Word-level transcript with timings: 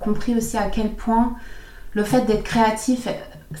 compris 0.00 0.36
aussi 0.36 0.56
à 0.56 0.64
quel 0.64 0.90
point 0.90 1.34
le 1.92 2.04
fait 2.04 2.22
d'être 2.22 2.44
créatif 2.44 3.08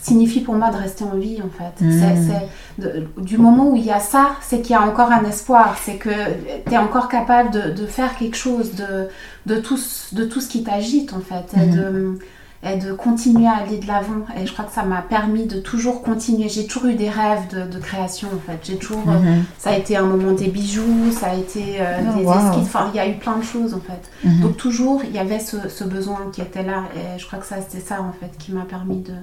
signifie 0.00 0.40
pour 0.40 0.54
moi 0.54 0.70
de 0.70 0.76
rester 0.76 1.04
en 1.04 1.16
vie 1.16 1.40
en 1.42 1.50
fait. 1.50 1.84
Mm. 1.84 3.22
du 3.22 3.38
moment 3.38 3.70
où 3.70 3.76
il 3.76 3.84
y 3.84 3.90
a 3.90 3.98
ça, 3.98 4.36
c'est 4.40 4.62
qu'il 4.62 4.72
y 4.72 4.78
a 4.78 4.82
encore 4.82 5.10
un 5.10 5.24
espoir, 5.24 5.76
c'est 5.82 5.96
que 5.96 6.10
tu 6.66 6.72
es 6.72 6.78
encore 6.78 7.08
capable 7.08 7.50
de, 7.50 7.86
faire 7.86 8.16
quelque 8.16 8.36
chose, 8.36 8.74
de, 8.74 9.08
de, 9.46 9.60
tout, 9.60 9.78
de 10.12 10.24
tout 10.24 10.40
ce 10.40 10.48
qui 10.48 10.62
t'agite 10.62 11.12
en 11.12 11.20
fait. 11.20 11.56
Et, 11.60 11.66
mm. 11.66 11.70
de, 11.74 12.18
et, 12.62 12.76
de, 12.76 12.92
continuer 12.92 13.46
à 13.46 13.56
aller 13.56 13.78
de 13.78 13.86
l'avant. 13.86 14.24
Et 14.36 14.46
je 14.46 14.52
crois 14.52 14.64
que 14.64 14.72
ça 14.72 14.82
m'a 14.82 15.02
permis 15.02 15.46
de 15.46 15.60
toujours 15.60 16.02
continuer. 16.02 16.48
J'ai 16.48 16.66
toujours 16.66 16.90
eu 16.90 16.94
des 16.94 17.08
rêves 17.08 17.48
de, 17.52 17.78
création 17.78 18.28
en 18.28 18.38
fait. 18.50 18.58
J'ai 18.62 18.76
toujours, 18.76 19.06
mm-hmm. 19.06 19.42
ça 19.58 19.70
a 19.70 19.76
été 19.76 19.96
un 19.96 20.04
moment 20.04 20.32
des 20.32 20.48
bijoux, 20.48 21.10
ça 21.10 21.30
a 21.30 21.34
été 21.34 21.80
euh, 21.80 22.00
oh, 22.00 22.18
des 22.18 22.24
esquisses, 22.24 22.74
enfin 22.74 22.90
il 22.92 22.96
y 22.96 23.00
a 23.00 23.08
eu 23.08 23.14
plein 23.14 23.38
de 23.38 23.44
choses 23.44 23.74
en 23.74 23.80
fait. 23.80 24.10
Mm-hmm. 24.26 24.40
Donc 24.40 24.56
toujours 24.56 25.02
il 25.04 25.14
y 25.14 25.18
avait 25.18 25.40
ce, 25.40 25.68
ce, 25.68 25.84
besoin 25.84 26.30
qui 26.32 26.42
était 26.42 26.62
là. 26.62 26.84
Et 26.94 27.18
je 27.18 27.26
crois 27.26 27.38
que 27.38 27.46
ça 27.46 27.56
c'était 27.66 27.84
ça 27.84 28.02
en 28.02 28.12
fait 28.12 28.36
qui 28.38 28.52
m'a 28.52 28.64
permis 28.64 29.00
de 29.00 29.14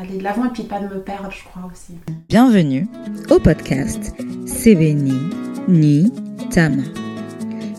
aller 0.00 0.18
de 0.18 0.22
l'avant 0.22 0.44
et 0.44 0.50
puis 0.50 0.62
pas 0.62 0.80
de 0.80 0.84
me 0.84 1.00
perdre, 1.00 1.30
je 1.30 1.44
crois 1.44 1.68
aussi. 1.70 1.94
Bienvenue 2.28 2.86
au 3.30 3.40
podcast 3.40 4.14
Sebeni 4.46 5.18
Ni 5.66 6.12
Tama, 6.50 6.84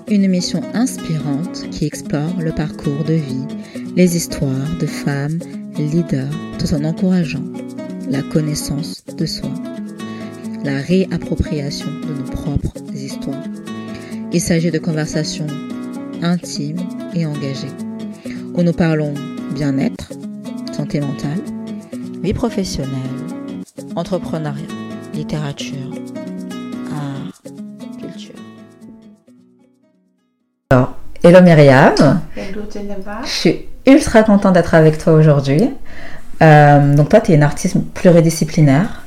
une 0.10 0.24
émission 0.24 0.62
inspirante 0.74 1.70
qui 1.72 1.86
explore 1.86 2.34
le 2.40 2.52
parcours 2.52 3.04
de 3.06 3.14
vie, 3.14 3.48
les 3.96 4.16
histoires 4.16 4.78
de 4.80 4.86
femmes 4.86 5.40
leaders, 5.78 6.30
tout 6.58 6.74
en 6.74 6.84
encourageant 6.84 7.44
la 8.10 8.22
connaissance 8.22 9.04
de 9.06 9.26
soi, 9.26 9.50
la 10.64 10.78
réappropriation 10.82 11.88
de 12.08 12.14
nos 12.14 12.30
propres 12.32 12.74
histoires. 12.94 13.44
Il 14.32 14.42
s'agit 14.42 14.72
de 14.72 14.80
conversations 14.80 15.48
intimes 16.22 16.82
et 17.14 17.26
engagées, 17.26 17.68
où 18.54 18.62
nous 18.62 18.74
parlons 18.74 19.14
bien-être, 19.54 20.12
santé 20.72 21.00
mentale, 21.00 21.42
vie 22.22 22.34
professionnelle, 22.34 22.90
entrepreneuriat, 23.96 24.66
littérature, 25.14 25.94
art, 26.92 27.42
culture. 28.00 28.36
Alors, 30.72 30.96
hello 31.24 31.42
Myriam. 31.42 32.22
Hello 32.36 32.62
Geneva. 32.72 33.22
Je 33.24 33.30
suis 33.30 33.69
ultra 33.92 34.24
contente 34.24 34.54
d'être 34.54 34.74
avec 34.74 34.98
toi 34.98 35.14
aujourd'hui. 35.14 35.70
Euh, 36.42 36.96
donc 36.96 37.10
toi, 37.10 37.22
tu 37.22 37.32
es 37.32 37.36
une 37.36 37.44
artiste 37.44 37.78
pluridisciplinaire. 37.94 39.04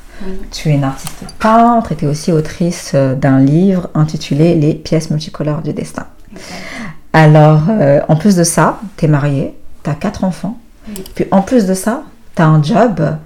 Tu 0.51 0.69
es 0.69 0.75
une 0.75 0.85
artiste 0.85 1.25
peintre 1.39 1.93
et 1.93 1.97
tu 1.97 2.05
es 2.05 2.09
aussi 2.09 2.31
autrice 2.31 2.93
euh, 2.95 3.15
d'un 3.15 3.41
livre 3.41 3.91
intitulé 3.95 4.55
Les 4.55 4.75
pièces 4.75 5.11
multicolores 5.11 5.63
du 5.63 5.73
destin. 5.73 6.07
Alors, 7.13 7.63
euh, 7.69 8.01
en 8.09 8.17
plus 8.17 8.37
de 8.37 8.45
ça, 8.45 8.81
tu 8.97 9.05
es 9.05 9.09
mariée, 9.09 9.55
tu 9.83 9.91
as 9.91 9.95
quatre 9.95 10.25
enfants. 10.25 10.59
Puis 11.15 11.27
en 11.31 11.43
plus 11.43 11.67
de 11.67 11.75
ça, 11.75 12.05
tu 12.35 12.43
as 12.43 12.47
un 12.47 12.63
job, 12.63 13.01
euh, 13.01 13.17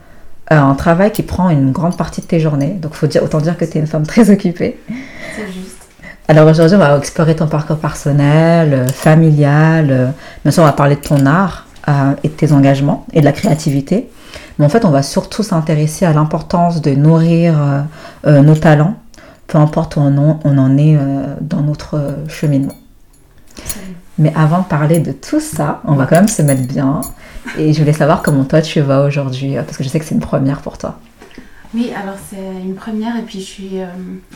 un 0.58 0.74
travail 0.74 1.12
qui 1.12 1.22
prend 1.22 1.50
une 1.50 1.70
grande 1.70 1.96
partie 1.96 2.20
de 2.20 2.26
tes 2.26 2.40
journées. 2.40 2.78
Donc, 2.80 2.94
faut 2.94 3.06
dire, 3.06 3.22
autant 3.22 3.40
dire 3.40 3.56
que 3.56 3.64
tu 3.64 3.78
es 3.78 3.80
une 3.80 3.86
femme 3.86 4.06
très 4.06 4.30
occupée. 4.30 4.78
Alors 6.28 6.48
aujourd'hui, 6.48 6.76
on 6.76 6.80
va 6.80 6.96
explorer 6.98 7.36
ton 7.36 7.46
parcours 7.46 7.78
personnel, 7.78 8.72
euh, 8.74 8.86
familial. 8.88 9.86
Euh, 9.90 10.06
bien 10.44 10.50
sûr, 10.50 10.62
on 10.62 10.66
va 10.66 10.72
parler 10.72 10.96
de 10.96 11.00
ton 11.00 11.24
art 11.26 11.66
et 12.24 12.28
de 12.28 12.32
tes 12.32 12.52
engagements 12.52 13.06
et 13.12 13.20
de 13.20 13.24
la 13.24 13.30
créativité. 13.30 14.10
Mais 14.58 14.66
en 14.66 14.68
fait, 14.68 14.84
on 14.84 14.90
va 14.90 15.04
surtout 15.04 15.44
s'intéresser 15.44 16.04
à 16.04 16.12
l'importance 16.12 16.82
de 16.82 16.90
nourrir 16.96 17.54
nos 18.24 18.56
talents, 18.56 18.96
peu 19.46 19.58
importe 19.58 19.94
où 19.94 20.00
on 20.00 20.18
en, 20.18 20.40
on 20.42 20.58
en 20.58 20.76
est 20.78 20.98
dans 21.40 21.60
notre 21.60 22.16
cheminement. 22.26 22.74
Mais 24.18 24.32
avant 24.34 24.60
de 24.60 24.64
parler 24.64 24.98
de 25.00 25.12
tout 25.12 25.40
ça, 25.40 25.80
on 25.84 25.94
va 25.94 26.06
quand 26.06 26.16
même 26.16 26.28
se 26.28 26.42
mettre 26.42 26.66
bien. 26.66 27.02
Et 27.58 27.72
je 27.72 27.78
voulais 27.78 27.92
savoir 27.92 28.22
comment 28.22 28.44
toi 28.44 28.62
tu 28.62 28.80
vas 28.80 29.02
aujourd'hui, 29.02 29.56
euh, 29.56 29.62
parce 29.62 29.76
que 29.76 29.84
je 29.84 29.88
sais 29.88 29.98
que 29.98 30.04
c'est 30.04 30.14
une 30.14 30.20
première 30.20 30.60
pour 30.60 30.78
toi. 30.78 30.98
Oui, 31.76 31.92
alors 31.94 32.16
c'est 32.28 32.62
une 32.62 32.74
première 32.74 33.16
et 33.16 33.22
puis 33.22 33.40
je 33.40 33.44
suis 33.44 33.80
euh, 33.80 33.86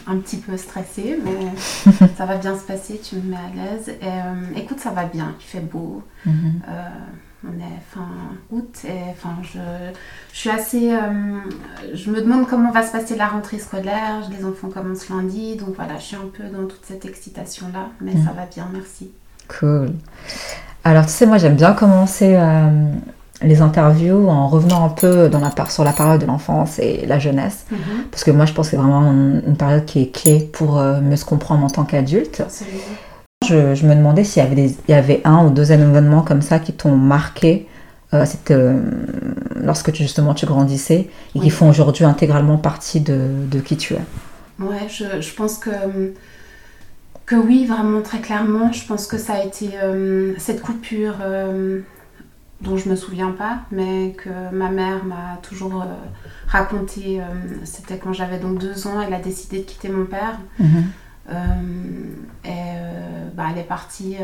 un 0.06 0.16
petit 0.18 0.36
peu 0.36 0.56
stressée, 0.56 1.18
mais 1.24 2.06
ça 2.16 2.26
va 2.26 2.36
bien 2.36 2.56
se 2.56 2.64
passer, 2.64 3.00
tu 3.02 3.16
me 3.16 3.30
mets 3.30 3.36
à 3.36 3.54
l'aise. 3.54 3.88
Et 3.88 4.04
euh, 4.04 4.60
écoute, 4.60 4.78
ça 4.78 4.90
va 4.90 5.04
bien, 5.04 5.34
il 5.40 5.44
fait 5.44 5.60
beau. 5.60 6.02
Mhm. 6.26 6.60
on 7.42 7.58
est 7.58 7.80
fin 7.90 8.06
août 8.50 8.82
et 8.84 9.10
enfin 9.12 9.38
je, 9.42 9.58
je 10.34 10.38
suis 10.38 10.50
assez 10.50 10.92
je 11.94 12.10
me 12.10 12.20
demande 12.20 12.46
comment 12.46 12.70
va 12.70 12.86
se 12.86 12.92
passer 12.92 13.16
la 13.16 13.28
rentrée 13.28 13.58
scolaire 13.58 14.28
les 14.30 14.44
enfants 14.44 14.68
commencent 14.68 15.08
lundi 15.08 15.56
donc 15.56 15.76
voilà 15.76 15.96
je 15.96 16.02
suis 16.02 16.16
un 16.16 16.28
peu 16.30 16.44
dans 16.54 16.66
toute 16.66 16.84
cette 16.84 17.06
excitation 17.06 17.68
là 17.72 17.88
mais 18.02 18.12
mhm. 18.12 18.26
ça 18.26 18.32
va 18.32 18.44
bien 18.44 18.68
merci 18.70 19.10
cool 19.48 19.94
alors, 20.82 21.04
tu 21.04 21.12
sais, 21.12 21.26
moi, 21.26 21.36
j'aime 21.36 21.56
bien 21.56 21.72
commencer 21.72 22.36
euh, 22.36 22.92
les 23.42 23.62
interviews 23.62 24.28
en 24.28 24.48
revenant 24.48 24.84
un 24.84 24.88
peu 24.88 25.28
dans 25.28 25.40
la, 25.40 25.52
sur 25.68 25.84
la 25.84 25.92
période 25.92 26.20
de 26.20 26.26
l'enfance 26.26 26.78
et 26.78 27.06
la 27.06 27.18
jeunesse. 27.18 27.64
Mhm. 27.70 27.78
Parce 28.10 28.24
que 28.24 28.30
moi, 28.30 28.44
je 28.44 28.52
pense 28.52 28.66
que 28.66 28.70
c'est 28.72 28.76
vraiment 28.76 29.10
une, 29.10 29.56
période 29.56 29.84
qui 29.84 30.02
est 30.02 30.14
clé 30.14 30.48
pour 30.52 30.78
euh, 30.78 31.00
mieux 31.00 31.16
se 31.16 31.24
comprendre 31.24 31.64
en 31.64 31.70
tant 31.70 31.84
qu'adulte. 31.84 32.42
Je, 33.48 33.74
je, 33.74 33.86
me 33.86 33.94
demandais 33.94 34.24
s'il 34.24 34.42
y, 34.42 34.46
avait 34.46 34.54
des, 34.54 34.76
il 34.88 34.90
y 34.90 34.94
avait 34.94 35.22
un 35.24 35.46
ou 35.46 35.50
deux 35.50 35.72
événements 35.72 36.22
comme 36.22 36.42
ça 36.42 36.58
qui 36.58 36.74
t'ont 36.74 36.94
marqué 36.94 37.66
euh, 38.12 38.80
lorsque 39.56 39.92
tu, 39.92 40.02
justement 40.02 40.34
tu 40.34 40.44
grandissais 40.44 41.08
et 41.34 41.40
qui 41.40 41.50
font 41.50 41.70
aujourd'hui 41.70 42.04
intégralement 42.04 42.58
partie 42.58 43.00
de, 43.00 43.18
de, 43.50 43.60
qui 43.60 43.76
tu 43.76 43.94
es. 43.94 44.02
Ouais, 44.58 44.88
je, 44.88 45.22
je 45.22 45.34
pense 45.34 45.56
que 45.56 45.70
que 47.30 47.36
oui, 47.36 47.64
vraiment 47.64 48.02
très 48.02 48.18
clairement, 48.18 48.72
je 48.72 48.84
pense 48.84 49.06
que 49.06 49.16
ça 49.16 49.34
a 49.34 49.44
été 49.44 49.70
euh, 49.80 50.34
cette 50.36 50.60
coupure 50.62 51.14
euh, 51.22 51.78
dont 52.60 52.76
je 52.76 52.88
me 52.88 52.96
souviens 52.96 53.30
pas, 53.30 53.60
mais 53.70 54.12
que 54.12 54.28
ma 54.52 54.70
mère 54.70 55.04
m'a 55.04 55.38
toujours 55.42 55.82
euh, 55.82 55.86
raconté. 56.46 57.20
C'était 57.64 57.98
quand 57.98 58.12
j'avais 58.12 58.38
donc 58.38 58.58
deux 58.58 58.86
ans, 58.86 59.00
elle 59.00 59.14
a 59.14 59.20
décidé 59.20 59.58
de 59.58 59.64
quitter 59.64 59.88
mon 59.88 60.06
père. 60.06 60.38
Mhm. 60.58 60.84
et 62.44 62.72
bah, 63.34 63.44
elle 63.52 63.58
est 63.58 63.68
partie 63.68 64.16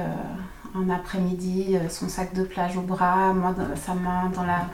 un 0.74 0.90
après-midi, 0.90 1.76
son 1.88 2.08
sac 2.08 2.34
de 2.34 2.42
plage 2.42 2.76
au 2.76 2.82
bras, 2.82 3.32
moi 3.32 3.54
sa 3.76 3.94
main 3.94 4.30
dans 4.34 4.44
la 4.44 4.66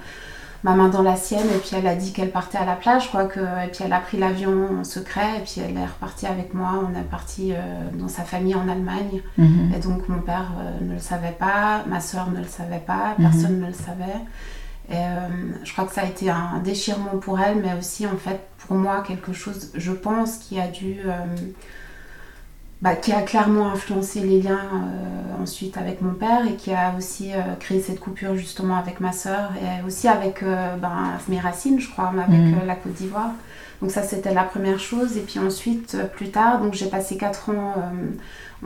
ma 0.65 0.75
main 0.75 0.89
dans 0.89 1.03
la 1.03 1.17
sienne 1.17 1.47
et 1.55 1.59
puis 1.59 1.71
elle 1.77 1.87
a 1.87 1.97
dit 1.97 2.13
qu'elle 2.13 2.31
partait 2.31 2.59
à 2.59 2.65
la 2.65 2.77
plage 2.77 3.11
quoi 3.11 3.25
que 3.25 3.41
et 3.41 3.69
puis 3.69 3.85
elle 3.85 3.93
a 3.93 3.99
pris 3.99 4.19
l'avion 4.19 4.81
en 4.81 4.85
secret 4.85 5.39
et 5.39 5.41
puis 5.41 5.61
elle 5.61 5.77
est 5.77 5.87
repartie 5.87 6.27
avec 6.27 6.55
moi 6.55 6.85
on 6.89 6.99
est 6.99 7.05
parti 7.05 7.53
euh, 7.53 7.57
dans 7.95 8.09
sa 8.09 8.23
famille 8.23 8.55
en 8.55 8.69
Allemagne 8.69 9.23
mhm. 9.39 9.73
et 9.75 9.81
donc 9.81 10.09
mon 10.09 10.21
père 10.21 10.53
euh, 10.61 10.85
ne 10.85 10.95
le 10.95 11.01
savait 11.01 11.37
pas 11.39 11.85
ma 11.87 12.01
soeur 12.01 12.31
ne 12.31 12.39
le 12.39 12.49
savait 12.49 12.83
pas 12.85 13.15
mhm. 13.19 13.31
personne 13.31 13.61
ne 13.61 13.67
le 13.67 13.73
savait 13.73 14.21
et 14.89 14.97
euh, 14.97 15.29
je 15.65 15.73
crois 15.73 15.85
que 15.85 15.93
ça 15.93 16.03
a 16.03 16.07
été 16.07 16.31
un 16.31 16.61
déchirement 16.63 17.19
pour 17.19 17.41
elle 17.41 17.57
mais 17.57 17.75
aussi 17.79 18.07
en 18.07 18.17
fait 18.17 18.41
pour 18.59 18.77
moi 18.77 19.03
quelque 19.07 19.33
chose 19.33 19.71
je 19.75 19.93
pense 19.93 20.39
qui 20.39 20.61
a 20.61 20.69
dû 20.69 21.01
bah, 22.83 22.97
qui 22.97 23.13
a 23.13 23.23
clairement 23.23 23.69
influencé 23.69 24.19
les 24.21 24.43
liens 24.43 24.59
euh, 24.59 25.41
ensuite 25.41 25.79
avec 25.79 26.03
mon 26.03 26.15
père 26.15 26.45
et 26.49 26.57
qui 26.57 26.73
a 26.73 26.95
aussi 26.99 27.33
euh, 27.33 27.55
créé 27.61 27.81
cette 27.81 28.01
coupure 28.01 28.35
justement 28.35 28.77
avec 28.77 28.99
ma 28.99 29.13
soeur 29.13 29.53
et 29.55 29.87
aussi 29.87 30.09
avec 30.09 30.43
euh, 30.43 30.77
ben, 30.77 31.13
mes 31.29 31.39
racines, 31.39 31.79
je 31.79 31.89
crois, 31.89 32.09
avec 32.09 32.41
mm. 32.41 32.67
la 32.67 32.75
Côte 32.75 32.95
d'Ivoire. 32.95 33.31
Donc 33.81 33.93
ça, 33.93 34.03
c'était 34.03 34.35
la 34.35 34.43
première 34.43 34.81
chose. 34.81 35.17
Et 35.17 35.21
puis 35.21 35.39
ensuite, 35.39 35.97
plus 36.15 36.31
tard, 36.31 36.61
donc 36.61 36.75
j'ai 36.75 36.87
passé 36.87 37.17
4 37.17 37.51
ans 37.51 37.75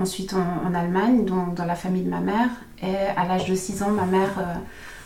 ensuite 0.00 0.34
en, 0.34 0.74
Allemagne, 0.74 1.24
donc 1.24 1.54
dans 1.54 1.64
la 1.64 1.74
famille 1.74 2.02
de 2.02 2.10
ma 2.10 2.20
mère. 2.20 2.48
Et 2.82 2.96
à 3.16 3.26
l'âge 3.26 3.46
de 3.48 3.54
6 3.54 3.82
ans, 3.82 3.90
ma 3.90 4.06
mère... 4.06 4.30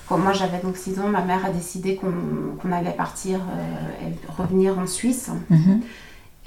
Quand 0.08 0.18
moi 0.18 0.32
j'avais 0.32 0.58
donc 0.58 0.76
6 0.76 0.98
ans, 0.98 1.06
ma 1.06 1.22
mère 1.22 1.46
a 1.46 1.50
décidé 1.50 1.94
qu'on 1.94 2.72
allait 2.72 2.90
partir 2.90 3.38
et 4.02 4.32
revenir 4.36 4.76
en 4.76 4.88
Suisse. 4.88 5.30
Mm-hmm. 5.52 5.80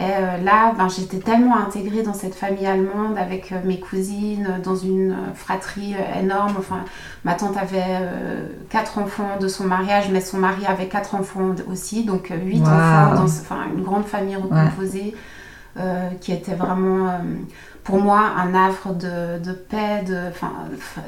Et 0.03 0.05
euh, 0.05 0.37
là, 0.43 0.73
ben, 0.77 0.89
j'étais 0.89 1.19
tellement 1.19 1.55
intégrée 1.55 2.03
dans 2.03 2.13
cette 2.13 2.35
famille 2.35 2.65
allemande 2.65 3.17
avec 3.17 3.51
euh, 3.51 3.59
mes 3.63 3.79
cousines, 3.79 4.59
dans 4.61 4.75
une 4.75 5.11
euh, 5.11 5.33
fratrie 5.33 5.95
énorme. 6.19 6.55
Enfin, 6.59 6.83
ma 7.23 7.35
tante 7.35 7.55
avait 7.55 8.01
quatre 8.69 8.97
enfants 8.97 9.37
de 9.39 9.47
son 9.47 9.63
mariage, 9.63 10.09
mais 10.11 10.19
son 10.19 10.39
mari 10.39 10.65
avait 10.65 10.87
quatre 10.87 11.15
enfants 11.15 11.55
aussi, 11.71 12.03
donc 12.03 12.33
huit 12.35 12.61
enfants, 12.61 13.15
dans, 13.15 13.23
enfin, 13.23 13.61
une 13.73 13.83
grande 13.83 14.05
famille 14.05 14.35
recomposée 14.35 15.15
qui 16.19 16.31
était 16.31 16.53
vraiment 16.53 17.17
pour 17.83 17.99
moi 17.99 18.19
un 18.37 18.53
havre 18.53 18.93
de, 18.93 19.39
de 19.39 19.53
paix, 19.53 20.03
de, 20.05 20.17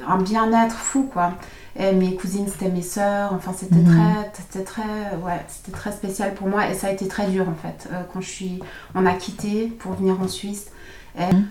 un 0.08 0.18
bien-être 0.18 0.76
fou 0.76 1.10
quoi. 1.12 1.34
Et 1.78 1.92
mes 1.92 2.16
cousines, 2.16 2.48
c'était 2.48 2.70
mes 2.70 2.82
sœurs. 2.82 3.34
Enfin, 3.34 3.52
c'était 3.56 3.76
mhm. 3.76 3.94
très, 3.94 4.32
c'était 4.34 4.64
très, 4.64 5.16
ouais, 5.24 5.44
c'était 5.48 5.72
très 5.72 5.92
spécial 5.92 6.34
pour 6.34 6.48
moi. 6.48 6.70
Et 6.70 6.74
ça 6.74 6.88
a 6.88 6.92
été 6.92 7.08
très 7.08 7.28
dur, 7.28 7.48
en 7.50 7.56
fait, 7.56 7.90
euh, 7.92 8.02
quand 8.14 8.22
je 8.22 8.30
suis, 8.30 8.60
on 8.94 9.06
a 9.06 9.14
quitté 9.14 9.68
pour 9.68 9.94
venir 9.94 10.20
en 10.22 10.28
Suisse. 10.28 10.72
Et, 11.18 11.34
mhm. 11.34 11.48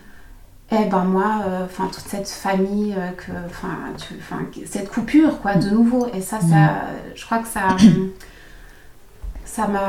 et 0.72 0.84
ben 0.86 1.04
moi, 1.04 1.42
euh, 1.46 1.66
enfin, 1.66 1.88
toute 1.92 2.06
cette 2.06 2.28
famille, 2.28 2.94
euh, 2.96 3.10
que, 3.10 3.32
enfin, 3.46 3.76
cette 4.66 4.90
coupure, 4.90 5.40
quoi, 5.42 5.56
de 5.56 5.68
nouveau. 5.68 6.06
Et 6.14 6.22
ça, 6.22 6.40
ça, 6.40 6.46
mhm. 6.46 6.78
je 7.14 7.24
crois 7.24 7.38
que 7.38 7.48
ça, 7.48 7.76
ça 9.54 9.68
m'a 9.68 9.88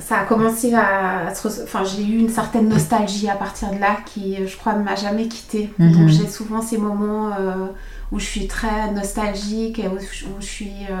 ça 0.00 0.18
a 0.20 0.24
commencé 0.24 0.72
à, 0.74 1.34
se 1.34 1.48
enfin 1.64 1.82
j'ai 1.84 2.02
eu 2.04 2.18
une 2.18 2.28
certaine 2.30 2.68
nostalgie 2.68 3.28
à 3.28 3.34
partir 3.34 3.70
de 3.70 3.78
là 3.78 3.96
qui 4.06 4.36
je 4.46 4.56
crois 4.56 4.74
ne 4.74 4.82
m'a 4.82 4.94
jamais 4.96 5.26
quittée 5.28 5.70
Mhm. 5.78 5.92
donc 5.92 6.08
j'ai 6.08 6.26
souvent 6.28 6.62
ces 6.62 6.78
moments 6.78 7.28
euh, 7.38 7.66
où 8.12 8.18
je 8.18 8.24
suis 8.24 8.46
très 8.46 8.90
nostalgique 8.94 9.78
et 9.78 9.88
où, 9.88 9.98
je- 9.98 10.24
où 10.26 10.36
je 10.40 10.46
suis 10.46 10.72
euh, 10.90 10.94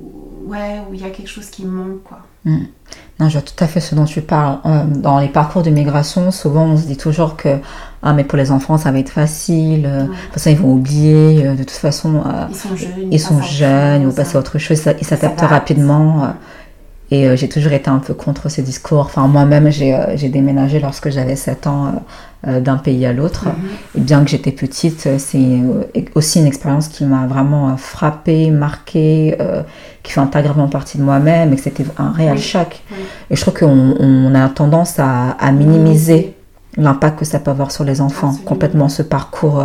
où- 0.00 0.50
ouais 0.50 0.80
où 0.88 0.94
il 0.94 1.00
y 1.00 1.04
a 1.04 1.10
quelque 1.10 1.28
chose 1.28 1.46
qui 1.50 1.64
me 1.66 1.70
manque 1.70 2.02
quoi 2.04 2.20
Non, 3.18 3.28
je 3.28 3.32
vois 3.38 3.42
tout 3.42 3.62
à 3.64 3.66
fait 3.66 3.80
ce 3.80 3.94
dont 3.94 4.04
tu 4.04 4.20
parles. 4.20 4.58
Euh, 4.66 4.84
dans 4.86 5.18
les 5.18 5.28
parcours 5.28 5.62
de 5.62 5.70
migration, 5.70 6.30
souvent 6.30 6.64
on 6.64 6.76
se 6.76 6.86
dit 6.86 6.96
toujours 6.96 7.36
que 7.36 7.58
ah 8.02 8.12
mais 8.12 8.24
pour 8.24 8.38
les 8.38 8.50
enfants 8.52 8.78
ça 8.78 8.90
va 8.92 8.98
être 9.00 9.10
facile. 9.10 9.86
Ouais. 9.86 10.06
Toute 10.26 10.34
façon 10.34 10.50
ils 10.50 10.58
vont 10.58 10.72
oublier. 10.72 11.42
de 11.42 11.56
toute 11.64 11.70
façon 11.72 12.22
ils 12.48 12.54
sont 12.56 12.76
jeunes 12.76 13.08
ils 13.12 13.20
sont 13.20 13.42
jeunes, 13.42 14.00
ils 14.02 14.06
vont 14.06 14.14
passer 14.14 14.36
à 14.36 14.40
autre 14.40 14.58
chose, 14.58 14.78
ça- 14.78 14.92
ils 14.98 15.06
s'adaptent 15.06 15.40
rapidement. 15.42 16.34
Et 17.10 17.28
euh, 17.28 17.36
j'ai 17.36 17.48
toujours 17.48 17.72
été 17.72 17.88
un 17.88 17.98
peu 17.98 18.14
contre 18.14 18.48
ce 18.48 18.60
discours. 18.60 19.00
Enfin, 19.00 19.28
moi-même, 19.28 19.70
j'ai 19.70 19.94
euh, 19.94 20.16
déménagé 20.28 20.80
lorsque 20.80 21.08
j'avais 21.10 21.36
7 21.36 21.68
ans 21.68 22.02
euh, 22.48 22.60
d'un 22.60 22.78
pays 22.78 23.06
à 23.06 23.12
l'autre. 23.12 23.44
Mhm. 23.46 23.54
Et 23.96 24.00
bien 24.00 24.24
que 24.24 24.30
j'étais 24.30 24.50
petite, 24.50 25.08
c'est 25.18 25.60
aussi 26.14 26.40
une 26.40 26.46
expérience 26.46 26.88
qui 26.88 27.04
m'a 27.04 27.26
vraiment 27.26 27.76
frappée, 27.76 28.50
marquée, 28.50 29.38
qui 30.02 30.12
fait 30.12 30.20
intégralement 30.20 30.68
partie 30.68 30.98
de 30.98 31.02
moi-même 31.04 31.52
et 31.52 31.56
que 31.56 31.62
c'était 31.62 31.84
un 31.98 32.10
réel 32.10 32.34
Oui. 32.34 32.40
choc. 32.42 32.82
Oui. 32.90 32.96
Et 33.30 33.36
je 33.36 33.40
trouve 33.40 33.54
qu'on 33.54 33.94
on 34.00 34.34
a 34.34 34.48
tendance 34.48 34.98
à, 34.98 35.30
à 35.38 35.52
minimiser 35.52 36.34
l'impact 36.76 37.20
que 37.20 37.24
ça 37.24 37.38
peut 37.38 37.50
avoir 37.52 37.70
sur 37.70 37.84
les 37.84 38.00
enfants, 38.00 38.28
Absolument. 38.28 38.48
complètement 38.48 38.88
ce 38.88 39.02
parcours 39.02 39.64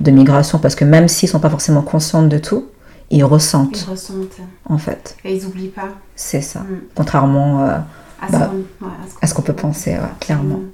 de 0.00 0.10
migration, 0.10 0.58
parce 0.58 0.74
que 0.74 0.84
même 0.84 1.06
s'ils 1.06 1.28
sont 1.28 1.38
pas 1.38 1.50
forcément 1.50 1.82
conscients 1.82 2.22
de 2.22 2.38
tout, 2.38 2.64
ils 3.10 3.24
ressentent 3.24 3.82
ils 3.86 3.90
ressentent 3.90 4.38
en 4.68 4.78
fait. 4.78 5.16
et 5.24 5.34
ils 5.36 5.44
oublient 5.46 5.68
pas 5.68 5.88
C'est 6.16 6.40
ça. 6.40 6.60
Mm. 6.60 6.80
Contrairement 6.94 7.62
euh, 7.64 7.78
à 8.20 8.26
ce 8.28 8.32
Bah, 8.32 8.50
ouais, 8.80 8.88
à 9.20 9.26
ce 9.26 9.34
qu'on 9.34 9.42
peut 9.42 9.52
penser, 9.52 9.92
ouais, 9.92 9.98
clairement. 10.20 10.56
Mm. 10.56 10.70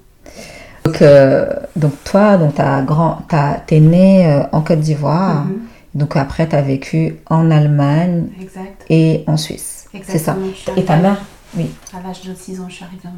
Donc, 0.85 1.03
euh, 1.03 1.47
donc 1.77 1.93
toi, 2.05 2.37
donc 2.39 2.55
t'as 2.55 2.81
grand, 2.83 3.19
t'es 3.67 3.81
né 3.81 4.27
euh, 4.27 4.43
en 4.53 4.63
Côte 4.63 4.81
d'Ivoire, 4.81 5.45
Mhm. 5.45 5.59
donc 5.95 6.17
après 6.17 6.47
t'as 6.47 6.63
vécu 6.63 7.17
en 7.29 7.51
Allemagne 7.51 8.27
exact 8.41 8.85
et 8.89 9.23
en 9.27 9.37
Suisse. 9.37 9.87
C'est 10.07 10.19
ça. 10.19 10.37
Et 10.77 10.85
ta 10.85 10.97
mère? 10.97 11.21
Oui, 11.57 11.71
à 11.95 12.07
l'âge 12.07 12.23
de 12.23 12.35
6 12.35 12.61
ans 12.61 12.67
je 12.69 12.75
suis 12.77 12.85
arrivée 12.85 13.09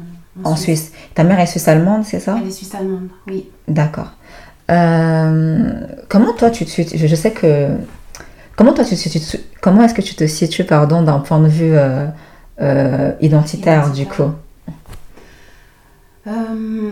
en, 0.43 0.49
en 0.51 0.55
Suisse. 0.55 0.91
Ta 1.13 1.23
mère 1.23 1.39
est 1.39 1.45
suisse-allemande, 1.45 2.03
c'est 2.05 2.19
ça? 2.19 2.37
Elle 2.41 2.47
est 2.47 2.51
suisse 2.51 2.73
allemande 2.75 3.09
oui 3.27 3.47
D'accord. 3.67 4.11
Comment 6.09 6.33
toi 6.37 6.49
tu 6.49 6.65
te 6.65 6.71
je, 6.97 7.07
je 7.07 7.15
sais 7.15 7.31
que 7.31 7.67
comment 8.55 8.73
toi 8.73 8.83
tu 8.85 8.95
comment 9.61 9.83
est-ce 9.83 9.93
que 9.93 10.01
tu 10.01 10.15
te 10.15 10.25
situes 10.27 10.63
pardon 10.63 11.01
d'un 11.01 11.19
point 11.19 11.39
de 11.39 11.47
vue 11.47 11.73
euh, 11.73 12.07
euh, 12.61 13.11
identitaire, 13.21 13.91
du 13.91 14.05
coup? 14.05 14.31
Euh, 16.27 16.91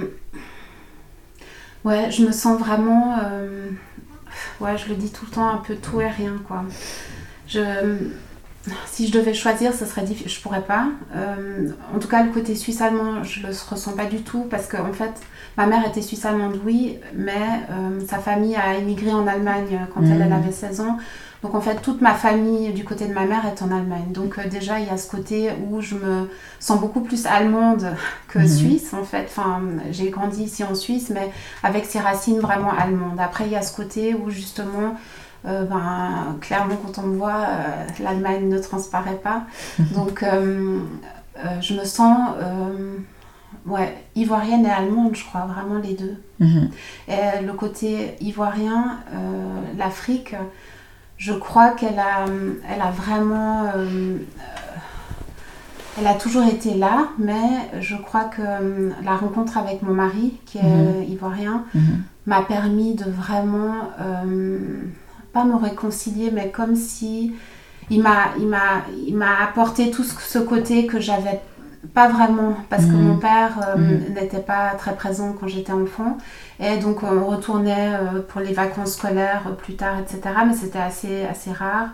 Ouais, 1.85 2.11
je 2.11 2.25
me 2.25 2.33
sens 2.33 2.59
vraiment. 2.59 3.15
Ouais, 4.59 4.77
je 4.77 4.89
le 4.89 4.95
dis 4.95 5.11
tout 5.11 5.25
le 5.25 5.31
temps, 5.31 5.49
un 5.49 5.57
peu 5.57 5.75
tout 5.75 6.01
et 6.01 6.07
rien, 6.09 6.35
quoi. 6.47 6.63
Je... 7.47 7.61
Si 8.85 9.07
je 9.07 9.13
devais 9.13 9.33
choisir, 9.33 9.73
ce 9.73 9.85
serait 9.85 10.03
difficile. 10.03 10.29
Je 10.29 10.41
pourrais 10.41 10.61
pas. 10.61 10.87
Euh, 11.15 11.69
en 11.95 11.99
tout 11.99 12.07
cas, 12.07 12.23
le 12.23 12.29
côté 12.31 12.55
suisse-allemand, 12.55 13.23
je 13.23 13.41
le 13.41 13.47
ressens 13.47 13.93
pas 13.93 14.05
du 14.05 14.21
tout 14.21 14.45
parce 14.49 14.67
qu'en 14.67 14.89
en 14.89 14.93
fait, 14.93 15.13
ma 15.57 15.65
mère 15.65 15.87
était 15.87 16.01
suisse-allemande, 16.01 16.59
oui, 16.65 16.97
mais 17.15 17.31
euh, 17.71 17.99
sa 18.07 18.19
famille 18.19 18.55
a 18.55 18.75
émigré 18.75 19.11
en 19.11 19.25
Allemagne 19.25 19.87
quand 19.93 20.03
elle, 20.03 20.21
elle 20.21 20.33
avait 20.33 20.51
16 20.51 20.81
ans. 20.81 20.97
Donc 21.41 21.55
en 21.55 21.61
fait, 21.61 21.75
toute 21.81 22.01
ma 22.01 22.13
famille 22.13 22.73
du 22.73 22.83
côté 22.83 23.07
de 23.07 23.13
ma 23.13 23.25
mère 23.25 23.45
est 23.45 23.61
en 23.61 23.71
Allemagne. 23.71 24.11
Donc 24.11 24.37
euh, 24.37 24.47
déjà, 24.49 24.79
il 24.79 24.87
y 24.87 24.89
a 24.89 24.97
ce 24.97 25.09
côté 25.09 25.51
où 25.69 25.79
je 25.81 25.95
me 25.95 26.29
sens 26.59 26.79
beaucoup 26.81 26.99
plus 26.99 27.25
allemande 27.25 27.87
que 28.27 28.39
Mhm. 28.39 28.47
suisse, 28.47 28.93
en 28.93 29.03
fait. 29.03 29.23
Enfin, 29.29 29.61
j'ai 29.91 30.09
grandi 30.09 30.43
ici 30.43 30.63
en 30.65 30.75
Suisse, 30.75 31.09
mais 31.13 31.31
avec 31.63 31.85
ses 31.85 31.99
racines 31.99 32.39
vraiment 32.39 32.71
allemandes. 32.77 33.19
Après, 33.19 33.45
il 33.45 33.51
y 33.51 33.55
a 33.55 33.61
ce 33.61 33.73
côté 33.75 34.13
où 34.15 34.29
justement, 34.29 34.95
euh, 35.45 35.63
ben, 35.63 36.35
clairement, 36.41 36.75
quand 36.85 37.01
on 37.01 37.07
me 37.07 37.17
voit, 37.17 37.45
euh, 37.47 38.03
l'Allemagne 38.03 38.49
ne 38.49 38.59
transparaît 38.59 39.19
pas. 39.23 39.43
Donc, 39.95 40.23
euh, 40.23 40.79
euh, 41.37 41.61
je 41.61 41.73
me 41.73 41.85
sens, 41.85 42.19
ouais, 43.65 43.95
ivoirienne 44.15 44.65
et 44.65 44.69
allemande, 44.69 45.15
je 45.15 45.23
crois, 45.23 45.45
vraiment 45.45 45.79
les 45.81 45.93
deux. 45.93 46.21
Mhm. 46.39 46.69
Et 47.07 47.41
le 47.45 47.53
côté 47.53 48.15
ivoirien, 48.19 48.97
l'Afrique, 49.77 50.35
je 51.19 51.33
crois 51.33 51.69
qu'elle 51.71 51.99
a, 51.99 52.25
elle 52.73 52.81
a 52.81 52.89
vraiment. 52.91 53.65
euh, 53.65 53.85
euh, 53.85 54.17
elle 55.99 56.07
a 56.07 56.13
toujours 56.15 56.43
été 56.47 56.75
là, 56.75 57.09
mais 57.19 57.69
je 57.81 57.95
crois 57.97 58.23
que 58.25 58.41
euh, 58.41 58.89
la 59.03 59.15
rencontre 59.17 59.57
avec 59.57 59.81
mon 59.83 59.93
mari, 59.93 60.33
qui 60.47 60.57
est 60.57 60.63
Mhm. 60.63 61.03
ivoirien, 61.11 61.65
Mhm. 61.75 62.03
m'a 62.25 62.41
permis 62.41 62.95
de 62.95 63.05
vraiment. 63.09 63.91
euh, 64.01 64.81
pas 65.33 65.43
me 65.43 65.55
réconcilier, 65.55 66.31
mais 66.31 66.49
comme 66.49 66.75
si. 66.75 67.33
Il 67.91 68.01
m'a, 68.03 68.33
il 68.37 69.21
apporté 69.43 69.89
tout 69.91 70.03
ce, 70.03 70.13
ce 70.21 70.39
côté 70.39 70.85
que 70.85 70.99
j'avais 70.99 71.41
pas 71.93 72.09
vraiment, 72.09 72.55
parce 72.69 72.85
que 72.85 72.91
Mhm. 72.91 73.01
mon 73.07 73.17
père 73.17 73.51
euh, 73.67 73.77
Mhm. 73.77 74.13
n'était 74.13 74.39
pas 74.41 74.71
très 74.77 74.95
présent 74.95 75.33
quand 75.39 75.47
j'étais 75.47 75.71
enfant. 75.71 76.17
Et 76.59 76.77
donc 76.77 77.03
on 77.03 77.25
retournait 77.25 77.93
euh, 77.93 78.21
pour 78.27 78.41
les 78.41 78.53
vacances 78.53 78.93
scolaires 78.93 79.43
euh, 79.47 79.51
plus 79.53 79.75
tard, 79.75 79.95
etc. 79.99 80.19
Mais 80.47 80.53
c'était 80.53 80.79
assez, 80.79 81.25
assez 81.25 81.51
rare. 81.51 81.89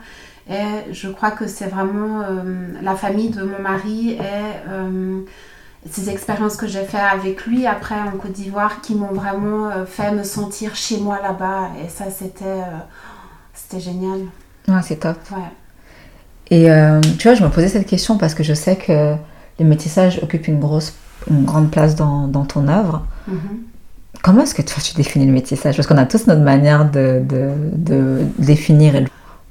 Et 0.49 0.91
je 0.91 1.07
crois 1.09 1.31
que 1.31 1.47
c'est 1.47 1.67
vraiment 1.67 2.21
euh, 2.21 2.71
la 2.81 2.95
famille 2.95 3.29
de 3.29 3.43
mon 3.43 3.59
mari 3.59 4.11
et 4.13 5.89
ces 5.89 6.09
expériences 6.09 6.55
que 6.57 6.65
j'ai 6.67 6.83
fait 6.83 6.99
avec 6.99 7.45
lui 7.45 7.67
après 7.67 7.95
en 7.95 8.11
Côte 8.17 8.31
d'Ivoire 8.31 8.81
qui 8.81 8.95
m'ont 8.95 9.13
vraiment 9.13 9.69
fait 9.85 10.11
me 10.11 10.23
sentir 10.23 10.75
chez 10.75 10.99
moi 10.99 11.19
là-bas. 11.21 11.69
Et 11.83 11.89
ça, 11.89 12.05
c'était, 12.09 12.61
c'était 13.53 13.79
génial. 13.79 14.21
Ouais, 14.67 14.81
c'est 14.83 14.97
top. 14.97 15.17
Ouais. 15.31 15.37
Et 16.49 16.67
tu 17.19 17.27
vois, 17.27 17.35
je 17.35 17.43
me 17.43 17.49
posais 17.49 17.67
cette 17.67 17.87
question 17.87 18.17
parce 18.17 18.33
que 18.33 18.43
je 18.43 18.53
sais 18.55 18.75
que 18.77 19.15
le 19.59 19.65
métissage 19.65 20.19
occupe 20.23 20.47
une 20.47 20.59
grosse, 20.59 20.93
une 21.29 21.45
grande 21.45 21.71
place 21.71 21.95
dans, 21.95 22.27
dans 22.27 22.45
ton 22.45 22.67
œuvre. 22.67 23.05
Mhm. 23.27 23.37
Comment 24.23 24.41
est-ce 24.41 24.55
que 24.55 24.61
toi 24.61 24.81
tu 24.83 24.93
définis 24.95 25.25
le 25.27 25.31
métissage? 25.33 25.75
Parce 25.75 25.87
qu'on 25.87 25.97
a 25.97 26.05
tous 26.05 26.25
notre 26.27 26.41
manière 26.41 26.89
de, 26.89 27.21
de, 27.27 27.51
de 27.73 28.25
définir. 28.39 28.93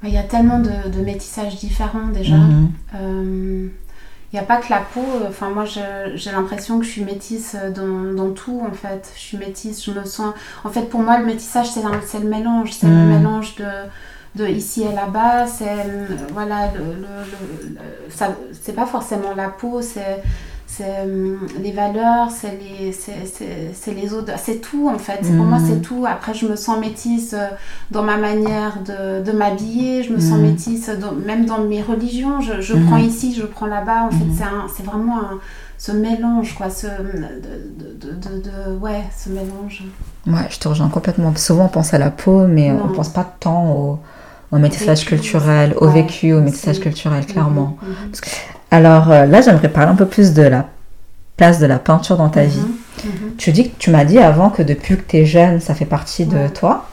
Il 0.03 0.09
y 0.13 0.17
a 0.17 0.23
tellement 0.23 0.59
de, 0.59 0.89
de 0.95 1.01
métissages 1.03 1.55
différents 1.57 2.07
déjà. 2.13 2.35
Euh, 2.95 3.67
Il 4.31 4.35
n'y 4.35 4.39
a 4.39 4.43
pas 4.43 4.57
que 4.57 4.69
la 4.69 4.81
peau. 4.93 5.05
Enfin, 5.29 5.49
moi, 5.49 5.63
j'ai 5.65 6.31
l'impression 6.31 6.77
que 6.79 6.85
je 6.85 6.91
suis 6.91 7.03
métisse 7.05 7.55
dans, 7.73 8.13
dans 8.13 8.31
tout, 8.31 8.61
en 8.69 8.73
fait. 8.73 9.09
Je 9.15 9.21
suis 9.21 9.37
métisse, 9.37 9.85
je 9.85 9.91
me 9.91 10.03
sens... 10.03 10.33
En 10.65 10.69
fait, 10.69 10.89
pour 10.89 10.99
moi, 11.01 11.17
le 11.19 11.25
métissage, 11.25 11.67
c'est 11.71 12.19
le 12.19 12.29
mélange. 12.29 12.71
C'est 12.73 12.87
Mm. 12.87 12.99
le 13.11 13.17
mélange 13.17 13.55
de, 13.55 13.63
de 14.35 14.45
ici 14.47 14.83
et 14.83 14.93
là-bas. 14.93 15.47
C'est... 15.47 15.65
Voilà, 16.33 16.71
le, 16.73 16.83
le- 17.01 17.79
ça- 18.09 18.35
c'est 18.61 18.73
pas 18.73 18.85
forcément 18.85 19.33
la 19.35 19.49
peau, 19.49 19.81
c'est... 19.81 20.21
C'est 20.67 20.83
euh, 21.05 21.37
les 21.61 21.71
valeurs, 21.71 22.29
c'est 22.31 22.57
les, 22.59 22.91
c'est, 22.91 23.25
c'est- 23.31 23.71
c'est 23.73 23.93
les 23.93 24.13
odeurs, 24.13 24.39
c'est 24.39 24.59
tout 24.59 24.89
en 24.93 24.97
fait. 24.97 25.19
Pour 25.21 25.45
moi, 25.45 25.59
c'est 25.65 25.79
tout. 25.81 26.05
Après, 26.05 26.33
je 26.33 26.47
me 26.47 26.55
sens 26.57 26.79
métisse 26.79 27.33
euh, 27.33 27.47
dans 27.91 28.01
ma 28.01 28.17
manière 28.17 28.79
de, 28.83 29.23
de 29.23 29.31
m'habiller, 29.31 30.01
je 30.03 30.11
me 30.11 30.19
sens 30.19 30.39
Mm. 30.39 30.41
métisse 30.41 30.89
dans- 30.89 31.11
même 31.13 31.45
dans 31.45 31.59
mes 31.59 31.81
religions. 31.83 32.41
Je, 32.41 32.59
je 32.61 32.73
Mhm. 32.73 32.87
prends 32.87 32.97
ici, 32.97 33.33
je 33.39 33.45
prends 33.45 33.67
là-bas. 33.67 34.05
En 34.05 34.09
fait, 34.09 34.25
c'est, 34.35 34.43
un- 34.43 34.65
c'est 34.75 34.83
vraiment 34.83 35.19
un- 35.19 35.39
ce 35.77 35.91
mélange, 35.93 36.55
quoi. 36.55 36.69
Ce, 36.71 36.87
de, 36.87 36.91
de, 36.91 38.07
de, 38.09 38.11
de- 38.13 38.41
de- 38.41 38.75
ouais, 38.77 39.03
ce 39.15 39.29
mélange. 39.29 39.83
Ouais, 40.27 40.47
je 40.49 40.59
te 40.59 40.67
rejoins 40.67 40.89
complètement. 40.89 41.33
Souvent 41.37 41.65
on 41.65 41.69
pense 41.69 41.93
à 41.93 41.99
la 41.99 42.09
peau, 42.11 42.47
mais 42.47 42.71
Non. 42.71 42.87
on 42.89 42.93
pense 42.93 43.09
pas 43.09 43.23
tant 43.39 43.71
au, 43.71 43.99
au 44.51 44.57
métissage 44.57 45.05
culturel, 45.05 45.73
au 45.77 45.87
vécu, 45.87 46.33
au 46.33 46.41
métissage 46.41 46.79
culturel, 46.79 47.25
clairement. 47.25 47.77
Mhm, 47.81 47.89
mhm. 47.89 48.11
Alors 48.71 49.11
euh, 49.11 49.25
là, 49.25 49.41
j'aimerais 49.41 49.69
parler 49.69 49.91
un 49.91 49.95
peu 49.95 50.05
plus 50.05 50.33
de 50.33 50.43
la 50.43 50.67
place 51.37 51.59
de 51.59 51.65
la 51.65 51.79
peinture 51.79 52.17
dans 52.17 52.29
ta 52.29 52.43
vie. 52.45 52.59
Mhm, 52.59 53.11
mhm. 53.11 53.35
Tu 53.37 53.51
dis 53.51 53.69
que 53.69 53.75
tu 53.77 53.89
m'as 53.89 54.05
dit 54.05 54.19
avant 54.19 54.49
que 54.49 54.61
depuis 54.61 54.97
que 54.97 55.03
tu 55.07 55.17
es 55.17 55.25
jeune, 55.25 55.59
ça 55.59 55.75
fait 55.75 55.85
partie 55.85 56.25
de 56.25 56.47
toi. 56.47 56.87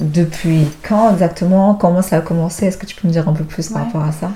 Depuis 0.00 0.66
quand 0.88 1.12
exactement? 1.12 1.74
Comment 1.74 2.00
ça 2.00 2.16
a 2.16 2.20
commencé? 2.20 2.66
Est-ce 2.66 2.78
que 2.78 2.86
tu 2.86 2.96
peux 2.96 3.06
me 3.06 3.12
dire 3.12 3.28
un 3.28 3.34
peu 3.34 3.44
plus 3.44 3.68
par 3.68 3.84
rapport 3.84 4.02
à 4.02 4.12
ça? 4.12 4.30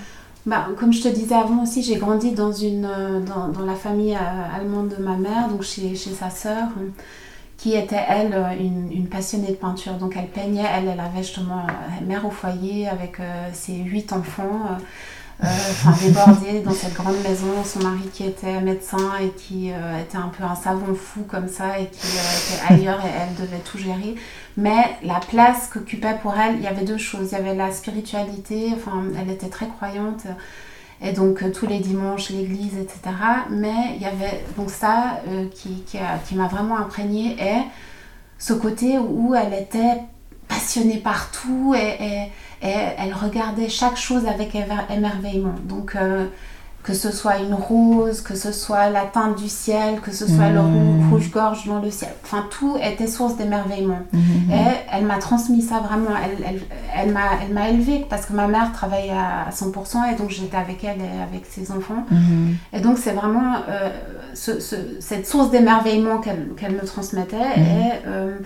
Bah, 0.47 0.67
comme 0.79 0.93
je 0.93 1.03
te 1.03 1.09
disais 1.09 1.35
avant 1.35 1.63
aussi, 1.63 1.83
j'ai 1.83 1.97
grandi 1.97 2.33
dans, 2.33 2.53
une, 2.53 2.85
euh, 2.85 3.21
dans, 3.21 3.49
dans 3.49 3.65
la 3.65 3.75
famille 3.75 4.15
euh, 4.15 4.57
allemande 4.57 4.95
de 4.97 5.03
ma 5.03 5.17
mère, 5.17 5.49
donc 5.49 5.63
chez, 5.63 5.95
chez 5.95 6.11
sa 6.11 6.29
sœur, 6.29 6.69
qui 7.57 7.75
était, 7.75 8.03
elle, 8.09 8.35
une, 8.59 8.91
une 8.93 9.09
passionnée 9.09 9.49
de 9.49 9.55
peinture. 9.57 9.95
Donc 9.95 10.17
elle 10.17 10.29
peignait, 10.29 10.65
elle, 10.77 10.89
elle 10.89 11.01
avait 11.01 11.23
justement 11.23 11.67
euh, 11.67 12.05
mère 12.07 12.27
au 12.27 12.31
foyer 12.31 12.89
avec 12.89 13.21
euh, 13.21 13.49
ses 13.53 13.75
huit 13.75 14.13
enfants, 14.13 14.61
euh, 14.71 15.45
euh, 15.45 15.47
enfin 15.71 15.93
débordés 16.07 16.61
dans 16.61 16.73
cette 16.73 16.95
grande 16.95 17.21
maison. 17.23 17.65
Son 17.65 17.81
mari 17.81 18.09
qui 18.13 18.25
était 18.25 18.61
médecin 18.61 19.19
et 19.21 19.31
qui 19.31 19.69
était 19.69 20.17
un 20.17 20.29
peu 20.29 20.45
un 20.45 20.55
savon 20.55 20.95
fou 20.95 21.25
comme 21.29 21.49
ça 21.49 21.79
et 21.79 21.87
qui 21.87 22.07
était 22.07 22.63
ailleurs 22.75 23.01
et 23.05 23.11
elle 23.11 23.35
devait 23.45 23.63
tout 23.63 23.79
gérer. 23.79 24.15
Mais 24.57 24.97
la 25.03 25.21
place 25.21 25.69
qu'occupait 25.73 26.19
pour 26.23 26.35
elle, 26.35 26.57
il 26.57 26.63
y 26.63 26.69
avait 26.69 26.85
deux 26.85 26.99
choses. 26.99 27.29
Il 27.33 27.39
y 27.39 27.41
avait 27.41 27.55
la 27.55 27.73
spiritualité, 27.73 28.73
enfin, 28.75 29.05
elle 29.21 29.31
était 29.31 29.49
très 29.49 29.67
croyante. 29.69 30.27
Et 31.05 31.13
donc 31.13 31.43
euh, 31.43 31.51
tous 31.53 31.67
les 31.67 31.81
dimanches, 31.81 32.31
l'église, 32.31 32.77
etc. 32.79 33.01
Mais 33.51 33.95
il 33.97 34.03
y 34.03 34.07
avait 34.07 34.45
donc 34.57 34.71
ça 34.71 35.21
euh, 35.29 35.47
qui, 35.55 35.85
m'a 36.35 36.49
vraiment 36.49 36.79
imprégnée 36.79 37.37
et 37.39 37.63
ce 38.39 38.55
côté 38.55 38.99
où 38.99 39.35
elle 39.35 39.53
était 39.55 40.01
passionnée 40.49 40.99
par 40.99 41.31
tout 41.31 41.75
et, 41.75 41.97
et- 42.01 42.31
elle 42.63 43.13
regardait 43.13 43.69
chaque 43.69 43.99
chose 43.99 44.27
avec 44.27 44.57
émerveillement. 44.89 45.55
Donc 45.65 45.97
euh, 45.97 46.27
que 46.85 46.93
ce 46.93 47.11
soit 47.11 47.39
une 47.39 47.55
rose, 47.55 48.21
que 48.21 48.35
ce 48.37 48.53
soit 48.53 48.91
la 48.91 49.07
teinte 49.07 49.37
du 49.37 49.49
ciel, 49.49 50.01
que 50.03 50.13
ce 50.13 50.27
soit 50.29 50.51
le 50.51 50.61
Mhm. 50.61 51.11
rouge-gorge 51.11 51.67
dans 51.67 51.81
le 51.81 51.91
ciel. 51.91 52.11
Enfin, 52.23 52.45
tout 52.51 52.77
était 52.81 53.07
source 53.07 53.37
d'émerveillement. 53.39 54.01
Mhm. 54.13 54.51
Et 54.53 54.67
elle 54.93 55.07
m'a 55.07 55.17
transmis 55.19 55.63
ça 55.63 55.79
vraiment. 55.81 56.11
Elle, 56.23 56.45
elle, 56.47 56.61
elle 56.95 57.53
m'a, 57.55 57.71
élevée 57.71 58.07
parce 58.11 58.27
que 58.27 58.35
ma 58.35 58.47
mère 58.49 58.71
travaillait 58.73 59.11
à 59.13 59.51
100% 59.51 60.05
et 60.13 60.15
donc 60.17 60.29
j'étais 60.31 60.59
avec 60.59 60.85
elle 60.85 61.01
et 61.01 61.23
avec 61.29 61.47
ses 61.51 61.73
enfants. 61.73 62.05
Et 62.75 62.81
donc 62.81 62.99
c'est 62.99 63.13
vraiment 63.13 63.55
euh, 63.69 63.89
ce- 64.35 64.61
ce- 64.61 65.01
cette 65.01 65.27
source 65.27 65.51
d'émerveillement 65.51 66.19
qu'elle, 66.19 66.49
qu'elle 66.59 66.73
me 66.73 66.85
transmettait 66.85 67.37
et 67.57 67.93
euh, 68.07 68.37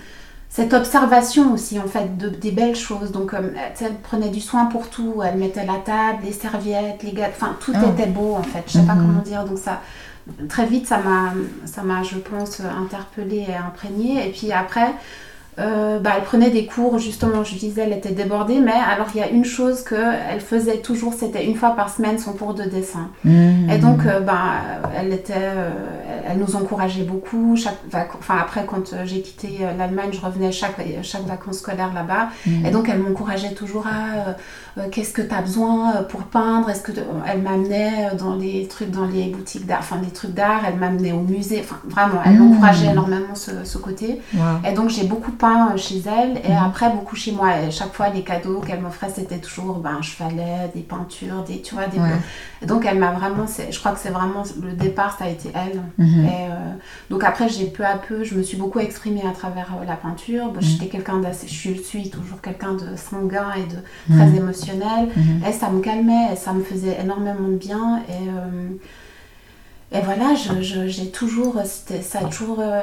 cette 0.51 0.73
observation 0.73 1.53
aussi 1.53 1.79
en 1.79 1.87
fait 1.87 2.17
de, 2.17 2.29
des 2.31 2.51
belles 2.53 2.75
choses. 2.77 3.13
Donc 3.13 3.35
euh, 3.35 3.51
elle 3.81 3.95
prenait 3.97 4.31
du 4.31 4.41
soin 4.41 4.67
pour 4.67 4.89
tout. 4.89 5.23
Elle 5.25 5.37
mettait 5.39 5.67
la 5.67 5.77
table, 5.77 6.21
les 6.25 6.33
serviettes, 6.33 7.03
les 7.03 7.13
gâteaux. 7.13 7.35
Enfin 7.37 7.57
tout 7.61 7.73
Ah. 7.75 7.87
était 7.93 8.07
beau 8.11 8.35
en 8.35 8.43
fait. 8.43 8.65
Je 8.67 8.73
sais 8.73 8.83
pas 8.87 8.95
Mhm. 8.95 9.07
comment 9.07 9.23
dire. 9.23 9.45
Donc 9.45 9.59
ça 9.59 9.81
très 10.49 10.67
vite 10.67 10.87
ça 10.87 10.99
m'a 10.99 11.33
ça 11.65 11.83
m'a 11.83 12.03
je 12.03 12.17
pense 12.19 12.61
interpellée 12.61 13.47
et 13.49 13.55
imprégnée. 13.57 14.27
Et 14.29 14.33
puis 14.33 14.51
après 14.53 14.93
euh, 15.59 15.99
bah, 15.99 16.11
elle 16.17 16.23
prenait 16.25 16.51
des 16.51 16.67
cours, 16.67 16.99
justement, 16.99 17.43
je 17.43 17.55
disais, 17.57 17.83
elle 17.83 17.93
était 17.93 18.13
débordée, 18.13 18.61
mais 18.61 18.71
alors 18.73 19.07
il 19.15 19.21
y 19.21 19.23
a 19.23 19.29
une 19.29 19.45
chose 19.45 19.83
qu'elle 19.83 20.41
faisait 20.41 20.79
toujours, 20.79 21.13
c'était 21.15 21.45
une 21.45 21.57
fois 21.57 21.71
par 21.71 21.89
semaine 21.91 22.19
son 22.19 22.33
cours 22.33 22.55
de 22.55 22.63
dessin. 22.65 23.09
Mhm. 23.25 23.69
Et 23.71 23.79
donc, 23.79 24.07
euh, 24.07 24.21
ben, 24.21 24.39
elle, 24.97 25.13
était, 25.13 25.35
euh, 25.37 25.71
elle 26.29 26.39
nous 26.39 26.55
encourageait 26.55 27.03
beaucoup. 27.03 27.57
Chaque 27.57 27.79
enfin, 28.19 28.37
après, 28.41 28.65
quand 28.67 28.93
euh, 28.93 29.03
j'ai 29.05 29.21
quitté 29.21 29.59
l'Allemagne, 29.77 30.11
je 30.13 30.21
revenais 30.21 30.53
chaque, 30.53 30.77
chaque 31.03 31.27
vacances 31.27 31.59
scolaires 31.59 31.93
là-bas. 31.95 32.29
Mhm. 32.47 32.67
Et 32.67 32.71
donc, 32.71 32.89
elle 32.89 32.99
m'encourageait 33.01 33.53
toujours 33.55 33.87
à 33.87 34.37
qu'est-ce 34.93 35.13
que 35.13 35.23
tu 35.23 35.35
as 35.35 35.41
besoin 35.43 36.05
pour 36.09 36.23
peindre? 36.23 36.71
Est-ce 36.71 36.83
que 36.83 36.93
Elle 37.27 37.43
m'amenait 37.43 38.11
dans 38.17 38.37
les 38.37 38.69
trucs, 38.69 38.91
dans 38.91 39.07
les 39.07 39.25
boutiques 39.31 39.67
d'art, 39.67 39.81
enfin, 39.81 39.97
des 39.97 40.11
trucs 40.13 40.35
d'art. 40.35 40.61
Elle 40.69 40.77
m'amenait 40.77 41.13
au 41.13 41.21
musée. 41.21 41.65
Enfin, 41.65 41.77
vraiment, 41.89 42.21
elle 42.25 42.35
Mhm. 42.41 42.53
encourageait 42.53 42.87
énormément 42.93 43.35
ce, 43.35 43.51
ce 43.65 43.79
côté. 43.79 44.21
Wow. 44.35 44.41
Et 44.71 44.73
donc 44.75 44.91
j'ai 44.91 45.05
beaucoup 45.05 45.33
peint 45.33 45.48
euh, 45.73 45.77
chez 45.77 46.03
elle 46.07 46.39
et 46.45 46.51
Mhm. 46.53 46.63
après 46.67 46.91
beaucoup 46.91 47.17
chez 47.17 47.33
moi. 47.33 47.49
Et 47.61 47.71
chaque 47.71 47.93
fois 47.93 48.09
les 48.09 48.23
cadeaux 48.23 48.61
qu'elle 48.61 48.81
m'offrait 48.81 49.11
c'était 49.15 49.39
toujours 49.39 49.77
ben, 49.79 49.97
un 49.99 50.03
chevalet, 50.03 50.71
des 50.75 50.81
peintures, 50.83 51.43
des 51.45 51.61
tu 51.63 51.75
vois 51.75 51.87
des. 51.87 51.99
Ouais. 51.99 52.67
Donc 52.67 52.85
elle 52.87 52.99
m'a 52.99 53.13
vraiment, 53.13 53.47
c'est- 53.47 53.71
je 53.73 53.79
crois 53.79 53.93
que 53.93 53.99
c'est 54.01 54.11
vraiment 54.11 54.43
le 54.63 54.73
départ 54.73 55.17
ça 55.19 55.25
a 55.25 55.29
été 55.29 55.51
elle. 55.55 55.81
Mhm. 55.99 56.25
Et, 56.25 56.29
euh, 56.29 56.73
donc 57.11 57.25
après 57.25 57.49
j'ai 57.49 57.67
peu 57.67 57.85
à 57.85 57.97
peu, 57.97 58.25
je 58.25 58.35
me 58.35 58.43
suis 58.43 58.57
beaucoup 58.57 58.79
exprimée 58.81 59.23
à 59.27 59.33
travers 59.33 59.69
euh, 59.81 59.85
la 59.87 59.97
peinture. 59.97 60.47
Bon, 60.47 60.57
Mhm. 60.57 60.63
J'étais 60.63 60.87
quelqu'un 60.87 61.19
d'assez, 61.19 61.49
je 61.49 61.73
suis 61.83 62.11
toujours 62.11 62.41
quelqu'un 62.41 62.75
de 62.75 62.97
sanguin 62.97 63.49
et 63.57 63.65
de 63.73 63.79
très 64.15 64.37
émotionnel. 64.37 65.09
Et 65.49 65.53
ça 65.53 65.71
me 65.71 65.81
calmait 65.81 66.33
et 66.33 66.37
ça 66.37 66.53
me 66.53 66.63
faisait 66.63 66.99
énormément 67.03 67.49
de 67.49 67.57
bien. 67.57 68.03
Et, 68.09 68.13
euh, 68.29 68.69
et 69.93 70.01
voilà, 70.03 70.35
j'ai 70.87 71.11
toujours, 71.11 71.57
c'était- 71.65 72.03
ça 72.03 72.19
a 72.21 72.25
toujours, 72.25 72.61
euh, 72.61 72.83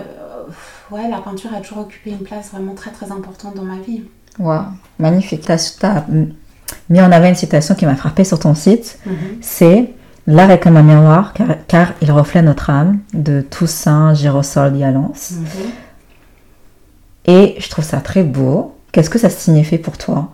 ouais, 0.91 1.09
la 1.09 1.17
peinture 1.19 1.51
a 1.55 1.61
toujours 1.61 1.79
occupé 1.79 2.09
une 2.11 2.19
place 2.23 2.49
vraiment 2.51 2.73
très 2.73 2.91
très 2.91 3.11
importante 3.11 3.55
dans 3.55 3.63
ma 3.63 3.77
vie. 3.77 4.03
Wow. 4.39 4.61
Magnifique. 4.99 5.41
Tu 5.45 5.51
as 5.85 6.05
mis 6.89 7.01
en 7.01 7.11
avant 7.11 7.27
une 7.29 7.35
citation 7.35 7.75
qui 7.75 7.85
m'a 7.85 7.95
frappée 7.95 8.23
sur 8.23 8.39
ton 8.39 8.53
site. 8.55 8.99
C'est 9.41 9.91
L'art 10.27 10.49
est 10.49 10.59
comme 10.59 10.75
un 10.75 10.81
miroir 10.81 11.33
car, 11.33 11.47
car 11.67 11.93
il 12.01 12.11
reflète 12.11 12.43
notre 12.43 12.71
âme 12.71 12.97
de 13.13 13.41
Toussaint 13.41 14.15
Girosol 14.15 14.73
Dialance. 14.73 15.33
Mhm. 15.33 15.45
Et 17.25 17.55
je 17.59 17.69
trouve 17.69 17.85
ça 17.85 18.01
très 18.01 18.23
beau. 18.23 18.75
Qu'est-ce 18.91 19.09
que 19.11 19.19
ça 19.19 19.29
signifie 19.29 19.77
pour 19.77 19.97
toi 19.99 20.31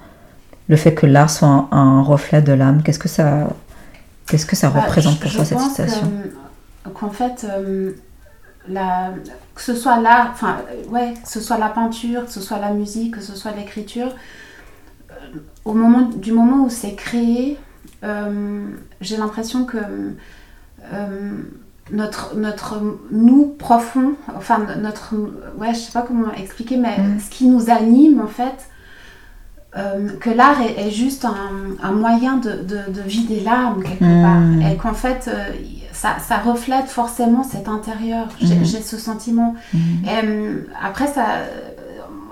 Le 0.70 0.78
fait 0.78 0.94
que 0.94 1.06
l'art 1.06 1.30
soit 1.30 1.48
un, 1.48 1.68
un 1.72 2.02
reflet 2.04 2.42
de 2.42 2.54
l'âme, 2.54 2.84
qu'est-ce 2.84 3.00
que 3.00 3.10
ça, 3.10 3.50
qu'est-ce 4.28 4.46
que 4.46 4.56
ça 4.56 4.70
Bah, 4.70 4.82
représente 4.82 5.16
je- 5.16 5.20
pour 5.20 5.30
je 5.32 5.36
toi 5.38 5.46
cette 5.46 5.60
citation 5.60 6.02
que, 6.08 6.28
euh, 6.28 6.32
Qu'en 6.96 7.10
fait, 7.12 7.46
euh, 7.50 7.92
la, 8.68 9.12
que 9.56 9.62
ce 9.62 9.76
soit 9.76 10.00
l'art, 10.00 10.30
enfin, 10.34 10.58
euh, 10.72 10.90
ouais, 10.90 11.14
que 11.24 11.30
ce 11.30 11.40
soit 11.40 11.58
la 11.58 11.70
peinture, 11.70 12.26
que 12.26 12.32
ce 12.32 12.42
soit 12.42 12.60
la 12.60 12.72
musique, 12.72 13.16
que 13.16 13.22
ce 13.22 13.36
soit 13.36 13.52
l'écriture, 13.52 14.14
euh, 15.12 15.14
au 15.66 15.74
moment, 15.74 16.02
du 16.02 16.32
moment 16.32 16.66
où 16.66 16.70
c'est 16.70 16.96
créé, 16.96 17.58
euh, 18.04 18.66
j'ai 19.00 19.18
l'impression 19.18 19.66
que 19.66 19.78
notre, 21.92 22.36
notre 22.36 22.82
nous 23.12 23.48
profond, 23.60 24.14
enfin 24.36 24.66
notre, 24.82 25.14
ouais, 25.58 25.74
je 25.74 25.80
sais 25.80 25.92
pas 25.92 26.02
comment 26.04 26.32
expliquer, 26.34 26.78
mais 26.78 26.98
Mm. 26.98 27.20
ce 27.20 27.30
qui 27.30 27.48
nous 27.48 27.70
anime 27.70 28.22
en 28.22 28.28
fait, 28.28 28.70
euh, 29.78 30.10
que 30.20 30.30
l'art 30.30 30.62
est, 30.62 30.88
est 30.88 30.92
juste 30.92 31.26
un, 31.26 31.76
un 31.84 31.92
moyen 31.92 32.38
de, 32.38 32.52
de- 32.64 32.92
de 32.92 33.02
vider 33.02 33.42
l'âme 33.42 33.84
quelque 33.84 34.04
Mm. 34.04 34.22
part, 34.62 34.72
et 34.72 34.78
qu'en 34.78 34.94
fait 34.94 35.28
euh, 35.28 35.52
ça, 36.02 36.18
ça 36.20 36.38
reflète 36.38 36.88
forcément 36.88 37.44
cet 37.44 37.68
intérieur. 37.68 38.28
J'ai 38.40 38.56
Mhm. 38.56 38.66
ce 38.66 38.98
sentiment. 38.98 39.56
Mhm. 39.74 39.82
Euh, 40.08 40.62
après, 40.82 41.06
ça, 41.08 41.26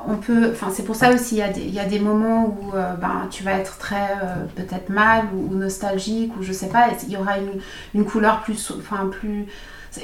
on 0.07 0.15
peut, 0.15 0.49
enfin, 0.51 0.69
c'est 0.73 0.83
pour 0.83 0.95
ça 0.95 1.13
aussi, 1.13 1.35
il 1.35 1.37
y 1.39 1.41
a 1.43 1.49
des, 1.49 1.61
il 1.61 1.73
y 1.73 1.79
a 1.79 1.85
des 1.85 1.99
moments 1.99 2.45
où 2.45 2.75
euh, 2.75 2.95
ben, 2.95 3.27
tu 3.29 3.43
vas 3.43 3.53
être 3.53 3.77
très 3.77 4.07
euh, 4.23 4.45
peut-être 4.55 4.89
mal 4.89 5.25
ou, 5.35 5.53
ou 5.53 5.55
nostalgique 5.55 6.31
ou 6.39 6.41
je 6.41 6.51
sais 6.51 6.69
pas, 6.69 6.87
il 7.05 7.13
y 7.13 7.17
aura 7.17 7.37
une, 7.37 7.59
une 7.93 8.05
couleur 8.05 8.41
plus, 8.41 8.71
enfin 8.79 9.07
plus, 9.11 9.45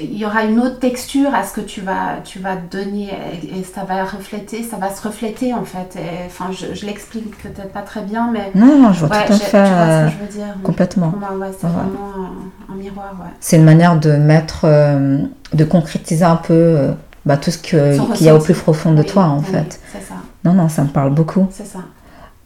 il 0.00 0.16
y 0.18 0.24
aura 0.26 0.44
une 0.44 0.58
autre 0.60 0.78
texture 0.80 1.34
à 1.34 1.44
ce 1.44 1.52
que 1.54 1.60
tu 1.60 1.80
vas, 1.80 2.16
tu 2.24 2.38
vas 2.40 2.56
donner 2.56 3.10
et, 3.42 3.60
et 3.60 3.62
ça 3.64 3.84
va 3.84 4.04
refléter, 4.04 4.62
ça 4.62 4.76
va 4.76 4.90
se 4.94 5.00
refléter 5.06 5.54
en 5.54 5.64
fait. 5.64 5.96
Et, 5.96 6.26
Enfin, 6.26 6.46
je, 6.52 6.74
je 6.74 6.86
l'explique 6.86 7.30
peut-être 7.42 7.72
pas 7.72 7.82
très 7.82 8.02
bien, 8.02 8.30
mais 8.32 8.50
Non, 8.54 8.78
non, 8.78 8.92
je 8.92 9.04
vois 9.06 9.16
ouais, 9.16 9.26
tout 9.26 9.32
à 9.34 9.36
tu 9.38 9.44
fait 9.44 9.58
vois 9.58 9.68
ce 9.68 10.04
que 10.06 10.12
je 10.12 10.24
veux 10.24 10.38
dire. 10.44 10.54
complètement. 10.64 11.10
Pour 11.10 11.20
moi, 11.20 11.30
ouais, 11.46 11.52
c'est 11.58 11.66
Ouais. 11.66 11.72
vraiment 11.72 12.28
un, 12.68 12.72
un 12.74 12.76
miroir. 12.76 13.14
C'est 13.40 13.56
une 13.56 13.64
manière 13.64 13.96
de 13.98 14.12
mettre, 14.16 14.60
euh, 14.64 15.18
de 15.54 15.64
concrétiser 15.64 16.24
un 16.24 16.36
peu 16.36 16.52
euh, 16.54 16.92
bah, 17.24 17.36
tout 17.36 17.50
ce 17.50 17.58
qu'il 17.58 18.24
y 18.26 18.28
a 18.28 18.34
au 18.34 18.40
plus 18.40 18.54
profond 18.54 18.92
de 18.92 19.00
Oui, 19.00 19.06
toi 19.06 19.24
en 19.24 19.38
oui, 19.38 19.44
fait. 19.44 19.78
C'est 19.92 20.02
ça, 20.06 20.14
Non, 20.44 20.52
non, 20.52 20.68
ça 20.68 20.82
me 20.82 20.88
parle 20.88 21.14
beaucoup. 21.14 21.46
c'est 21.52 21.66
ça. 21.66 21.78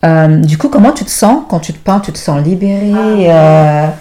Euh, 0.04 0.36
du 0.38 0.56
coup, 0.56 0.68
comment 0.70 0.92
tu 0.92 1.04
te 1.04 1.10
sens 1.10 1.42
quand 1.48 1.60
tu 1.60 1.72
te 1.74 1.78
peins? 1.78 2.00
Tu 2.00 2.12
te 2.12 2.18
sens 2.18 2.42
libérée 2.42 3.30
Ah. 3.30 3.92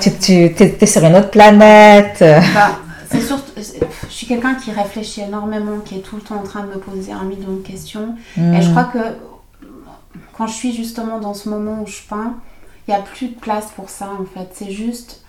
Tu, 0.00 0.10
tu 0.12 0.52
t'es, 0.54 0.70
t'es 0.70 0.86
sur 0.86 1.04
une 1.04 1.14
autre 1.16 1.30
planète? 1.30 2.18
Bah, 2.20 2.70
c'est 3.10 3.20
surtout, 3.20 3.52
je 3.56 4.12
suis 4.12 4.26
quelqu'un 4.26 4.54
qui 4.54 4.70
réfléchit 4.70 5.22
énormément, 5.22 5.78
qui 5.80 5.96
est 5.96 6.00
tout 6.02 6.16
le 6.16 6.22
temps 6.22 6.36
en 6.36 6.42
train 6.42 6.62
de 6.62 6.68
me 6.68 6.78
poser 6.78 7.12
un 7.12 7.24
million 7.24 7.52
de 7.52 7.62
questions. 7.62 8.14
Et 8.36 8.60
je 8.60 8.68
hmm, 8.68 8.70
crois 8.70 8.84
que 8.84 8.98
quand 10.36 10.46
je 10.46 10.54
suis 10.54 10.72
justement 10.72 11.18
dans 11.18 11.34
ce 11.34 11.48
moment 11.48 11.82
où 11.82 11.86
je 11.86 12.02
peins, 12.08 12.34
il 12.86 12.94
n'y 12.94 12.96
a 12.96 13.02
plus 13.02 13.28
de 13.28 13.34
place 13.34 13.70
pour 13.74 13.90
ça 13.90 14.10
en 14.18 14.24
fait. 14.24 14.48
C'est 14.52 14.70
juste, 14.70 15.22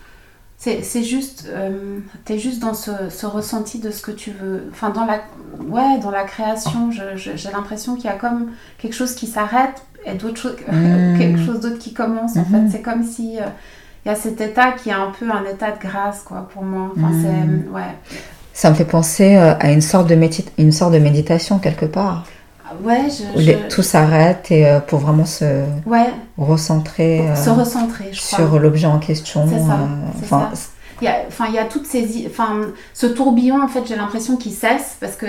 c'est, 0.58 0.82
c'est 0.84 1.04
juste, 1.04 1.46
euh, 1.48 2.00
t'es 2.26 2.38
juste 2.38 2.60
dans 2.60 2.74
ce, 2.74 2.92
ce 3.10 3.26
ressenti 3.26 3.80
de 3.80 3.92
ce 3.92 4.02
que 4.02 4.12
tu 4.12 4.32
veux. 4.32 4.68
Enfin, 4.72 4.90
dans 4.90 5.06
la, 5.06 5.22
ouais, 5.68 6.00
dans 6.00 6.12
la 6.12 6.24
création, 6.24 6.92
j'ai 6.92 7.52
l'impression 7.52 7.96
qu'il 7.96 8.06
y 8.06 8.14
a 8.14 8.18
comme 8.18 8.52
quelque 8.78 8.94
chose 8.94 9.16
qui 9.16 9.28
s'arrête 9.28 9.84
et 10.06 10.14
d'autres 10.16 10.38
choses, 10.40 10.56
Mm. 10.72 11.18
quelque 11.18 11.40
chose 11.46 11.60
d'autre 11.60 11.80
qui 11.80 11.94
commence. 11.94 12.38
En 12.38 12.46
fait, 12.46 12.70
c'est 12.72 12.82
comme 12.82 13.04
si 13.04 13.38
euh, 13.40 13.46
il 14.06 14.10
y 14.10 14.12
a 14.12 14.16
cet 14.16 14.40
état 14.42 14.72
qui 14.72 14.90
est 14.90 14.94
un 14.94 15.12
peu 15.18 15.26
un 15.30 15.44
état 15.52 15.72
de 15.72 15.80
grâce 15.80 16.22
quoi 16.24 16.48
pour 16.54 16.64
moi. 16.64 16.92
Enfin, 16.98 17.10
Mm. 17.10 17.24
c'est, 17.24 17.72
ouais. 17.74 18.18
Ça 18.54 18.70
me 18.70 18.76
fait 18.76 18.86
penser 18.86 19.36
euh, 19.38 19.54
à 19.60 19.72
une 19.72 19.82
sorte 19.82 20.08
de, 20.08 20.18
une 20.58 20.72
sorte 20.72 20.94
de 20.94 21.00
méditation 21.00 21.60
quelque 21.60 21.86
part, 21.86 22.26
Ouais, 22.84 23.08
je, 23.10 23.24
où 23.38 23.42
je- 23.42 23.46
les- 23.48 23.68
tout 23.70 23.82
s'arrête 23.82 24.52
et 24.52 24.68
euh, 24.68 24.80
pour 24.80 25.00
vraiment 25.00 25.26
se 25.26 25.64
ouais, 25.88 26.10
recentrer 26.38 27.28
euh, 27.28 27.36
se 27.36 27.50
recentrer, 27.50 28.10
je 28.12 28.20
sur 28.22 28.60
l'objet 28.60 28.86
en 28.88 29.00
question. 29.00 29.44
Enfin. 29.44 30.50
Il 31.02 31.06
y 31.06 31.08
a, 31.08 31.16
enfin, 31.30 31.46
il 31.48 31.54
y 31.54 31.58
a 31.58 31.64
toutes 31.64 31.86
ces, 31.88 32.26
enfin, 32.30 32.58
ce 32.94 33.06
tourbillon 33.08 33.64
en 33.64 33.70
fait, 33.70 33.84
j'ai 33.88 33.96
l'impression 33.96 34.36
qu'il 34.36 34.52
cesse 34.52 34.98
parce 35.00 35.16
que 35.16 35.26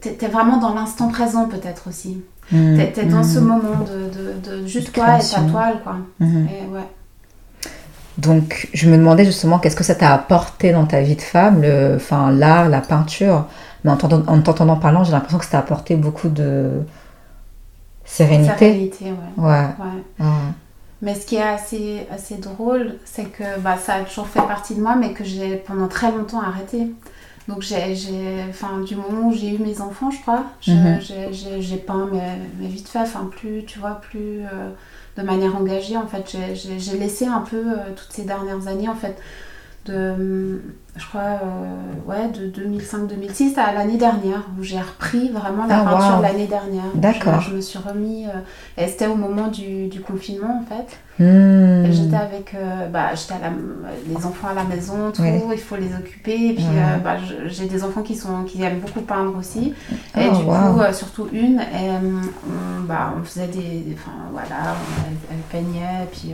t'es 0.00 0.16
es 0.22 0.28
vraiment 0.28 0.58
dans 0.58 0.72
l'instant 0.74 1.08
présent 1.08 1.46
peut-être 1.48 1.88
aussi. 1.88 2.22
hmm, 2.52 2.76
T'es 2.76 2.92
t'es 2.92 3.04
dans 3.06 3.20
hmm. 3.22 3.24
ce 3.34 3.38
moment 3.40 3.80
de, 3.84 4.50
de, 4.50 4.60
de 4.62 4.66
juste 4.68 4.92
toi 4.92 5.18
et 5.18 5.20
ta 5.34 5.40
toile 5.40 5.80
quoi. 5.82 5.96
Mhm. 6.20 6.46
Et 6.48 6.72
ouais. 6.72 6.86
Donc, 8.18 8.68
je 8.74 8.90
me 8.90 8.96
demandais 8.96 9.24
justement 9.24 9.58
qu'est-ce 9.58 9.76
que 9.76 9.84
ça 9.84 9.94
t'a 9.94 10.12
apporté 10.12 10.72
dans 10.72 10.84
ta 10.86 11.00
vie 11.00 11.14
de 11.16 11.22
femme, 11.22 11.62
le, 11.62 11.94
enfin, 11.96 12.30
l'art, 12.32 12.68
la 12.68 12.80
peinture. 12.80 13.46
Mais 13.84 13.90
en 13.92 13.96
t'entendant 13.96 14.32
en 14.32 14.40
t'entendant 14.42 14.76
parlant, 14.76 15.04
j'ai 15.04 15.12
l'impression 15.12 15.38
que 15.38 15.44
ça 15.44 15.52
t'a 15.52 15.58
apporté 15.60 15.94
beaucoup 15.94 16.28
de 16.28 16.68
sérénité. 18.04 18.56
Sérénité, 18.58 19.04
ouais. 19.06 19.44
Ouais. 19.44 19.50
ouais. 19.78 20.24
ouais. 20.26 20.26
Mais 21.00 21.14
ce 21.14 21.26
qui 21.26 21.36
est 21.36 21.42
assez, 21.42 22.06
assez 22.12 22.36
drôle, 22.36 22.96
c'est 23.04 23.26
que 23.26 23.44
bah, 23.60 23.76
ça 23.76 23.94
a 23.94 24.00
toujours 24.00 24.26
fait 24.26 24.40
partie 24.42 24.74
de 24.74 24.80
moi, 24.82 24.96
mais 24.96 25.12
que 25.12 25.22
j'ai 25.22 25.54
pendant 25.56 25.86
très 25.86 26.10
longtemps 26.10 26.40
arrêté. 26.40 26.90
Donc, 27.46 27.62
j'ai, 27.62 27.94
enfin, 28.50 28.80
du 28.84 28.96
moment 28.96 29.28
où 29.28 29.32
j'ai 29.32 29.54
eu 29.54 29.58
mes 29.58 29.80
enfants, 29.80 30.10
je 30.10 30.20
crois, 30.20 30.42
je- 30.60 30.72
Mhm. 30.72 31.60
j'ai, 31.62 31.76
peint, 31.76 32.08
mais, 32.12 32.36
mais 32.60 32.66
vite 32.66 32.88
fait, 32.88 32.98
enfin, 32.98 33.30
plus, 33.30 33.64
tu 33.64 33.78
vois, 33.78 34.00
plus 34.02 34.40
euh, 34.40 34.70
de 35.18 35.22
manière 35.24 35.56
engagée. 35.56 35.96
En 35.96 36.06
fait, 36.06 36.36
j'ai, 36.54 36.98
laissé 36.98 37.26
un 37.26 37.40
peu 37.40 37.56
euh, 37.56 37.76
toutes 37.94 38.12
ces 38.12 38.22
dernières 38.22 38.68
années, 38.68 38.88
en 38.88 38.94
fait, 38.94 39.20
de, 39.86 40.62
je 40.98 41.06
crois, 41.06 41.22
euh, 41.22 42.06
ouais, 42.06 42.28
de 42.28 42.50
2005-2006 42.50 43.58
à 43.58 43.72
l'année 43.72 43.96
dernière, 43.96 44.42
où 44.58 44.62
j'ai 44.62 44.80
repris 44.80 45.30
vraiment 45.30 45.64
la 45.66 45.80
Ah, 45.80 45.84
peinture 45.90 46.16
wow. 46.16 46.22
l'année 46.22 46.46
dernière. 46.46 46.84
D'accord. 46.94 47.40
Je, 47.40 47.50
je 47.50 47.56
me 47.56 47.60
suis 47.60 47.78
remis, 47.78 48.26
euh, 48.26 48.30
et 48.82 48.88
c'était 48.88 49.06
au 49.06 49.14
moment 49.14 49.46
du, 49.48 49.86
du 49.88 50.00
confinement, 50.00 50.62
en 50.62 50.66
fait. 50.68 50.98
Hmm. 51.20 51.90
J'étais 51.90 52.14
avec 52.16 52.54
euh, 52.54 52.86
bah, 52.88 53.12
j'étais 53.16 53.34
les 54.08 54.16
enfants 54.24 54.48
à 54.50 54.54
la 54.54 54.62
maison, 54.62 55.10
tout, 55.12 55.22
Oui. 55.22 55.30
il 55.52 55.58
faut 55.58 55.74
les 55.74 55.92
occuper. 55.92 56.50
Et 56.50 56.54
puis 56.54 56.64
bah, 57.02 57.16
j'ai 57.46 57.66
des 57.66 57.82
enfants 57.82 58.02
qui, 58.02 58.14
sont, 58.14 58.44
qui 58.44 58.62
aiment 58.62 58.78
beaucoup 58.78 59.00
peindre 59.00 59.36
aussi. 59.36 59.74
Ah, 60.14 60.22
et 60.22 60.30
du 60.30 60.44
wow. 60.44 60.54
coup, 60.74 60.92
surtout 60.92 61.26
une, 61.32 61.58
et, 61.58 61.90
on, 61.90 62.82
bah, 62.84 63.14
on 63.18 63.24
faisait 63.24 63.48
des. 63.48 63.58
des- 63.80 63.96
Enfin 63.98 64.12
voilà, 64.30 64.74
on- 64.76 65.12
elle, 65.32 65.38
peignait. 65.50 66.04
Et 66.04 66.06
puis, 66.06 66.32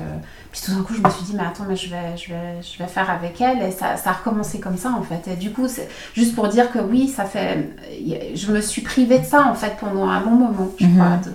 puis 0.53 0.61
tout 0.63 0.73
d'un 0.75 0.83
coup, 0.83 0.93
je 0.93 1.01
me 1.01 1.09
suis 1.09 1.25
dit, 1.25 1.33
mais 1.35 1.45
attends, 1.45 1.65
mais 1.67 1.77
je 1.77 1.89
vais, 1.89 2.17
je 2.19 2.29
vais, 2.35 2.61
je 2.61 2.79
vais 2.79 2.87
faire 2.89 3.09
avec 3.09 3.41
elle. 3.41 3.63
Et 3.63 3.71
ça, 3.71 3.97
ça 3.97 4.11
a 4.11 4.13
recommencé 4.13 4.54
comme 4.61 4.77
ça 4.77 4.91
en 4.99 5.03
fait. 5.03 5.31
Et 5.33 5.37
du 5.37 5.51
coup, 5.53 5.69
c'est 5.69 5.89
juste 6.15 6.35
pour 6.35 6.49
dire 6.49 6.71
que 6.73 6.79
oui, 6.79 7.09
ça 7.09 7.25
fait. 7.25 7.69
Je 8.35 8.53
me 8.53 8.61
suis 8.61 8.83
privée 8.83 9.19
de 9.19 9.25
ça 9.25 9.45
en 9.47 9.55
fait 9.55 9.73
pendant 9.81 10.09
un 10.09 10.21
long 10.25 10.31
moment, 10.33 10.71
je 10.79 10.87
Mhm. 10.87 10.95
crois. 10.97 11.17
de- 11.25 11.31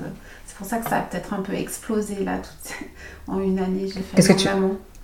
c'est 0.45 0.55
pour 0.57 0.67
ça 0.67 0.77
que 0.77 0.89
ça 0.89 0.97
a 0.97 1.01
peut-être 1.01 1.33
un 1.33 1.41
peu 1.41 1.53
explosé 1.53 2.17
là, 2.25 2.33
tout, 2.41 2.73
en 3.31 3.39
une 3.39 3.59
année. 3.59 3.83
J'ai 3.87 3.93
fait 4.01 4.15
Qu'est-ce 4.15 4.29
que 4.29 4.33
tu-. 4.33 4.47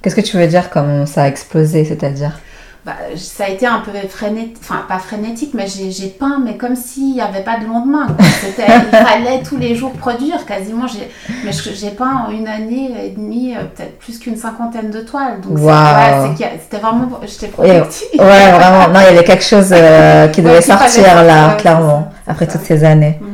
Qu'est-ce 0.02 0.16
que 0.16 0.22
tu 0.22 0.38
veux 0.38 0.48
dire 0.48 0.70
comme 0.70 1.06
ça 1.06 1.24
a 1.24 1.28
explosé, 1.28 1.84
c'est-à-dire? 1.86 2.38
Bah, 2.86 2.94
ça 3.18 3.46
a 3.46 3.50
été 3.50 3.66
un 3.66 3.80
peu 3.80 3.90
frénétique, 4.08 4.58
enfin 4.62 4.84
pas 4.88 5.00
frénétique, 5.00 5.56
mais 5.56 5.66
j'ai 5.68 6.06
peint, 6.08 6.40
mais 6.46 6.56
comme 6.56 6.76
s'il 6.76 7.14
n'y 7.14 7.22
avait 7.22 7.42
pas 7.44 7.58
de 7.60 7.66
lendemain. 7.66 8.06
Il 8.60 8.64
fallait 8.96 9.42
tous 9.42 9.58
les 9.58 9.74
jours 9.74 9.92
produire, 9.94 10.46
quasiment. 10.46 10.86
J'ai- 10.86 11.10
Mais 11.44 11.52
j'ai 11.52 11.90
peint 11.90 12.26
en 12.28 12.30
une 12.32 12.48
année 12.48 12.92
et 13.04 13.10
demie, 13.10 13.56
euh, 13.56 13.62
peut-être 13.76 13.98
plus 13.98 14.20
qu'une 14.20 14.38
cinquantaine 14.38 14.92
de 14.92 15.00
toiles. 15.00 15.42
Donc 15.42 15.58
ouais, 15.58 16.36
c'était 16.62 16.78
vraiment, 16.78 17.10
j'étais 17.24 17.48
productive. 17.48 18.20
Ouais, 18.20 18.52
vraiment. 18.52 18.88
Non, 18.94 19.00
il 19.00 19.16
y 19.16 19.18
avait 19.18 19.24
quelque 19.24 19.44
chose 19.44 19.70
euh, 19.72 20.28
qui 20.32 20.44
devait 20.44 20.54
Ouais, 20.58 20.62
sortir 20.62 21.24
là, 21.24 21.56
clairement, 21.56 22.10
après 22.28 22.46
toutes 22.46 22.62
ces 22.62 22.84
années. 22.84 23.18
Mhm. 23.20 23.28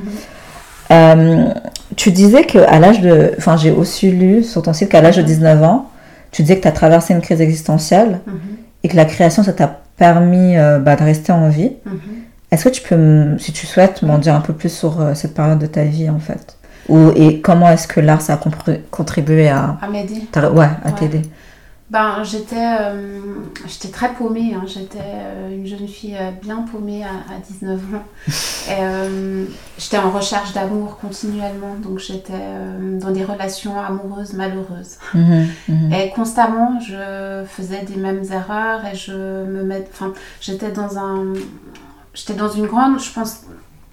Euh, 0.91 1.53
tu 1.97 2.11
disais 2.11 2.43
que 2.45 2.59
à 2.59 2.79
l'âge 2.79 3.01
de. 3.01 3.33
Enfin, 3.37 3.57
j'ai 3.57 3.71
aussi 3.71 4.11
lu 4.11 4.43
sur 4.43 4.61
ton 4.61 4.71
site 4.71 4.87
qu'à 4.89 5.01
l'âge 5.01 5.17
de 5.17 5.21
19 5.23 5.61
ans, 5.63 5.89
tu 6.31 6.41
disais 6.41 6.55
que 6.57 6.61
tu 6.61 6.67
as 6.69 6.71
traversé 6.71 7.13
une 7.13 7.21
crise 7.21 7.41
existentielle 7.41 8.21
Mhm. 8.25 8.33
Et 8.83 8.87
que 8.89 8.95
la 8.95 9.05
création, 9.05 9.43
ça 9.43 9.53
t'a 9.53 9.79
permis 9.97 10.57
euh, 10.57 10.79
bah, 10.79 10.95
de 10.95 11.03
rester 11.03 11.31
en 11.31 11.49
vie. 11.49 11.71
Mhm. 11.85 11.99
Est-ce 12.51 12.65
que 12.65 12.69
tu 12.69 12.81
peux, 12.81 13.37
si 13.37 13.53
tu 13.53 13.65
souhaites, 13.65 14.01
m'en 14.01 14.17
dire 14.17 14.35
un 14.35 14.41
peu 14.41 14.53
plus 14.53 14.69
sur 14.69 14.99
euh, 14.99 15.13
cette 15.13 15.33
période 15.33 15.59
de 15.59 15.67
ta 15.67 15.83
vie 15.83 16.09
en 16.09 16.19
fait? 16.19 16.57
Ou, 16.89 17.11
Et 17.15 17.39
comment 17.41 17.69
est-ce 17.69 17.87
que 17.87 17.99
l'art, 18.01 18.21
ça 18.21 18.33
a 18.33 18.39
contribué 18.89 19.47
à, 19.49 19.77
À 19.81 19.87
m'aider. 19.87 20.15
ouais, 20.35 20.65
à 20.83 20.87
Ouais. 20.87 20.93
t'aider? 20.99 21.21
Ben, 21.91 22.23
j'étais, 22.23 22.77
euh, 22.79 23.19
j'étais 23.67 23.89
très 23.89 24.13
paumée. 24.13 24.53
hein. 24.55 24.63
J'étais 24.65 24.99
euh, 25.03 25.53
une 25.53 25.67
jeune 25.67 25.89
fille 25.89 26.15
euh, 26.17 26.31
bien 26.41 26.59
paumée 26.61 27.03
à, 27.03 27.09
à 27.09 27.39
19 27.45 27.79
ans. 27.95 28.03
Et, 28.71 29.47
j'étais 29.77 29.97
en 29.97 30.09
recherche 30.09 30.53
d'amour 30.53 30.99
continuellement. 30.99 31.75
Donc, 31.83 31.99
j'étais 31.99 32.31
dans 33.01 33.11
des 33.11 33.25
relations 33.25 33.77
amoureuses 33.77 34.33
malheureuses. 34.33 34.99
Mhm, 35.13 35.47
mhm. 35.67 35.93
Et 35.93 36.09
constamment, 36.11 36.79
je 36.79 37.43
faisais 37.45 37.83
des 37.83 37.97
mêmes 37.97 38.23
erreurs 38.31 38.85
et 38.85 38.95
je 38.95 39.11
me 39.11 39.63
mets, 39.63 39.85
enfin, 39.91 40.13
j'étais 40.39 40.71
dans 40.71 40.97
un, 40.97 41.33
j'étais 42.13 42.35
dans 42.35 42.49
une 42.49 42.67
grande, 42.67 43.01
je 43.01 43.11
pense, 43.11 43.41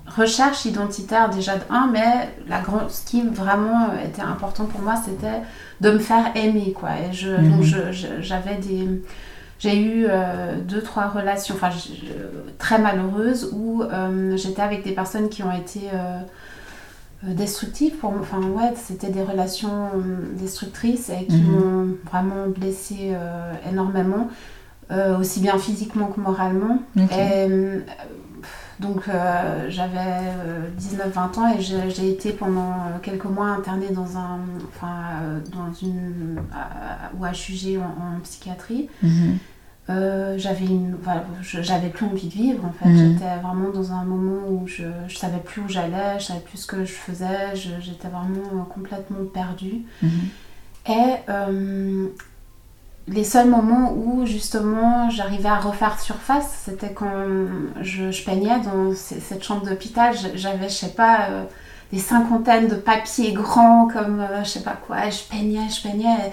recherche 0.06 0.66
identitaire 0.66 1.30
déjà 1.30 1.56
de 1.56 1.62
un, 1.70 1.88
mais 1.92 2.28
la 2.46 2.60
grande, 2.60 2.90
ce 2.90 3.04
qui 3.04 3.22
vraiment 3.22 3.88
était 4.04 4.22
important 4.22 4.66
pour 4.66 4.80
moi, 4.80 4.94
c'était 5.04 5.42
de 5.80 5.90
me 5.90 5.98
faire 5.98 6.32
aimer, 6.36 6.72
quoi. 6.72 6.90
Et 7.08 7.12
je, 7.12 7.30
Mhm. 7.30 7.50
donc 7.52 7.62
je- 7.62 8.20
j'avais 8.20 8.56
des, 8.56 9.02
j'ai 9.58 9.80
eu 9.80 10.06
euh, 10.08 10.56
deux, 10.60 10.82
trois 10.82 11.08
relations, 11.08 11.54
enfin, 11.54 11.70
très 12.58 12.78
malheureuses 12.78 13.50
où 13.52 13.82
euh, 13.82 14.36
j'étais 14.36 14.62
avec 14.62 14.84
des 14.84 14.92
personnes 14.92 15.28
qui 15.28 15.42
ont 15.42 15.52
été 15.52 15.80
euh, 15.92 16.20
euh, 17.28 17.34
destructives 17.34 17.96
pour 17.96 18.12
moi. 18.12 18.20
Enfin, 18.22 18.40
ouais, 18.48 18.72
c'était 18.76 19.10
des 19.10 19.22
relations 19.22 19.86
euh, 19.94 20.38
destructrices 20.40 21.10
et 21.10 21.26
qui 21.26 21.42
Mhm. 21.42 21.50
m'ont 21.50 21.88
vraiment 22.10 22.46
blessée 22.48 23.12
énormément, 23.70 24.28
aussi 25.20 25.40
bien 25.40 25.58
physiquement 25.58 26.06
que 26.06 26.20
moralement. 26.20 26.78
Et, 26.96 27.46
donc 28.80 29.08
euh, 29.08 29.66
j'avais 29.68 30.32
19-20 30.78 31.38
ans 31.38 31.52
et 31.52 31.60
j'ai 31.60 32.10
été 32.10 32.32
pendant 32.32 32.70
euh, 32.72 32.98
quelques 33.02 33.24
mois 33.24 33.48
internée 33.48 33.90
dans 33.90 34.16
un, 34.16 34.40
enfin, 34.68 34.94
euh, 35.22 35.40
dans 35.52 35.72
une, 35.82 36.38
à- 36.52 37.10
ou 37.18 37.24
HUG 37.26 37.78
en, 37.78 38.16
en 38.16 38.20
psychiatrie. 38.22 38.88
Mhm. 39.02 39.38
Euh, 39.90 40.34
j'avais 40.36 40.66
une, 40.66 40.96
voilà, 41.02 41.24
je- 41.40 41.62
j'avais 41.62 41.88
plus 41.88 42.04
envie 42.04 42.28
de 42.28 42.32
vivre 42.34 42.64
en 42.66 42.72
fait. 42.72 42.90
Mhm. 42.90 43.14
J'étais 43.14 43.36
vraiment 43.42 43.70
dans 43.70 43.90
un 43.92 44.04
moment 44.04 44.46
où 44.48 44.66
je, 44.66 44.84
je 45.08 45.16
savais 45.16 45.38
plus 45.38 45.62
où 45.62 45.68
j'allais, 45.68 46.18
je 46.20 46.24
savais 46.26 46.40
plus 46.40 46.58
ce 46.58 46.66
que 46.66 46.84
je 46.84 46.92
faisais, 46.92 47.54
j'étais 47.54 48.08
vraiment 48.08 48.46
euh, 48.52 48.62
complètement 48.74 49.24
perdue. 49.32 49.82
Mhm. 50.02 50.10
Et 50.88 51.14
euh, 51.30 52.06
les 53.10 53.24
seuls 53.24 53.48
moments 53.48 53.92
où 53.92 54.26
justement 54.26 55.10
j'arrivais 55.10 55.48
à 55.48 55.58
refaire 55.58 55.98
surface, 56.00 56.62
c'était 56.64 56.92
quand 56.92 57.26
je, 57.80 58.10
je 58.10 58.24
peignais 58.24 58.60
dans 58.60 58.94
cette 58.94 59.42
chambre 59.42 59.64
d'hôpital. 59.64 60.14
J'avais, 60.34 60.68
je 60.68 60.74
sais 60.74 60.88
pas, 60.90 61.28
euh, 61.30 61.44
des 61.92 61.98
cinquantaines 61.98 62.68
de 62.68 62.74
papiers 62.74 63.32
grands 63.32 63.88
comme 63.88 64.20
euh, 64.20 64.44
je 64.44 64.48
sais 64.48 64.62
pas 64.62 64.78
quoi. 64.86 65.08
Je 65.08 65.22
peignais, 65.30 65.68
je 65.70 65.82
peignais. 65.82 66.32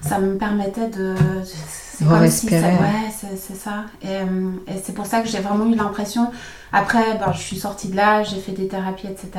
ça 0.00 0.18
me 0.18 0.36
permettait 0.36 0.88
de. 0.88 1.14
C'est 1.44 2.06
comme 2.06 2.26
si 2.28 2.48
ça, 2.48 2.56
Respirer. 2.56 2.72
ouais, 2.72 3.36
c'est 3.36 3.54
ça. 3.54 3.84
Et, 4.02 4.08
euh, 4.08 4.50
et 4.66 4.80
c'est 4.82 4.94
pour 4.94 5.06
ça 5.06 5.20
que 5.20 5.28
j'ai 5.28 5.38
vraiment 5.38 5.66
eu 5.66 5.76
l'impression. 5.76 6.30
Après, 6.72 7.16
ben, 7.18 7.32
je 7.32 7.38
suis 7.40 7.56
sortie 7.56 7.88
de 7.88 7.94
là, 7.94 8.24
j'ai 8.24 8.40
fait 8.40 8.50
des 8.50 8.66
thérapies, 8.66 9.06
etc. 9.06 9.30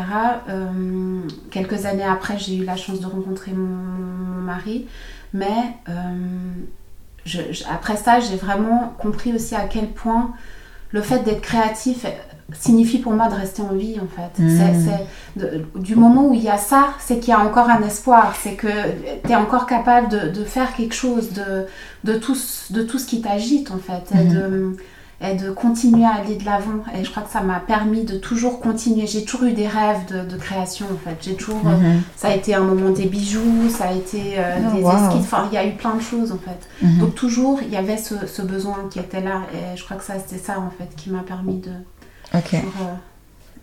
Quelques 1.52 1.86
années 1.86 2.06
après, 2.06 2.38
j'ai 2.38 2.56
eu 2.56 2.64
la 2.64 2.78
chance 2.78 3.02
de 3.02 3.08
rencontrer 3.08 3.52
mon, 3.52 3.66
mon 3.66 4.42
mari. 4.42 4.88
Mais 5.36 5.76
euh, 5.90 5.94
je- 7.26 7.52
je- 7.52 7.64
après 7.72 7.98
ça, 7.98 8.20
j'ai 8.20 8.38
vraiment 8.38 8.94
compris 8.98 9.34
aussi 9.34 9.54
à 9.56 9.66
quel 9.68 9.90
point 9.92 10.32
le 10.92 11.02
fait 11.02 11.20
d'être 11.26 11.42
créatif 11.42 12.06
signifie 12.54 13.00
pour 13.00 13.12
moi 13.12 13.28
de 13.28 13.34
rester 13.36 13.62
en 13.64 13.74
vie 13.74 13.98
en 14.00 14.08
fait. 14.08 14.42
Mm. 14.42 14.58
C'est- 14.86 15.40
de- 15.40 15.66
du 15.80 15.96
moment 15.96 16.28
où 16.30 16.34
il 16.34 16.44
y 16.44 16.48
a 16.50 16.58
ça, 16.58 16.90
c'est 17.00 17.20
qu'il 17.20 17.30
y 17.30 17.34
a 17.34 17.40
encore 17.40 17.70
un 17.70 17.82
espoir, 17.82 18.34
c'est 18.42 18.54
que 18.54 18.68
tu 19.26 19.32
es 19.32 19.36
encore 19.36 19.66
capable 19.66 20.08
de, 20.10 20.30
de 20.30 20.44
faire 20.46 20.74
quelque 20.76 20.94
chose, 20.96 21.32
de, 21.34 21.66
de, 22.06 22.18
tout, 22.18 22.36
ce- 22.36 22.72
de 22.72 22.84
tout 22.84 22.98
ce 23.00 23.08
qui 23.08 23.20
t'agite 23.22 23.72
en 23.72 23.80
fait, 23.80 24.16
Mhm. 24.16 24.30
de, 24.34 24.78
et 25.22 25.34
de 25.36 25.50
continuer 25.50 26.04
à 26.06 26.16
aller 26.16 26.36
de 26.36 26.44
l'avant. 26.46 26.84
Et 26.94 27.04
je 27.06 27.10
crois 27.10 27.24
que 27.24 27.32
ça 27.32 27.42
m'a 27.42 27.60
permis 27.60 28.04
de 28.04 28.18
toujours 28.18 28.60
continuer. 28.60 29.08
J'ai 29.08 29.24
toujours 29.24 29.48
eu 29.48 29.54
des 29.54 29.68
rêves 29.68 30.06
de, 30.10 30.30
de 30.30 30.38
création 30.38 30.86
en 30.94 30.98
fait. 31.10 31.16
J'ai 31.22 31.36
toujours... 31.36 31.62
euh, 31.68 31.72
Mhm. 31.78 32.02
ça 32.18 32.28
a 32.30 32.36
été 32.36 32.54
un 32.54 32.60
moment 32.62 32.90
des 32.92 33.06
bijoux, 33.06 33.70
ça 33.70 33.86
a 33.90 33.94
été 33.94 34.34
euh, 34.38 34.58
Oh, 34.72 34.76
des 34.76 34.82
wow. 34.84 34.92
esquisses, 34.92 35.22
enfin 35.26 35.48
il 35.52 35.56
y 35.56 35.58
a 35.58 35.66
eu 35.66 35.72
plein 35.76 35.96
de 35.96 36.02
choses 36.02 36.32
en 36.32 36.38
fait. 36.38 36.68
Mhm. 36.86 37.00
Donc 37.00 37.16
toujours 37.16 37.60
il 37.62 37.70
y 37.70 37.78
avait 37.78 37.98
ce, 37.98 38.28
ce 38.28 38.42
besoin 38.42 38.88
qui 38.92 39.00
était 39.00 39.22
là 39.22 39.42
et 39.54 39.78
je 39.78 39.84
crois 39.86 39.98
que 39.98 40.04
ça 40.04 40.16
c'était 40.20 40.42
ça 40.44 40.60
en 40.60 40.70
fait 40.78 40.94
qui 40.98 41.10
m'a 41.10 41.22
permis 41.24 41.58
de 41.60 41.72
euh, 42.34 42.40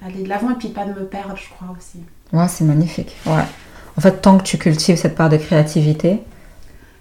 aller 0.06 0.22
de 0.22 0.28
l'avant 0.28 0.50
et 0.50 0.54
puis 0.54 0.68
pas 0.68 0.84
de 0.84 0.90
me 0.90 1.04
perdre 1.04 1.34
je 1.36 1.48
crois 1.54 1.74
aussi. 1.76 1.98
Ouais, 2.32 2.48
c'est 2.48 2.64
magnifique. 2.64 3.14
Ouais. 3.26 3.44
En 3.96 4.00
fait, 4.00 4.22
tant 4.22 4.38
que 4.38 4.42
tu 4.42 4.56
cultives 4.56 4.96
cette 4.96 5.14
part 5.14 5.28
de 5.28 5.36
créativité, 5.36 6.22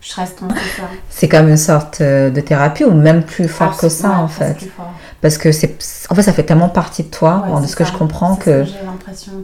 Je 0.01 0.15
reste 0.15 0.39
ça. 0.39 0.83
c'est 1.11 1.27
comme 1.29 1.47
une 1.47 1.57
sorte 1.57 2.01
euh, 2.01 2.31
de 2.31 2.41
thérapie 2.41 2.83
ou 2.83 2.91
même 2.91 3.21
plus 3.23 3.47
fort 3.47 3.77
que 3.77 3.87
ça 3.87 4.09
Ouais, 4.09 4.15
en 4.15 4.27
fait. 4.27 4.57
Parce 5.21 5.37
que 5.37 5.51
c'est, 5.51 5.77
en 6.09 6.15
fait, 6.15 6.23
ça 6.23 6.33
fait 6.33 6.41
tellement 6.43 6.69
partie 6.69 7.03
de 7.03 7.09
toi, 7.09 7.45
Ouais, 7.47 7.61
de 7.61 7.67
ce 7.67 7.75
que 7.75 7.85
je 7.85 7.91
comprends, 7.93 8.35
que 8.35 8.65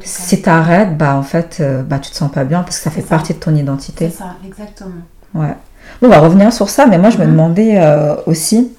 si 0.04 0.41
t'arrêtes, 0.41 0.98
bah 0.98 1.15
en 1.15 1.22
fait, 1.24 1.58
euh, 1.60 1.84
bah 1.84 2.00
tu 2.00 2.10
te 2.10 2.15
sens 2.15 2.32
pas 2.32 2.43
bien 2.43 2.63
parce 2.63 2.78
que 2.78 2.84
ça 2.84 2.89
fait 2.89 3.02
ça. 3.02 3.08
partie 3.10 3.34
de 3.34 3.39
ton 3.39 3.54
identité. 3.56 4.10
C'est 4.10 4.17
ça 4.17 4.36
exactement. 4.46 4.89
Ouais. 5.36 5.56
Bon, 6.02 6.08
on 6.08 6.10
va 6.10 6.20
revenir 6.20 6.52
sur 6.52 6.70
ça, 6.70 6.88
mais 6.88 6.98
moi 6.98 7.12
je 7.12 7.17
me 7.20 7.26
Mhm. 7.26 7.32
demandais 7.32 7.78
euh, 7.80 8.15
aussi. 8.26 8.72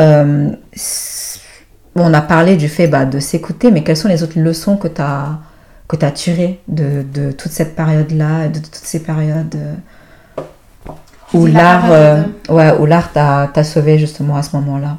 euh, 0.00 0.50
bon, 1.96 2.04
on 2.10 2.14
a 2.14 2.20
parlé 2.22 2.56
du 2.56 2.68
fait 2.68 2.86
bah, 2.86 3.04
de 3.04 3.18
s'écouter, 3.18 3.70
mais 3.72 3.82
quelles 3.82 3.96
sont 3.96 4.08
les 4.08 4.22
autres 4.22 4.38
leçons 4.38 4.76
que 4.76 4.88
tu 4.88 5.00
as, 5.02 5.38
que 5.88 5.96
as 6.04 6.10
tirées 6.12 6.60
de, 6.68 7.02
de 7.02 7.32
toute 7.32 7.52
cette 7.52 7.74
période-là, 7.74 8.48
de 8.48 8.58
toutes 8.60 8.74
ces 8.76 9.00
périodes 9.00 9.50
Tu 9.50 9.58
où 11.34 11.46
l'art 11.46 11.90
euh, 11.90 12.22
ouais, 12.48 12.72
où 12.78 12.86
l'art 12.86 13.12
t'a 13.12 13.48
t'a 13.52 13.64
sauvé 13.64 13.98
justement 13.98 14.36
à 14.36 14.42
ce 14.42 14.54
moment-là 14.56 14.98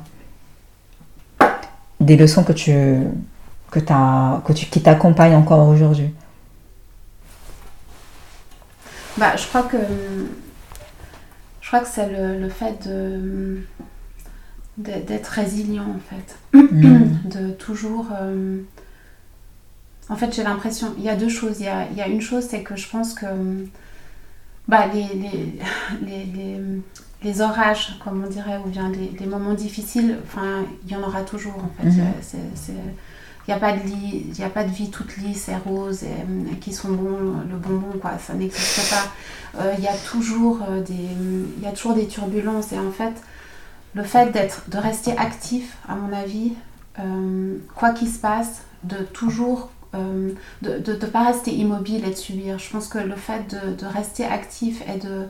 Des 2.00 2.18
leçons 2.18 2.44
que 2.44 2.54
tu, 2.54 2.74
que 3.72 3.80
t'as- 3.80 4.42
que 4.46 4.54
tu, 4.54 4.66
qui 4.68 4.82
t'accompagnent 4.82 5.36
encore 5.36 5.68
aujourd'hui 5.68 6.14
Bah, 9.18 9.36
je 9.36 9.46
crois 9.48 9.64
que 9.64 9.78
je 11.62 11.68
crois 11.68 11.80
que 11.82 11.88
c'est 11.88 12.10
le, 12.10 12.40
le 12.40 12.50
fait 12.50 12.88
de 12.88 13.60
d'être 14.78 15.28
résilient 15.28 15.86
en 15.96 16.00
fait. 16.10 16.38
Mhm. 16.58 17.20
de 17.26 17.52
toujours. 17.52 18.08
euh, 18.20 18.60
En 20.10 20.16
fait, 20.16 20.34
j'ai 20.36 20.44
l'impression. 20.44 20.94
Il 20.98 21.04
y 21.04 21.10
a 21.10 21.16
deux 21.16 21.30
choses. 21.30 21.58
Il 21.60 21.66
y 21.66 21.70
a, 21.70 21.86
il 21.92 21.98
y 21.98 22.02
a 22.02 22.08
une 22.08 22.22
chose, 22.22 22.46
c'est 22.50 22.64
que 22.64 22.76
je 22.76 22.90
pense 22.90 23.14
que. 23.14 23.26
Bah, 24.68 24.88
les, 24.94 25.08
les, 25.16 25.60
les, 26.06 26.26
les, 26.26 26.60
les 27.24 27.42
orages, 27.42 27.98
comme 28.04 28.24
on 28.24 28.30
dirait, 28.30 28.60
ou 28.66 28.70
bien 28.70 28.92
les, 28.92 29.26
moments 29.26 29.54
difficiles, 29.54 30.18
enfin, 30.24 30.66
il 30.86 30.92
y 30.92 30.96
en 30.96 31.04
aura 31.04 31.22
toujours 31.22 31.58
en 31.58 31.72
fait. 31.82 31.90
Mhm. 31.90 32.00
Euh, 32.36 32.74
Il 33.46 33.52
n'y 33.52 33.54
a, 33.54 33.60
pas 33.60 33.74
de 33.74 33.80
il 33.86 34.40
y 34.40 34.44
a 34.44 34.50
pas 34.50 34.64
de 34.64 34.72
vie 34.72 34.90
toute 34.90 35.18
lisse 35.18 35.50
et 35.50 35.56
rose 35.56 36.04
et, 36.04 36.08
euh, 36.08 36.56
qui 36.62 36.72
sont 36.72 36.92
bons, 36.92 37.42
le 37.50 37.58
bonbon, 37.58 37.98
quoi. 38.02 38.18
Ça 38.18 38.34
n'existe 38.34 38.90
pas. 38.90 39.62
Euh, 39.62 39.74
Il 39.78 39.84
y 39.84 39.88
a 39.88 39.96
toujours 39.96 40.60
euh, 40.70 40.82
des, 40.82 40.94
il 41.58 41.64
y 41.64 41.68
a 41.68 41.72
toujours 41.72 41.94
des 41.94 42.08
turbulences 42.08 42.72
et 42.72 42.80
en 42.80 42.92
fait, 42.92 43.14
le 43.96 44.04
fait 44.04 44.32
d'être, 44.32 44.70
de 44.70 44.78
rester 44.78 45.16
actif, 45.18 45.78
à 45.88 45.96
mon 45.96 46.12
avis, 46.14 46.54
euh, 47.00 47.58
quoi 47.76 47.92
qu'il 47.92 48.10
se 48.10 48.20
passe, 48.20 48.62
de 48.84 48.98
toujours, 48.98 49.70
euh, 49.96 50.30
de 50.62 50.92
ne 50.94 51.08
pas 51.08 51.26
rester 51.26 51.52
immobile 51.54 52.04
et 52.06 52.10
de 52.12 52.16
subir. 52.16 52.60
Je 52.60 52.70
pense 52.70 52.88
que 52.88 52.98
le 53.00 53.16
fait 53.16 53.44
de, 53.54 53.76
de 53.76 53.86
rester 53.86 54.26
actif 54.26 54.82
et 54.94 54.98
de, 55.00 55.28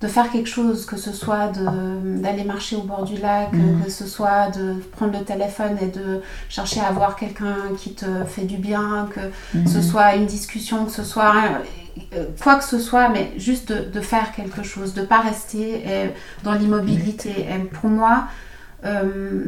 de 0.00 0.06
faire 0.08 0.30
quelque 0.30 0.48
chose, 0.48 0.86
que 0.86 0.96
ce 0.96 1.12
soit 1.12 1.48
d'aller 1.54 2.44
marcher 2.44 2.76
au 2.76 2.82
bord 2.82 3.04
du 3.04 3.18
lac, 3.18 3.52
Mhm. 3.52 3.82
que 3.84 3.90
ce 3.90 4.06
soit 4.06 4.48
de 4.56 4.74
prendre 4.92 5.18
le 5.18 5.24
téléphone 5.24 5.76
et 5.82 5.88
de 5.88 6.22
chercher 6.48 6.80
à 6.80 6.90
voir 6.92 7.16
quelqu'un 7.16 7.56
qui 7.78 7.92
te 7.92 8.06
fait 8.26 8.44
du 8.46 8.56
bien, 8.56 9.08
que 9.14 9.20
ce 9.68 9.76
Mhm. 9.78 9.82
soit 9.82 10.14
une 10.16 10.26
discussion, 10.26 10.86
que 10.86 10.92
ce 10.92 11.04
soit 11.04 11.34
euh, 12.14 12.24
quoi 12.42 12.54
que 12.54 12.64
ce 12.64 12.78
soit, 12.78 13.08
mais 13.10 13.32
juste 13.36 13.70
de, 13.72 13.84
de 13.90 14.00
faire 14.00 14.32
quelque 14.32 14.62
chose, 14.62 14.94
de 14.94 15.02
pas 15.02 15.20
rester 15.20 15.82
dans 16.44 16.52
l'immobilité. 16.54 17.30
Et 17.50 17.58
pour 17.64 17.90
moi, 17.90 18.24
euh, 18.84 19.44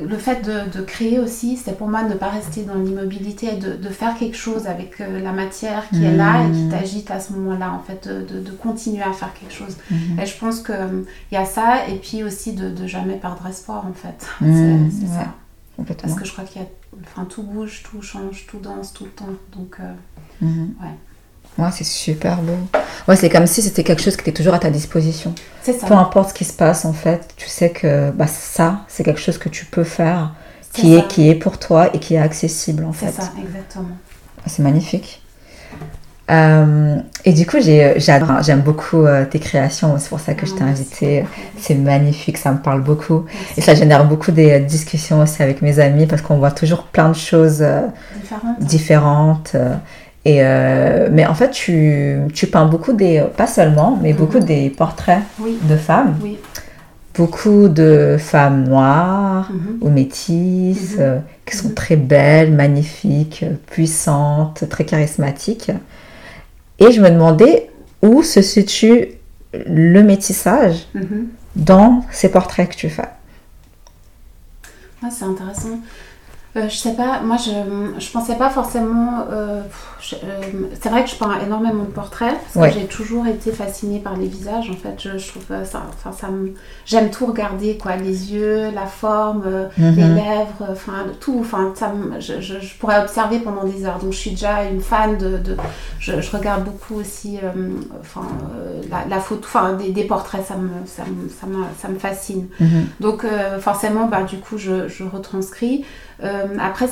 le 0.00 0.16
fait 0.16 0.42
de, 0.44 0.76
de 0.76 0.82
créer 0.84 1.18
aussi, 1.20 1.56
c'est 1.56 1.76
pour 1.78 1.88
moi 1.88 2.02
de 2.04 2.10
ne 2.10 2.14
pas 2.14 2.30
rester 2.30 2.62
dans 2.64 2.74
l'immobilité 2.74 3.54
et 3.54 3.56
de, 3.56 3.74
de 3.74 3.88
faire 3.90 4.16
quelque 4.18 4.36
chose 4.36 4.66
avec 4.66 5.00
euh, 5.00 5.20
la 5.20 5.32
matière 5.32 5.88
qui 5.90 6.04
est 6.04 6.16
là 6.16 6.44
et 6.46 6.50
qui 6.50 6.62
Mhm. 6.62 6.70
t'agite 6.70 7.10
à 7.10 7.20
ce 7.20 7.32
moment-là, 7.34 7.72
en 7.72 7.78
fait, 7.80 8.08
de, 8.08 8.50
continuer 8.52 9.02
à 9.02 9.12
faire 9.12 9.32
quelque 9.34 9.52
chose. 9.54 9.76
Mhm. 9.90 10.18
Et 10.20 10.26
je 10.26 10.36
pense 10.38 10.60
qu'il 10.62 11.04
y 11.30 11.36
a 11.36 11.44
ça, 11.44 11.86
et 11.88 11.96
puis 11.96 12.24
aussi 12.24 12.54
de, 12.54 12.86
jamais 12.86 13.14
perdre 13.16 13.46
espoir, 13.46 13.86
en 13.86 13.92
fait. 13.92 14.26
Mhm, 14.40 14.90
C'est 14.90 15.06
ouais. 15.06 15.12
ça. 15.24 15.34
Complètement. 15.76 16.08
Parce 16.08 16.20
que 16.20 16.26
je 16.26 16.32
crois 16.32 16.44
qu'il 16.44 16.60
y 16.62 16.64
a. 16.64 16.68
Enfin, 17.04 17.24
tout 17.24 17.42
bouge, 17.42 17.82
tout 17.84 18.02
change, 18.02 18.46
tout 18.46 18.58
danse 18.58 18.92
tout 18.92 19.04
le 19.04 19.10
temps. 19.10 19.30
Donc, 19.56 19.76
euh. 19.80 19.92
Ouais. 20.42 20.88
Ouais, 21.58 21.68
c'est 21.72 21.84
super 21.84 22.36
beau. 22.38 22.56
Ouais, 23.06 23.16
c'est 23.16 23.28
comme 23.28 23.46
si 23.46 23.60
c'était 23.62 23.84
quelque 23.84 24.02
chose 24.02 24.16
qui 24.16 24.22
était 24.22 24.32
toujours 24.32 24.54
à 24.54 24.58
ta 24.58 24.70
disposition. 24.70 25.34
c'est 25.62 25.78
ça. 25.78 25.86
Peu 25.86 25.94
importe 25.94 26.30
ce 26.30 26.34
qui 26.34 26.44
se 26.44 26.52
passe, 26.52 26.84
en 26.84 26.92
fait, 26.94 27.28
tu 27.36 27.46
sais 27.48 27.70
que 27.70 28.10
bah, 28.10 28.26
ça, 28.26 28.80
c'est 28.88 29.02
quelque 29.04 29.20
chose 29.20 29.38
que 29.38 29.48
tu 29.50 29.66
peux 29.66 29.84
faire, 29.84 30.32
C'est 30.62 30.80
qui 30.82 30.92
ça. 30.94 30.98
est, 31.00 31.08
qui 31.08 31.28
est 31.28 31.34
pour 31.34 31.58
toi 31.58 31.94
et 31.94 31.98
qui 31.98 32.14
est 32.14 32.18
accessible, 32.18 32.84
en 32.84 32.92
C'est 32.92 33.06
fait. 33.06 33.12
ça, 33.22 33.32
exactement. 33.38 33.88
C'est 34.46 34.62
magnifique. 34.62 35.20
Euh, 36.30 36.96
et 37.24 37.32
du 37.32 37.44
coup, 37.46 37.58
j'ai- 37.60 37.94
j'adore, 37.98 38.42
j'aime 38.42 38.60
beaucoup 38.60 39.04
euh, 39.04 39.24
tes 39.26 39.38
créations, 39.40 39.96
c'est 39.98 40.08
pour 40.08 40.20
ça 40.20 40.34
que 40.34 40.46
je 40.46 40.52
t'ai 40.54 40.62
Ah, 40.62 40.68
invitée. 40.68 41.24
C'est 41.58 41.74
magnifique, 41.74 42.38
ça 42.38 42.52
me 42.52 42.58
parle 42.58 42.80
beaucoup. 42.80 43.24
Merci. 43.26 43.52
Et 43.56 43.60
ça 43.60 43.74
génère 43.74 44.06
beaucoup 44.06 44.30
des 44.30 44.52
euh, 44.52 44.58
discussions 44.60 45.20
aussi 45.20 45.42
avec 45.42 45.60
mes 45.60 45.78
amis 45.80 46.06
parce 46.06 46.22
qu'on 46.22 46.38
voit 46.38 46.52
toujours 46.52 46.84
plein 46.84 47.08
de 47.10 47.16
choses 47.16 47.58
euh, 47.60 47.82
Différente. 48.20 48.60
différentes. 48.60 49.56
Euh, 50.26 50.30
et 50.30 50.42
euh, 50.42 51.08
mais 51.10 51.26
en 51.26 51.34
fait, 51.34 51.50
tu, 51.50 52.18
tu 52.34 52.46
peins 52.46 52.66
beaucoup 52.66 52.92
des, 52.92 53.24
pas 53.36 53.46
seulement, 53.46 53.98
mais 54.00 54.12
beaucoup 54.12 54.38
Mhm. 54.38 54.44
des 54.44 54.70
portraits 54.70 55.20
Oui, 55.40 55.58
de 55.62 55.76
femmes. 55.76 56.16
oui. 56.22 56.38
Beaucoup 57.14 57.68
de 57.68 58.16
femmes 58.18 58.64
noires 58.68 59.50
Mhm. 59.52 59.78
ou 59.82 59.90
métisses 59.90 60.94
Mhm. 60.96 61.00
euh, 61.00 61.18
qui 61.44 61.56
sont 61.56 61.70
très 61.74 61.96
belles, 61.96 62.52
magnifiques, 62.52 63.44
puissantes, 63.70 64.64
très 64.70 64.84
charismatiques. 64.84 65.70
Et 66.78 66.90
je 66.92 67.00
me 67.02 67.10
demandais 67.10 67.68
où 68.02 68.22
se 68.22 68.40
situe 68.42 69.08
le 69.52 70.02
métissage 70.02 70.86
dans 71.54 72.02
ces 72.10 72.30
portraits 72.30 72.70
que 72.70 72.74
tu 72.76 72.88
fais. 72.88 73.08
Ah, 75.04 75.08
c'est 75.10 75.24
intéressant. 75.26 75.80
Euh, 76.54 76.68
je 76.68 76.76
sais 76.76 76.92
pas, 76.92 77.20
moi 77.20 77.38
je, 77.38 77.98
je 77.98 78.10
pensais 78.10 78.34
pas 78.36 78.50
forcément. 78.50 79.24
euh, 79.30 79.62
euh, 80.12 80.40
c'est 80.78 80.90
vrai 80.90 81.02
que 81.02 81.08
je 81.08 81.14
peins 81.16 81.38
énormément 81.40 81.84
de 81.84 81.90
portraits 81.90 82.34
parce 82.42 82.56
Ouais. 82.56 82.70
que 82.70 82.80
j'ai 82.80 82.86
toujours 82.86 83.26
été 83.26 83.52
fascinée 83.52 84.00
par 84.00 84.16
les 84.18 84.26
visages. 84.26 84.68
En 84.68 84.74
fait, 84.74 84.94
je, 84.98 85.16
je 85.16 85.28
trouve 85.30 85.44
euh, 85.50 85.64
ça. 85.64 85.82
Enfin, 85.88 86.12
ça 86.12 86.28
me, 86.28 86.52
j'aime 86.84 87.10
tout 87.10 87.24
regarder 87.24 87.78
quoi, 87.78 87.96
les 87.96 88.34
yeux, 88.34 88.70
la 88.74 88.84
forme, 88.84 89.44
Mhm. 89.78 89.94
les 89.96 90.08
lèvres, 90.08 90.66
enfin 90.70 91.06
tout. 91.20 91.38
Enfin, 91.40 91.72
ça 91.74 91.90
je, 92.18 92.42
je- 92.42 92.60
je 92.60 92.74
pourrais 92.76 93.00
observer 93.00 93.38
pendant 93.38 93.64
des 93.64 93.86
heures. 93.86 93.98
Donc 93.98 94.12
je 94.12 94.18
suis 94.18 94.32
déjà 94.32 94.64
une 94.64 94.82
fan 94.82 95.16
de. 95.16 95.38
de- 95.38 95.56
je, 96.00 96.12
regarde 96.36 96.64
beaucoup 96.64 96.96
aussi, 97.00 97.38
enfin 98.00 98.26
la, 98.90 99.06
la 99.08 99.20
photo, 99.20 99.42
enfin 99.46 99.72
des, 99.72 99.88
des 99.88 100.04
portraits, 100.04 100.44
ça 100.46 100.56
me, 100.56 100.68
ça 100.84 101.04
me, 101.04 101.30
ça 101.30 101.46
me, 101.46 101.64
ça 101.80 101.88
me 101.88 101.98
fascine. 101.98 102.48
Mhm. 102.60 102.86
Donc 103.00 103.24
forcément, 103.60 104.06
bah, 104.06 104.22
du 104.24 104.36
coup, 104.38 104.58
je, 104.58 104.86
je 104.88 105.04
retranscris. 105.04 105.86
Euh, 106.24 106.44
après, 106.60 106.86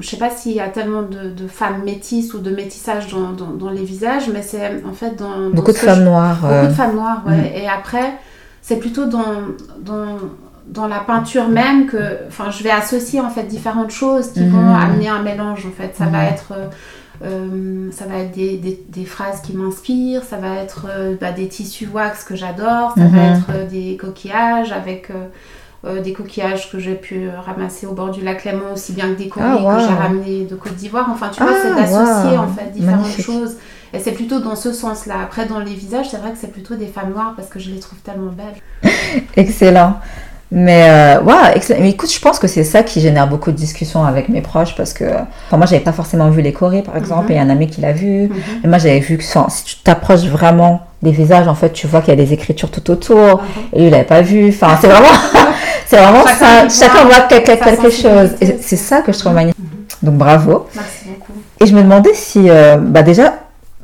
je 0.00 0.06
sais 0.08 0.16
pas 0.16 0.30
s'il 0.30 0.52
y 0.52 0.60
a 0.60 0.68
tellement 0.68 1.02
de, 1.02 1.30
de 1.30 1.46
femmes 1.48 1.82
métisses 1.84 2.32
ou 2.34 2.38
de 2.38 2.50
métissage 2.50 3.08
dans, 3.08 3.32
dans, 3.32 3.50
dans 3.50 3.70
les 3.70 3.84
visages, 3.84 4.28
mais 4.32 4.42
c'est 4.42 4.82
en 4.88 4.92
fait 4.94 5.16
dans... 5.16 5.48
dans 5.48 5.50
Beaucoup 5.50 5.72
de 5.72 5.76
femmes 5.76 6.04
noires. 6.04 6.38
Beaucoup 6.40 6.52
euh, 6.54 6.66
de 6.68 6.72
femmes 6.72 6.94
noires, 6.96 7.22
ouais. 7.26 7.52
Et 7.56 7.68
après, 7.68 8.14
c'est 8.62 8.76
plutôt 8.76 9.04
dans, 9.06 10.88
la 10.88 11.00
peinture 11.00 11.48
même 11.48 11.86
que... 11.86 12.26
Enfin, 12.28 12.50
je 12.50 12.62
vais 12.62 12.70
associer 12.70 13.20
en 13.20 13.28
fait 13.30 13.42
différentes 13.44 13.90
choses 13.90 14.32
qui 14.32 14.40
Mhm. 14.40 14.50
vont 14.50 14.74
amener 14.74 15.08
un 15.08 15.22
mélange 15.22 15.66
en 15.66 15.70
fait. 15.72 15.94
Ça 15.96 16.06
va 16.06 16.24
être... 16.24 16.52
euh, 16.56 16.66
euh, 17.22 17.90
ça 17.92 18.06
va 18.06 18.16
être 18.20 18.32
des, 18.32 18.56
des, 18.56 18.82
des 18.88 19.04
phrases 19.04 19.42
qui 19.42 19.54
m'inspirent, 19.54 20.22
ça 20.24 20.38
va 20.38 20.56
être 20.56 20.86
euh, 20.88 21.16
bah, 21.20 21.32
des 21.32 21.48
tissus 21.48 21.86
wax 21.92 22.24
que 22.24 22.34
j'adore, 22.34 22.94
ça 22.96 23.04
va 23.04 23.22
être 23.34 23.46
euh, 23.54 23.66
des 23.68 23.98
coquillages 23.98 24.72
avec 24.72 25.10
euh, 25.86 26.00
des 26.00 26.12
coquillages 26.12 26.70
que 26.70 26.78
j'ai 26.78 26.94
pu 26.94 27.28
ramasser 27.44 27.86
au 27.86 27.92
bord 27.92 28.10
du 28.10 28.20
lac 28.22 28.44
Léman, 28.44 28.72
aussi 28.74 28.92
bien 28.92 29.08
que 29.14 29.18
des 29.18 29.30
Ah, 29.40 29.56
wow. 29.56 29.76
que 29.76 29.80
j'ai 29.80 29.94
ramenés 29.94 30.44
de 30.44 30.54
Côte 30.54 30.74
d'Ivoire. 30.74 31.08
Enfin, 31.10 31.30
tu 31.32 31.42
vois, 31.42 31.52
Ah, 31.54 31.60
c'est 31.62 31.74
d'associer 31.74 32.36
wow. 32.38 32.44
en 32.44 32.48
fait 32.48 32.70
différentes 32.72 33.00
Magnifique. 33.02 33.24
choses. 33.24 33.56
Et 33.92 33.98
c'est 33.98 34.12
plutôt 34.12 34.38
dans 34.40 34.54
ce 34.56 34.72
sens-là. 34.72 35.16
Après, 35.22 35.46
dans 35.46 35.58
les 35.58 35.74
visages, 35.74 36.10
c'est 36.10 36.18
vrai 36.18 36.30
que 36.32 36.38
c'est 36.38 36.52
plutôt 36.52 36.76
des 36.76 36.86
femmes 36.86 37.10
noires 37.12 37.32
parce 37.34 37.48
que 37.48 37.58
je 37.58 37.70
les 37.70 37.80
trouve 37.80 37.98
tellement 38.00 38.30
belles. 38.32 38.90
Excellent. 39.36 39.98
Mais 40.52 40.88
euh, 40.90 41.20
excellent. 41.54 41.80
Mais 41.80 41.90
écoute, 41.90 42.12
je 42.12 42.18
pense 42.20 42.38
que 42.40 42.48
c'est 42.48 42.64
ça 42.64 42.82
qui 42.82 43.00
génère 43.00 43.28
beaucoup 43.28 43.52
de 43.52 43.56
discussions 43.56 44.04
avec 44.04 44.28
mes 44.28 44.40
proches 44.40 44.74
parce 44.74 44.92
que 44.92 45.04
enfin, 45.04 45.56
moi, 45.56 45.66
j'avais 45.66 45.82
pas 45.82 45.92
forcément 45.92 46.28
vu 46.30 46.42
les 46.42 46.52
chorés, 46.52 46.82
par 46.82 46.96
exemple, 46.96 47.26
Mhm. 47.26 47.30
et 47.30 47.34
il 47.34 47.36
y 47.36 47.40
a 47.40 47.42
un 47.42 47.50
ami 47.50 47.68
qui 47.68 47.80
l'a 47.80 47.92
vu. 47.92 48.22
Mhm. 48.24 48.32
Et 48.64 48.66
moi, 48.66 48.78
j'avais 48.78 48.98
vu 49.00 49.16
que 49.16 49.22
si 49.24 49.64
tu 49.64 49.76
t'approches 49.76 50.24
vraiment 50.24 50.80
des 51.02 51.12
visages, 51.12 51.46
en 51.46 51.54
fait, 51.54 51.72
tu 51.72 51.86
vois 51.86 52.00
qu'il 52.00 52.10
y 52.10 52.20
a 52.20 52.24
des 52.24 52.32
écritures 52.32 52.70
tout 52.70 52.90
autour. 52.90 53.16
Mhm. 53.36 53.42
Et 53.74 53.78
lui, 53.78 53.86
il 53.86 53.90
l'avait 53.90 54.02
pas 54.04 54.22
vu. 54.22 54.48
Enfin, 54.48 54.76
c'est 54.80 54.88
vraiment, 54.88 55.06
c'est 55.86 55.96
vraiment 55.96 56.24
Chacun 56.26 56.68
ça. 56.68 56.86
Chacun 56.86 57.04
voit 57.04 57.20
quelque, 57.28 57.62
quelque 57.64 57.90
chose. 57.90 58.30
Et 58.40 58.58
c'est 58.60 58.76
ça 58.76 59.02
que 59.02 59.12
je 59.12 59.18
trouve 59.20 59.34
magnifique. 59.34 59.56
Donc, 60.02 60.14
bravo. 60.16 60.66
Merci 60.74 61.04
beaucoup. 61.08 61.32
Et 61.60 61.66
je 61.66 61.74
me 61.76 61.82
demandais 61.82 62.14
si, 62.14 62.50
euh, 62.50 62.76
bah 62.76 63.02
déjà, 63.02 63.34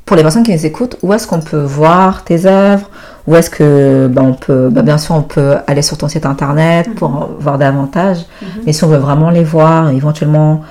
pour 0.05 0.17
les 0.17 0.23
personnes 0.23 0.43
qui 0.43 0.53
nous 0.53 0.67
écoutent, 0.67 0.97
où 1.03 1.13
est-ce 1.13 1.27
qu'on 1.29 1.41
peut 1.41 1.63
voir 1.63 2.25
tes 2.25 2.47
œuvres? 2.47 2.89
Où 3.27 3.35
est-ce 3.35 3.51
que, 3.51 4.07
bah, 4.09 4.23
on 4.25 4.35
peut, 4.35 4.69
bah, 4.71 4.83
bien 4.83 4.99
sûr, 4.99 5.15
on 5.17 5.23
peut 5.23 5.57
aller 5.67 5.83
sur 5.83 5.99
ton 5.99 6.09
site 6.09 6.27
internet 6.27 6.95
pour 6.95 7.11
en 7.11 7.29
voir 7.41 7.59
davantage. 7.59 8.19
Mhm. 8.41 8.49
Mais 8.67 8.73
si 8.73 8.85
on 8.85 8.89
veut 8.89 8.97
vraiment 8.99 9.31
les 9.31 9.43
voir, 9.45 9.91
éventuellement 9.91 10.63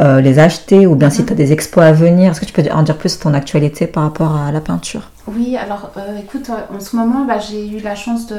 euh, 0.00 0.20
les 0.22 0.38
acheter, 0.38 0.86
ou 0.86 0.94
bien 0.96 1.10
si 1.10 1.20
Mhm. 1.20 1.26
tu 1.26 1.32
as 1.34 1.36
des 1.36 1.52
expos 1.52 1.84
à 1.84 1.92
venir, 1.92 2.30
est-ce 2.32 2.40
que 2.40 2.46
tu 2.46 2.52
peux 2.52 2.62
en 2.72 2.82
dire 2.82 2.96
plus 2.96 3.10
sur 3.10 3.20
ton 3.20 3.34
actualité 3.34 3.86
par 3.86 4.04
rapport 4.04 4.34
à 4.36 4.50
la 4.50 4.60
peinture? 4.60 5.02
Oui, 5.28 5.56
alors 5.56 5.92
euh, 5.98 6.18
écoute, 6.18 6.50
euh, 6.50 6.74
en 6.76 6.80
ce 6.80 6.96
moment, 6.96 7.24
bah, 7.26 7.38
j'ai 7.38 7.68
eu 7.68 7.78
la 7.80 7.94
chance 7.94 8.26
de, 8.26 8.38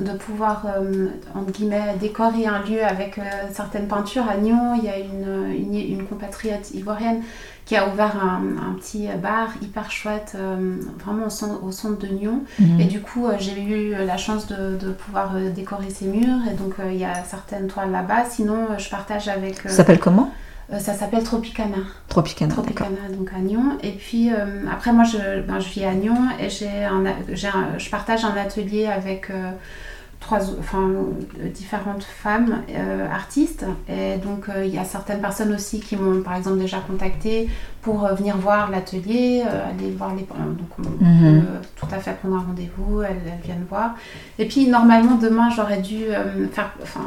de 0.00 0.10
pouvoir, 0.18 0.64
euh, 0.66 1.06
entre 1.34 1.52
guillemets, 1.52 1.94
décorer 2.00 2.46
un 2.46 2.58
lieu 2.68 2.84
avec 2.84 3.16
euh, 3.16 3.22
certaines 3.52 3.86
peintures 3.86 4.24
à 4.28 4.36
Nyon. 4.36 4.74
Il 4.76 4.84
y 4.84 4.88
a 4.88 4.98
une, 4.98 5.52
une, 5.52 5.98
une 6.00 6.04
compatriote 6.04 6.70
ivoirienne 6.74 7.20
qui 7.68 7.76
a 7.76 7.86
ouvert 7.86 8.16
un, 8.16 8.70
un 8.70 8.72
petit 8.78 9.08
bar 9.22 9.48
hyper 9.60 9.90
chouette, 9.90 10.32
euh, 10.36 10.76
vraiment 11.04 11.26
au 11.26 11.30
centre, 11.30 11.62
au 11.62 11.70
centre 11.70 11.98
de 11.98 12.06
Nyon. 12.06 12.40
Mhm. 12.58 12.80
Et 12.80 12.84
du 12.86 13.02
coup, 13.02 13.26
euh, 13.26 13.34
j'ai 13.38 13.60
eu 13.62 13.94
la 14.06 14.16
chance 14.16 14.46
de, 14.46 14.78
de 14.78 14.90
pouvoir 14.90 15.36
euh, 15.36 15.50
décorer 15.50 15.90
ses 15.90 16.06
murs. 16.06 16.40
Et 16.50 16.54
donc, 16.54 16.76
il 16.90 16.96
y 16.96 17.04
a 17.04 17.22
certaines 17.24 17.66
toiles 17.66 17.90
là-bas. 17.90 18.24
Sinon, 18.30 18.68
je 18.78 18.88
partage 18.88 19.28
avec... 19.28 19.60
Ça 19.60 19.68
s'appelle 19.68 19.98
comment? 19.98 20.32
euh, 20.72 20.78
ça 20.78 20.94
s'appelle 20.94 21.24
Tropicana. 21.24 21.76
Tropicana. 22.08 22.54
Tropicana, 22.54 23.08
donc 23.16 23.30
à 23.36 23.40
Nyon. 23.40 23.78
Et 23.82 23.92
puis 23.92 24.32
euh, 24.32 24.64
après, 24.72 24.92
moi, 24.92 25.04
je, 25.04 25.42
ben, 25.42 25.60
je 25.60 25.68
vis 25.68 25.84
à 25.84 25.94
Nyon 25.94 26.16
et 26.40 26.48
j'ai 26.48 26.84
un, 26.84 27.04
je 27.78 27.90
partage 27.90 28.24
un 28.24 28.36
atelier 28.36 28.86
avec 28.86 29.30
euh, 29.30 29.50
trois, 30.20 30.38
enfin, 30.58 30.90
différentes 31.54 32.02
femmes 32.02 32.62
euh, 32.70 33.06
artistes. 33.10 33.64
Et 33.88 34.16
donc, 34.18 34.48
euh, 34.48 34.64
il 34.64 34.74
y 34.74 34.78
a 34.78 34.84
certaines 34.84 35.20
personnes 35.20 35.54
aussi 35.54 35.80
qui 35.80 35.96
m'ont, 35.96 36.22
par 36.22 36.34
exemple, 36.36 36.58
déjà 36.58 36.78
contacté 36.78 37.48
pour 37.82 38.04
euh, 38.04 38.14
venir 38.14 38.36
voir 38.36 38.70
l'atelier, 38.70 39.42
aller 39.42 39.90
voir 39.96 40.14
les. 40.14 40.22
Donc, 40.22 40.68
on- 40.78 41.04
Mhm. 41.04 41.44
tout 41.76 41.86
à 41.92 41.98
fait 41.98 42.12
prendre 42.20 42.36
un 42.36 42.40
rendez-vous, 42.40 43.02
elles, 43.02 43.16
elles 43.26 43.44
viennent 43.44 43.64
voir. 43.70 43.94
Et 44.38 44.46
puis 44.46 44.66
normalement 44.68 45.14
demain 45.14 45.48
j'aurais 45.54 45.78
dû 45.80 46.04
faire, 46.52 46.72
enfin 46.82 47.00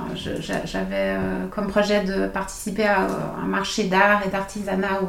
j'avais 0.65 1.15
comme 1.51 1.67
projet 1.67 2.03
de 2.03 2.27
participer 2.27 2.85
à, 2.85 3.07
un 3.43 3.47
marché 3.47 3.85
d'art 3.85 4.21
et 4.25 4.29
d'artisanat 4.29 5.01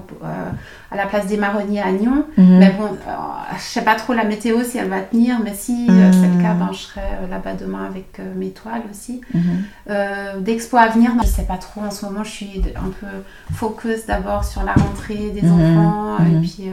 à 0.90 0.96
la 0.96 1.06
place 1.06 1.26
des 1.26 1.36
Marronniers 1.36 1.80
à 1.80 1.92
Nyon. 1.92 2.24
Mhm. 2.36 2.58
Mais 2.58 2.70
bon, 2.70 2.96
je 3.56 3.62
sais 3.62 3.82
pas 3.82 3.94
trop 3.94 4.12
la 4.12 4.24
météo 4.24 4.62
si 4.64 4.78
elle 4.78 4.88
va 4.88 5.00
tenir, 5.00 5.38
mais 5.42 5.54
si 5.54 5.86
le 5.88 6.12
cas, 6.42 6.52
Mhm. 6.54 6.58
ben, 6.58 6.68
je 6.72 6.78
serai 6.78 7.00
euh, 7.00 7.28
là-bas 7.30 7.54
demain 7.54 7.84
avec 7.86 8.18
euh, 8.20 8.32
mes 8.36 8.50
toiles 8.50 8.82
aussi. 8.90 9.20
Mhm. 9.32 9.42
Euh, 9.90 10.40
D'expo 10.40 10.76
à 10.76 10.88
venir, 10.88 11.14
non, 11.14 11.22
je 11.22 11.28
sais 11.28 11.42
pas 11.44 11.56
trop. 11.58 11.80
En 11.82 11.90
ce 11.90 12.04
moment, 12.04 12.24
je 12.24 12.30
suis 12.30 12.62
un 12.76 12.90
peu 13.00 13.06
focus 13.54 14.06
d'abord 14.06 14.44
sur 14.44 14.62
la 14.62 14.72
rentrée 14.74 15.30
des 15.30 15.42
Mhm, 15.42 15.76
enfants 15.78 16.24
et 16.24 16.40
puis, 16.40 16.68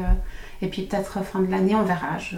et 0.62 0.68
puis 0.68 0.82
peut-être 0.84 1.24
fin 1.24 1.40
de 1.42 1.50
l'année, 1.52 1.76
on 1.76 1.84
verra. 1.84 2.18
Je, 2.20 2.36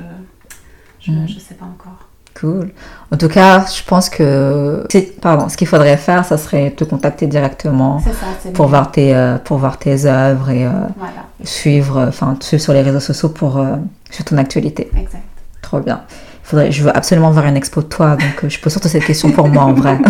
je 1.01 1.39
sais 1.39 1.55
pas 1.55 1.65
encore. 1.65 2.07
Cool. 2.39 2.71
En 3.11 3.17
tout 3.17 3.27
cas, 3.27 3.65
je 3.65 3.83
pense 3.83 4.09
que 4.09 4.87
pardon, 5.21 5.49
ce 5.49 5.57
qu'il 5.57 5.67
faudrait 5.67 5.97
faire, 5.97 6.23
ça 6.23 6.37
serait 6.37 6.71
te 6.71 6.85
contacter 6.85 7.27
directement 7.27 7.99
ça, 7.99 8.11
pour 8.53 8.67
voir 8.67 8.89
tes 8.89 9.13
euh, 9.13 9.37
pour 9.37 9.57
voir 9.57 9.77
tes 9.77 10.05
œuvres 10.05 10.49
et 10.49 10.65
euh, 10.65 10.69
Voilà, 10.97 11.25
suivre 11.43 12.05
enfin 12.07 12.37
suivre 12.39 12.63
sur 12.63 12.71
les 12.71 12.83
réseaux 12.83 13.01
sociaux 13.01 13.27
pour 13.29 13.57
euh, 13.57 13.75
sur 14.11 14.23
ton 14.23 14.37
actualité. 14.37 14.89
exact. 14.97 15.23
Trop 15.61 15.81
bien. 15.81 16.01
Faudrait, 16.51 16.69
je 16.69 16.83
veux 16.83 16.93
absolument 16.93 17.31
voir 17.31 17.45
une 17.45 17.55
expo 17.55 17.81
de 17.81 17.87
toi, 17.87 18.17
donc 18.17 18.43
euh, 18.43 18.49
je 18.49 18.59
pose 18.59 18.73
surtout 18.73 18.89
cette 18.89 19.05
question 19.05 19.31
pour 19.31 19.47
moi 19.47 19.63
en 19.63 19.73
vrai. 19.73 19.97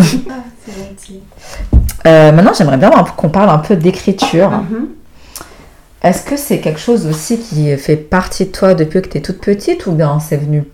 Ah. 2.04 2.08
Euh, 2.08 2.32
maintenant, 2.32 2.52
j'aimerais 2.56 2.78
bien 2.78 2.90
qu'on 3.16 3.28
parle 3.28 3.50
un 3.50 3.58
peu 3.58 3.76
d'écriture. 3.76 4.50
Mhm. 4.50 4.88
Est-ce 6.02 6.24
que 6.24 6.36
c'est 6.36 6.58
quelque 6.58 6.80
chose 6.80 7.06
aussi 7.06 7.38
qui 7.38 7.76
fait 7.76 7.96
partie 7.96 8.46
de 8.46 8.50
toi 8.50 8.74
depuis 8.74 9.02
que 9.02 9.08
tu 9.08 9.18
es 9.18 9.20
toute 9.20 9.40
petite 9.40 9.86
ou 9.86 9.92
bien 9.92 10.18
c'est 10.18 10.36
venu 10.36 10.64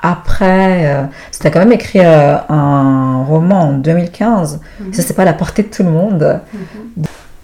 après 0.00 0.86
euh, 0.86 1.04
tu 1.32 1.46
as 1.46 1.50
quand 1.50 1.58
même 1.58 1.72
écrit 1.72 2.04
euh, 2.04 2.36
un 2.48 3.24
roman 3.24 3.70
en 3.70 3.72
2015. 3.72 4.60
Mhm. 4.80 4.92
Ça, 4.92 5.02
c'est 5.02 5.14
pas 5.14 5.22
à 5.22 5.26
la 5.26 5.32
portée 5.32 5.64
de 5.64 5.68
tout 5.68 5.82
le 5.82 5.90
monde. 5.90 6.40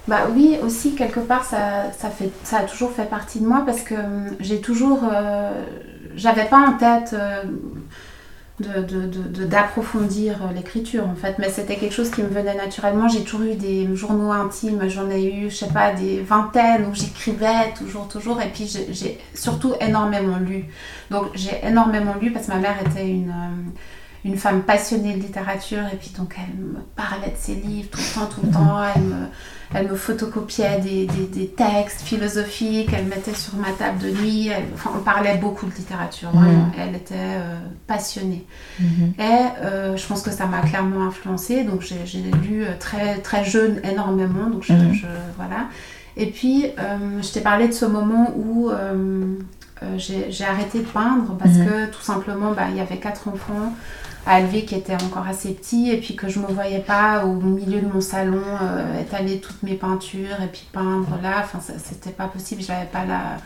Bah 0.07 0.29
oui, 0.35 0.59
aussi 0.63 0.95
quelque 0.95 1.21
part 1.21 1.45
ça, 1.45 1.91
ça, 1.99 2.11
fait, 2.11 2.31
ça 2.45 2.59
a 2.59 2.63
toujours 2.63 2.93
fait 2.93 3.09
partie 3.09 3.41
de 3.41 3.47
moi 3.47 3.63
parce 3.67 3.81
que 3.81 3.95
j'ai 4.39 4.61
toujours, 4.61 5.01
j'avais 6.17 6.45
pas 6.47 6.59
en 6.69 6.73
tête 6.75 7.15
euh, 7.15 7.43
de, 8.61 8.83
de- 8.83 9.07
de- 9.07 9.29
de- 9.29 9.45
d'approfondir 9.47 10.37
euh, 10.45 10.53
l'écriture 10.55 11.09
en 11.09 11.17
fait, 11.17 11.37
mais 11.39 11.49
c'était 11.51 11.75
quelque 11.77 11.93
chose 11.93 12.11
qui 12.11 12.23
me 12.23 12.29
venait 12.29 12.55
naturellement. 12.55 13.09
J'ai 13.09 13.25
toujours 13.25 13.43
eu 13.43 13.55
des 13.57 13.95
journaux 13.97 14.31
intimes, 14.31 14.89
j'en 14.89 15.11
ai 15.11 15.25
eu, 15.25 15.51
je 15.51 15.57
sais 15.57 15.69
pas, 15.73 15.93
des 15.93 16.21
vingtaines 16.21 16.87
où 16.87 16.95
j'écrivais 16.95 17.73
toujours, 17.77 18.07
toujours, 18.07 18.41
et 18.41 18.49
puis 18.49 18.67
j'ai, 18.93 19.19
surtout 19.35 19.75
énormément 19.81 20.39
lu. 20.39 20.67
Donc 21.11 21.27
j'ai 21.35 21.59
énormément 21.65 22.15
lu 22.21 22.31
parce 22.31 22.47
que 22.47 22.53
ma 22.53 22.59
mère 22.59 22.77
était 22.87 23.09
une, 23.09 23.31
euh, 23.31 23.71
une 24.25 24.37
femme 24.37 24.63
passionnée 24.63 25.15
de 25.15 25.21
littérature 25.21 25.83
et 25.93 25.97
puis 25.97 26.11
donc 26.17 26.37
elle 26.39 26.55
me 26.57 26.79
parlait 26.95 27.31
de 27.33 27.37
ses 27.37 27.57
livres 27.57 27.89
tout 27.91 27.99
le 27.99 28.21
temps, 28.21 28.27
tout 28.33 28.47
le 28.47 28.53
temps. 28.53 28.79
Elle 29.75 29.89
me 29.89 29.97
photocopiait 29.97 30.79
des, 30.81 31.07
des- 31.07 31.27
des 31.27 31.47
textes 31.49 32.03
philosophiques, 32.03 32.91
elle 32.97 33.07
mettait 33.07 33.35
sur 33.35 33.55
ma 33.57 33.71
table 33.73 33.99
de 33.99 34.11
nuit. 34.11 34.49
Elle- 34.49 34.65
enfin, 34.75 34.91
on 34.97 35.01
parlait 35.03 35.37
beaucoup 35.37 35.67
de 35.67 35.75
littérature, 35.75 36.31
vraiment. 36.31 36.71
Elle 36.79 36.95
était 36.95 37.15
euh, 37.17 37.57
passionnée. 37.87 38.45
Et 39.19 39.23
euh, 39.63 39.97
je 39.97 40.07
pense 40.07 40.23
que 40.23 40.31
ça 40.31 40.47
m'a 40.47 40.61
clairement 40.61 41.07
influencée. 41.07 41.65
Donc 41.65 41.81
j'ai 41.83 42.19
lu 42.49 42.63
euh, 42.65 42.69
très, 42.79 43.19
très 43.19 43.45
jeune 43.45 43.81
énormément. 43.85 44.49
Donc 44.51 44.63
je, 44.65 44.73
Mhm. 44.73 44.95
je- 44.95 45.07
voilà. 45.37 45.67
Et 46.17 46.27
puis 46.27 46.67
euh, 46.79 47.21
je 47.23 47.33
t'ai 47.33 47.41
parlé 47.41 47.67
de 47.67 47.73
ce 47.73 47.85
moment 47.87 48.33
où 48.37 48.71
j'ai 49.97 50.31
j'ai 50.31 50.45
arrêté 50.45 50.79
de 50.81 50.85
peindre 50.87 51.37
parce 51.39 51.53
Mhm. 51.55 51.67
que 51.67 51.87
tout 51.91 52.03
simplement 52.03 52.53
bah, 52.53 52.65
il 52.71 52.77
y 52.77 52.81
avait 52.81 52.97
quatre 52.99 53.29
enfants 53.29 53.73
à 54.27 54.41
élever 54.41 54.65
qui 54.65 54.75
étaient 54.75 54.95
encore 54.95 55.27
assez 55.29 55.51
petits 55.53 55.91
et 55.91 55.99
puis 55.99 56.17
que 56.17 56.29
je 56.29 56.39
me 56.39 56.47
voyais 56.47 56.79
pas 56.79 57.25
au 57.27 57.33
milieu 57.35 57.81
de 57.81 57.87
mon 57.93 58.01
salon 58.01 58.41
euh, 58.63 59.01
étaler 59.01 59.39
toutes 59.39 59.63
mes 59.63 59.75
peintures 59.75 60.41
et 60.43 60.47
puis 60.51 60.67
peindre 60.73 61.19
là. 61.23 61.43
Enfin 61.45 61.61
c'était 61.85 62.11
pas 62.11 62.27
possible. 62.29 62.63
J'avais 62.63 62.87
pas 62.87 63.05
la 63.05 63.37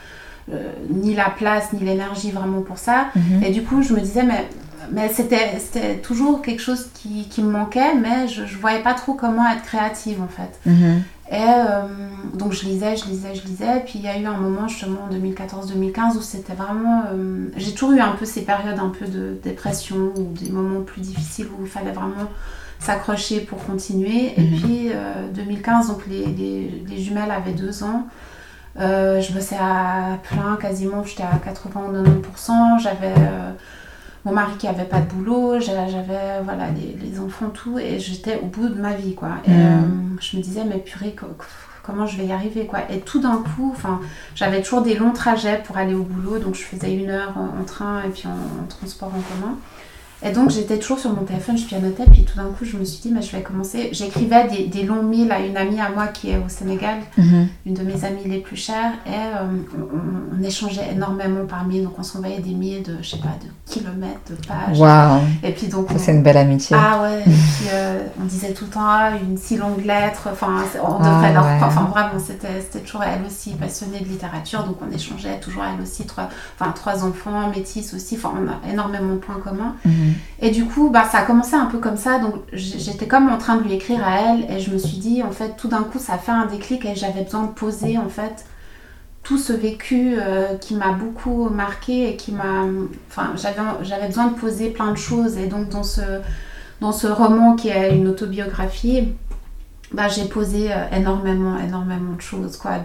euh, 0.55 0.73
ni 0.89 1.15
la 1.15 1.29
place 1.31 1.73
ni 1.75 1.81
l'énergie 1.81 2.31
vraiment 2.31 2.63
pour 2.63 2.79
ça. 2.79 3.09
Mhm. 3.17 3.43
Et 3.43 3.51
du 3.51 3.63
coup, 3.65 3.83
je 3.83 3.93
me 3.93 4.01
disais, 4.01 4.23
mais, 4.23 4.49
mais 4.91 5.11
c'était, 5.11 5.59
toujours 6.03 6.41
quelque 6.41 6.63
chose 6.63 6.89
qui, 6.95 7.29
qui 7.29 7.43
me 7.43 7.51
manquait, 7.51 7.95
mais 7.95 8.29
je 8.29 8.43
ne 8.43 8.61
voyais 8.61 8.83
pas 8.83 8.95
trop 8.95 9.13
comment 9.13 9.47
être 9.51 9.63
créative 9.63 10.23
en 10.23 10.29
fait. 10.29 10.59
Mhm. 10.65 11.03
Et 11.31 11.37
euh, 11.37 11.83
donc 12.35 12.53
je 12.53 12.65
lisais, 12.65 12.97
je 12.97 13.05
lisais, 13.07 13.35
je 13.35 13.45
lisais. 13.47 13.81
Puis 13.85 13.95
il 13.99 14.03
y 14.03 14.09
a 14.09 14.19
eu 14.19 14.25
un 14.27 14.37
moment 14.39 14.67
justement 14.67 15.01
en 15.11 15.15
2014-2015 15.15 16.17
où 16.17 16.23
c'était 16.23 16.55
vraiment... 16.55 17.03
euh, 17.13 17.49
j'ai 17.57 17.73
toujours 17.73 17.93
eu 17.93 18.01
un 18.01 18.13
peu 18.13 18.25
ces 18.25 18.43
périodes 18.43 18.79
un 18.79 18.89
peu 18.89 19.07
de 19.07 19.39
dépression 19.43 20.13
ou 20.17 20.33
des 20.33 20.51
moments 20.51 20.81
plus 20.83 21.03
difficiles 21.03 21.47
où 21.59 21.65
il 21.65 21.69
fallait 21.69 21.93
vraiment 21.93 22.29
s'accrocher 22.79 23.41
pour 23.41 23.63
continuer. 23.65 24.33
Et 24.39 24.43
Mhm. 24.43 24.57
puis 24.61 24.91
euh, 24.95 25.29
2015, 25.35 25.89
donc 25.89 26.07
les, 26.07 26.25
les, 26.27 26.85
les 26.89 26.99
jumelles 26.99 27.31
avaient 27.31 27.53
deux 27.53 27.83
ans. 27.83 28.07
Euh, 28.81 29.21
je 29.21 29.33
bossais 29.33 29.57
à 29.61 30.19
plein, 30.23 30.57
quasiment, 30.57 31.03
j'étais 31.05 31.25
à 31.25 31.37
80 31.45 31.81
ou 31.91 31.93
90%. 31.93 32.79
J'avais 32.81 33.13
euh, 33.19 33.51
mon 34.29 34.35
mari 34.35 34.53
qui 34.59 34.67
avait 34.69 34.85
pas 34.85 35.01
de 35.01 35.07
boulot, 35.11 35.59
j'a- 35.59 35.89
j'avais 35.89 36.41
voilà, 36.45 36.65
les, 36.71 36.97
les 37.03 37.19
enfants, 37.19 37.49
tout, 37.49 37.79
et 37.79 37.99
j'étais 37.99 38.39
au 38.43 38.47
bout 38.47 38.69
de 38.69 38.81
ma 38.81 38.93
vie, 38.95 39.15
quoi. 39.15 39.31
Et 39.47 39.51
Mm. 39.51 39.55
euh, 39.55 40.19
je 40.21 40.37
me 40.37 40.43
disais, 40.43 40.65
mais 40.65 40.79
purée, 40.79 41.15
co- 41.19 41.27
co- 41.39 41.45
comment 41.83 42.07
je 42.07 42.19
vais 42.19 42.27
y 42.27 42.33
arriver, 42.33 42.67
quoi. 42.67 42.81
Et 42.91 43.01
tout 43.01 43.21
d'un 43.21 43.39
coup, 43.39 43.73
enfin, 43.75 44.01
j'avais 44.35 44.61
toujours 44.63 44.83
des 44.83 44.95
longs 44.97 45.13
trajets 45.13 45.63
pour 45.65 45.79
aller 45.79 45.95
au 45.95 46.03
boulot, 46.03 46.39
donc 46.39 46.55
je 46.55 46.63
faisais 46.63 46.93
une 46.95 47.09
heure 47.09 47.33
en, 47.37 47.61
en 47.61 47.65
train 47.65 48.03
et 48.05 48.11
puis 48.11 48.25
en, 48.27 48.63
en 48.63 48.67
transport 48.69 49.09
en 49.09 49.21
commun. 49.21 49.57
Et 50.21 50.33
donc 50.33 50.51
j'étais 50.51 50.79
toujours 50.79 50.99
sur 50.99 51.11
mon 51.13 51.23
téléphone, 51.23 51.57
je 51.57 51.65
pianotais, 51.65 52.03
puis 52.11 52.25
tout 52.25 52.37
d'un 52.37 52.47
coup 52.51 52.65
je 52.65 52.77
me 52.77 52.85
suis 52.85 53.01
dit, 53.03 53.11
mais 53.15 53.23
je 53.23 53.31
vais 53.31 53.43
commencer. 53.43 53.91
J'écrivais 53.93 54.49
des, 54.49 54.67
des 54.67 54.83
longs 54.83 55.03
mails 55.05 55.31
à 55.31 55.39
une 55.39 55.57
amie 55.57 55.81
à 55.81 55.91
moi 55.91 56.09
qui 56.09 56.31
est 56.31 56.37
au 56.39 56.49
Sénégal, 56.49 56.99
Mhm. 57.17 57.47
une 57.67 57.75
de 57.75 57.83
mes 57.85 58.05
amies 58.05 58.25
les 58.27 58.39
plus 58.41 58.57
chères, 58.57 58.93
et 59.07 59.11
euh, 59.11 59.47
on, 60.37 60.43
échangeait 60.43 60.89
énormément 60.93 61.47
par 61.47 61.65
mail, 61.67 61.85
donc 61.85 61.99
on 61.99 62.03
s'envoyait 62.03 62.41
des 62.41 62.55
mails 62.55 62.83
de, 62.83 62.97
je 63.03 63.11
sais 63.11 63.19
pas, 63.19 63.35
de 63.43 63.49
kilomètres, 63.73 64.21
de 64.31 64.35
pages. 64.47 64.79
Waouh, 64.79 65.21
Et 65.43 65.53
puis 65.53 65.67
donc, 65.69 65.89
on- 65.95 65.99
c'est 65.99 66.13
une 66.13 66.23
belle 66.23 66.37
amitié. 66.37 66.77
ah 66.79 67.03
ouais, 67.03 67.21
et 67.21 67.25
puis 67.25 67.67
euh, 67.73 67.99
on 68.21 68.25
disait 68.25 68.53
tout 68.53 68.65
le 68.65 68.71
temps, 68.71 68.81
ah, 68.87 69.11
une 69.23 69.37
si 69.37 69.57
longue 69.57 69.85
lettre, 69.85 70.29
enfin, 70.33 70.65
on 70.83 70.97
Ah 71.01 71.05
devrait 71.05 71.33
leur... 71.33 71.45
ouais. 71.45 71.59
Enfin, 71.63 71.85
vraiment, 71.93 72.19
c'était 72.19 72.61
c'était 72.61 72.81
toujours 72.85 73.03
elle 73.05 73.25
aussi 73.27 73.51
passionnée 73.53 74.01
de 74.01 74.07
littérature, 74.07 74.65
donc 74.65 74.79
on 74.81 74.93
échangeait 74.93 75.39
toujours 75.41 75.63
elle 75.65 75.81
aussi, 75.83 76.05
trois, 76.07 76.29
enfin, 76.59 76.73
trois 76.73 77.05
enfants, 77.05 77.51
métis 77.55 77.93
aussi, 77.95 78.17
enfin, 78.17 78.33
on 78.37 78.49
a 78.49 78.73
énormément 78.73 79.15
de 79.15 79.19
points 79.19 79.41
communs. 79.43 79.75
Mhm. 79.85 80.08
Et 80.41 80.51
du 80.51 80.65
coup, 80.65 80.91
bah, 80.91 81.05
ça 81.05 81.19
a 81.19 81.23
commencé 81.23 81.55
un 81.55 81.67
peu 81.67 81.79
comme 81.79 81.97
ça. 81.97 82.19
Donc, 82.19 82.35
j'étais 82.53 83.07
comme 83.07 83.29
en 83.29 83.39
train 83.39 83.57
de 83.57 83.63
lui 83.63 83.75
écrire 83.75 84.07
à 84.07 84.21
elle. 84.21 84.51
Et 84.51 84.61
je 84.61 84.71
me 84.71 84.79
suis 84.79 84.99
dit, 84.99 85.23
en 85.23 85.31
fait, 85.31 85.57
tout 85.57 85.69
d'un 85.69 85.83
coup, 85.83 85.99
ça 85.99 86.15
a 86.15 86.19
fait 86.19 86.33
un 86.33 86.47
déclic. 86.47 86.85
Et 86.85 86.95
j'avais 86.95 87.23
besoin 87.23 87.45
de 87.45 87.53
poser, 87.53 87.99
en 87.99 88.09
fait, 88.09 88.45
tout 89.23 89.39
ce 89.39 89.53
vécu 89.53 90.15
euh, 90.17 90.57
qui 90.57 90.75
m'a 90.75 90.93
beaucoup 90.93 91.49
marqué 91.49 92.11
et 92.11 92.17
qui 92.17 92.33
m'a. 92.33 92.65
Enfin, 93.11 93.33
j'avais, 93.37 94.07
besoin 94.07 94.29
de 94.29 94.35
poser 94.35 94.71
plein 94.71 94.93
de 94.93 94.99
choses. 94.99 95.37
Et 95.37 95.47
donc, 95.47 95.69
dans 95.69 95.85
ce, 95.85 96.01
dans 96.81 96.93
ce 96.93 97.07
roman 97.07 97.57
qui 97.57 97.69
est 97.69 97.95
une 97.95 98.09
autobiographie, 98.09 99.09
bah, 99.93 100.09
j'ai 100.09 100.27
posé 100.27 100.73
euh, 100.73 100.89
énormément, 100.93 101.59
énormément 101.59 102.15
de 102.15 102.21
choses, 102.21 102.57
quoi. 102.57 102.79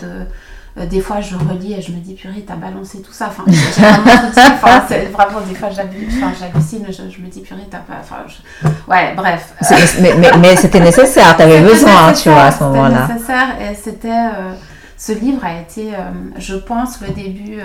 Euh, 0.77 0.86
des 0.88 1.01
fois, 1.01 1.21
je 1.21 1.36
relis 1.36 1.73
et 1.73 1.81
je 1.81 1.91
me 1.91 1.97
dis, 1.99 2.13
purée, 2.15 2.43
t'as 2.47 2.55
balancé 2.55 3.01
tout 3.01 3.12
ça. 3.13 3.27
Enfin, 3.29 3.43
c'est 4.88 5.05
vraiment, 5.05 5.41
des 5.47 5.55
fois, 5.55 5.69
j'hallucine, 5.69 6.86
je, 6.88 7.15
je 7.15 7.21
me 7.21 7.27
dis, 7.27 7.41
purée, 7.41 7.67
t'as 7.69 7.79
pas. 7.79 7.95
Enfin, 8.01 8.23
je- 8.27 8.67
ouais, 8.91 9.13
bref. 9.15 9.53
Mais, 10.01 10.15
mais, 10.17 10.31
mais 10.39 10.55
c'était 10.55 10.79
nécessaire, 10.79 11.36
t'avais 11.38 11.62
besoin, 11.62 12.07
hein, 12.07 12.13
tu 12.13 12.29
vois, 12.29 12.43
à 12.43 12.51
ce 12.51 12.63
moment-là. 12.63 13.01
C'était 13.01 13.13
nécessaire 13.13 13.47
et 13.62 13.75
c'était. 13.75 14.09
euh, 14.09 14.53
ce 14.97 15.12
livre 15.12 15.43
a 15.43 15.59
été, 15.59 15.93
euh, 15.93 15.97
je 16.38 16.55
pense, 16.55 17.01
le 17.01 17.09
début 17.09 17.57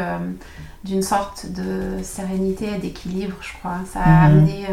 d'une 0.84 1.02
sorte 1.02 1.46
de 1.50 2.02
sérénité 2.02 2.66
et 2.76 2.78
d'équilibre, 2.78 3.36
je 3.40 3.52
crois. 3.58 3.76
Ça 3.92 4.00
a 4.00 4.28
Mhm. 4.28 4.38
amené. 4.38 4.66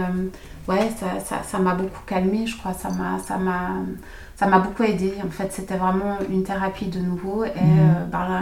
ouais, 0.67 0.89
ça 0.99 1.05
ça- 1.23 1.41
ça 1.49 1.57
m'a 1.59 1.73
beaucoup 1.75 2.01
calmé, 2.07 2.45
je 2.47 2.57
crois. 2.57 2.73
Ça 2.73 2.89
m'a. 2.89 3.19
Ça 3.27 3.37
m'a 3.37 3.69
ça 4.35 4.47
m'a 4.47 4.59
beaucoup 4.59 4.83
aidé. 4.83 5.13
En 5.25 5.29
fait, 5.29 5.51
c'était 5.51 5.77
vraiment 5.77 6.17
une 6.29 6.43
thérapie 6.43 6.87
de 6.87 6.99
nouveau. 6.99 7.45
Et 7.45 7.49
euh, 7.49 8.05
ben, 8.11 8.27
là, 8.27 8.41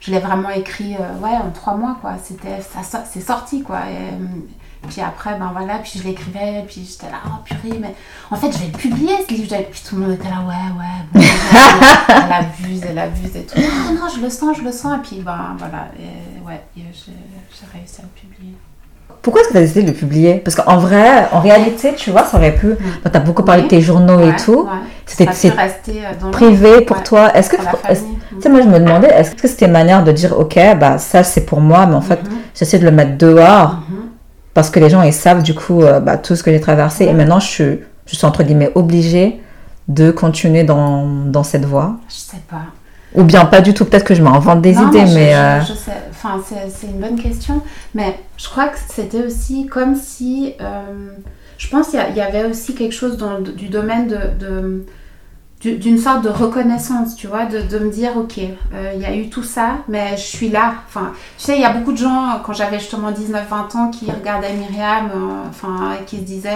je 0.00 0.10
l'ai 0.10 0.18
vraiment 0.18 0.50
écrit 0.50 0.94
euh, 0.96 1.18
ouais, 1.20 1.36
en 1.36 1.50
trois 1.50 1.74
mois. 1.74 1.98
quoi. 2.00 2.14
C'était, 2.22 2.60
ça, 2.60 3.04
c'est 3.04 3.20
sorti. 3.20 3.62
quoi. 3.62 3.80
Et, 3.90 4.14
euh, 4.14 4.88
puis 4.88 5.00
après, 5.00 5.38
ben 5.38 5.52
voilà, 5.52 5.78
puis 5.78 6.00
je 6.00 6.04
l'écrivais, 6.04 6.64
puis 6.66 6.84
j'étais 6.90 7.10
là, 7.10 7.18
oh 7.26 7.44
purée, 7.44 7.78
mais 7.78 7.94
en 8.32 8.36
fait, 8.36 8.50
je 8.50 8.58
vais 8.58 8.66
le 8.66 8.72
publier 8.72 9.14
ce 9.28 9.32
livre. 9.32 9.56
Puis 9.70 9.82
tout 9.88 9.94
le 9.94 10.02
monde 10.02 10.10
était 10.12 10.28
là, 10.28 10.40
ouais, 10.40 10.80
ouais, 10.80 11.06
bon, 11.12 11.20
elle, 12.08 12.16
elle 12.26 12.32
abuse, 12.32 12.82
elle 12.88 12.98
abuse 12.98 13.36
et 13.36 13.46
tout. 13.46 13.60
Non, 13.60 14.00
non, 14.00 14.08
je 14.12 14.20
le 14.20 14.28
sens, 14.28 14.56
je 14.58 14.62
le 14.62 14.72
sens. 14.72 14.98
Et 14.98 15.02
puis, 15.02 15.20
ben 15.22 15.54
voilà, 15.56 15.88
et, 15.96 16.44
ouais, 16.44 16.60
j'ai 16.74 16.82
réussi 17.72 18.00
à 18.00 18.02
le 18.02 18.08
publier. 18.08 18.56
Pourquoi 19.22 19.40
est-ce 19.42 19.48
que 19.48 19.52
tu 19.52 19.58
as 19.58 19.62
décidé 19.62 19.82
de 19.82 19.86
le 19.88 19.92
publier? 19.94 20.34
Parce 20.44 20.56
qu'en 20.56 20.78
vrai, 20.78 21.28
en 21.32 21.40
réalité, 21.40 21.94
tu 21.96 22.10
vois, 22.10 22.24
ça 22.24 22.36
aurait 22.38 22.54
pu. 22.56 22.74
Tu 22.76 23.10
as 23.16 23.20
beaucoup 23.20 23.44
parlé 23.44 23.62
Oui. 23.62 23.68
de 23.68 23.70
tes 23.70 23.80
journaux 23.80 24.20
et 24.20 24.34
tout. 24.36 24.68
C'était 25.06 25.28
euh, 25.28 26.30
privé 26.32 26.80
pour 26.80 26.96
Ouais, 26.96 27.02
toi. 27.04 27.36
Est-ce 27.36 27.48
que 27.50 27.56
tu 27.56 27.62
sais, 28.40 28.48
moi, 28.48 28.60
je 28.62 28.68
me 28.68 28.78
demandais, 28.80 29.08
est-ce 29.08 29.34
que 29.36 29.46
c'était 29.46 29.66
une 29.66 29.72
manière 29.72 30.02
de 30.02 30.10
dire, 30.12 30.36
ok, 30.38 30.58
bah 30.80 30.98
ça 30.98 31.22
c'est 31.22 31.42
pour 31.42 31.60
moi, 31.60 31.86
mais 31.86 31.94
en 31.94 32.00
fait, 32.00 32.20
Mhm. 32.22 32.30
j'essaie 32.54 32.78
de 32.78 32.84
le 32.84 32.90
mettre 32.90 33.16
dehors 33.16 33.74
Mhm. 33.88 33.96
parce 34.54 34.70
que 34.70 34.80
les 34.80 34.90
gens 34.90 35.02
ils 35.02 35.12
savent 35.12 35.42
du 35.42 35.54
coup 35.54 35.82
euh, 35.82 36.00
bah, 36.00 36.16
tout 36.16 36.34
ce 36.34 36.42
que 36.42 36.50
j'ai 36.50 36.60
traversé 36.60 37.04
et 37.04 37.12
maintenant 37.12 37.38
je 37.40 37.46
suis, 37.46 37.80
je 38.06 38.16
suis 38.16 38.26
entre 38.26 38.42
guillemets 38.42 38.70
obligée 38.74 39.40
de 39.88 40.10
continuer 40.10 40.64
dans, 40.64 41.06
dans 41.26 41.42
cette 41.44 41.64
voie 41.64 41.96
Je 42.08 42.14
sais 42.14 42.42
pas. 42.50 42.62
Ou 43.14 43.24
bien 43.24 43.44
pas 43.44 43.60
du 43.60 43.74
tout, 43.74 43.84
peut-être 43.84 44.04
que 44.04 44.14
je 44.14 44.22
m'invente 44.22 44.62
des 44.62 44.72
Non, 44.74 44.88
idées, 44.88 45.06
je- 45.06 45.14
mais... 45.14 45.34
euh, 45.34 45.60
je 45.60 45.74
sais. 45.74 45.92
Enfin, 46.10 46.40
c'est 46.46 46.70
c'est 46.70 46.86
une 46.86 46.98
bonne 47.00 47.20
question. 47.20 47.60
Mais 47.94 48.18
je 48.38 48.48
crois 48.48 48.68
que 48.68 48.78
c'était 48.88 49.24
aussi 49.26 49.66
comme 49.66 49.94
si. 49.96 50.54
euh, 50.60 51.10
je 51.58 51.68
pense 51.68 51.88
qu'il 51.88 51.98
y 51.98 52.02
a- 52.02 52.08
il 52.08 52.16
y 52.16 52.20
avait 52.20 52.44
aussi 52.44 52.74
quelque 52.74 52.94
chose 52.94 53.16
dans, 53.18 53.38
le- 53.38 53.52
du 53.52 53.68
domaine 53.68 54.08
de. 54.08 54.18
de- 54.40 54.86
du- 55.60 55.76
d'une 55.78 55.96
sorte 55.98 56.24
de 56.24 56.28
reconnaissance, 56.28 57.14
tu 57.14 57.28
vois, 57.28 57.44
de, 57.46 57.60
de 57.62 57.78
me 57.78 57.88
dire, 57.88 58.16
ok, 58.16 58.36
euh, 58.74 58.90
il 58.96 59.00
y 59.00 59.04
a 59.04 59.14
eu 59.14 59.28
tout 59.28 59.44
ça, 59.44 59.76
mais 59.88 60.16
je 60.16 60.22
suis 60.22 60.48
là. 60.48 60.74
Enfin, 60.88 61.12
tu 61.38 61.44
sais, 61.44 61.54
il 61.54 61.60
y 61.62 61.64
a 61.64 61.72
beaucoup 61.72 61.92
de 61.92 61.98
gens, 61.98 62.40
quand 62.44 62.52
j'avais 62.52 62.80
justement 62.80 63.12
19-20 63.12 63.76
ans, 63.76 63.88
qui 63.92 64.10
regardaient 64.10 64.54
Myriam, 64.54 65.08
enfin, 65.48 65.92
qui 66.04 66.16
se 66.16 66.22
disaient, 66.22 66.50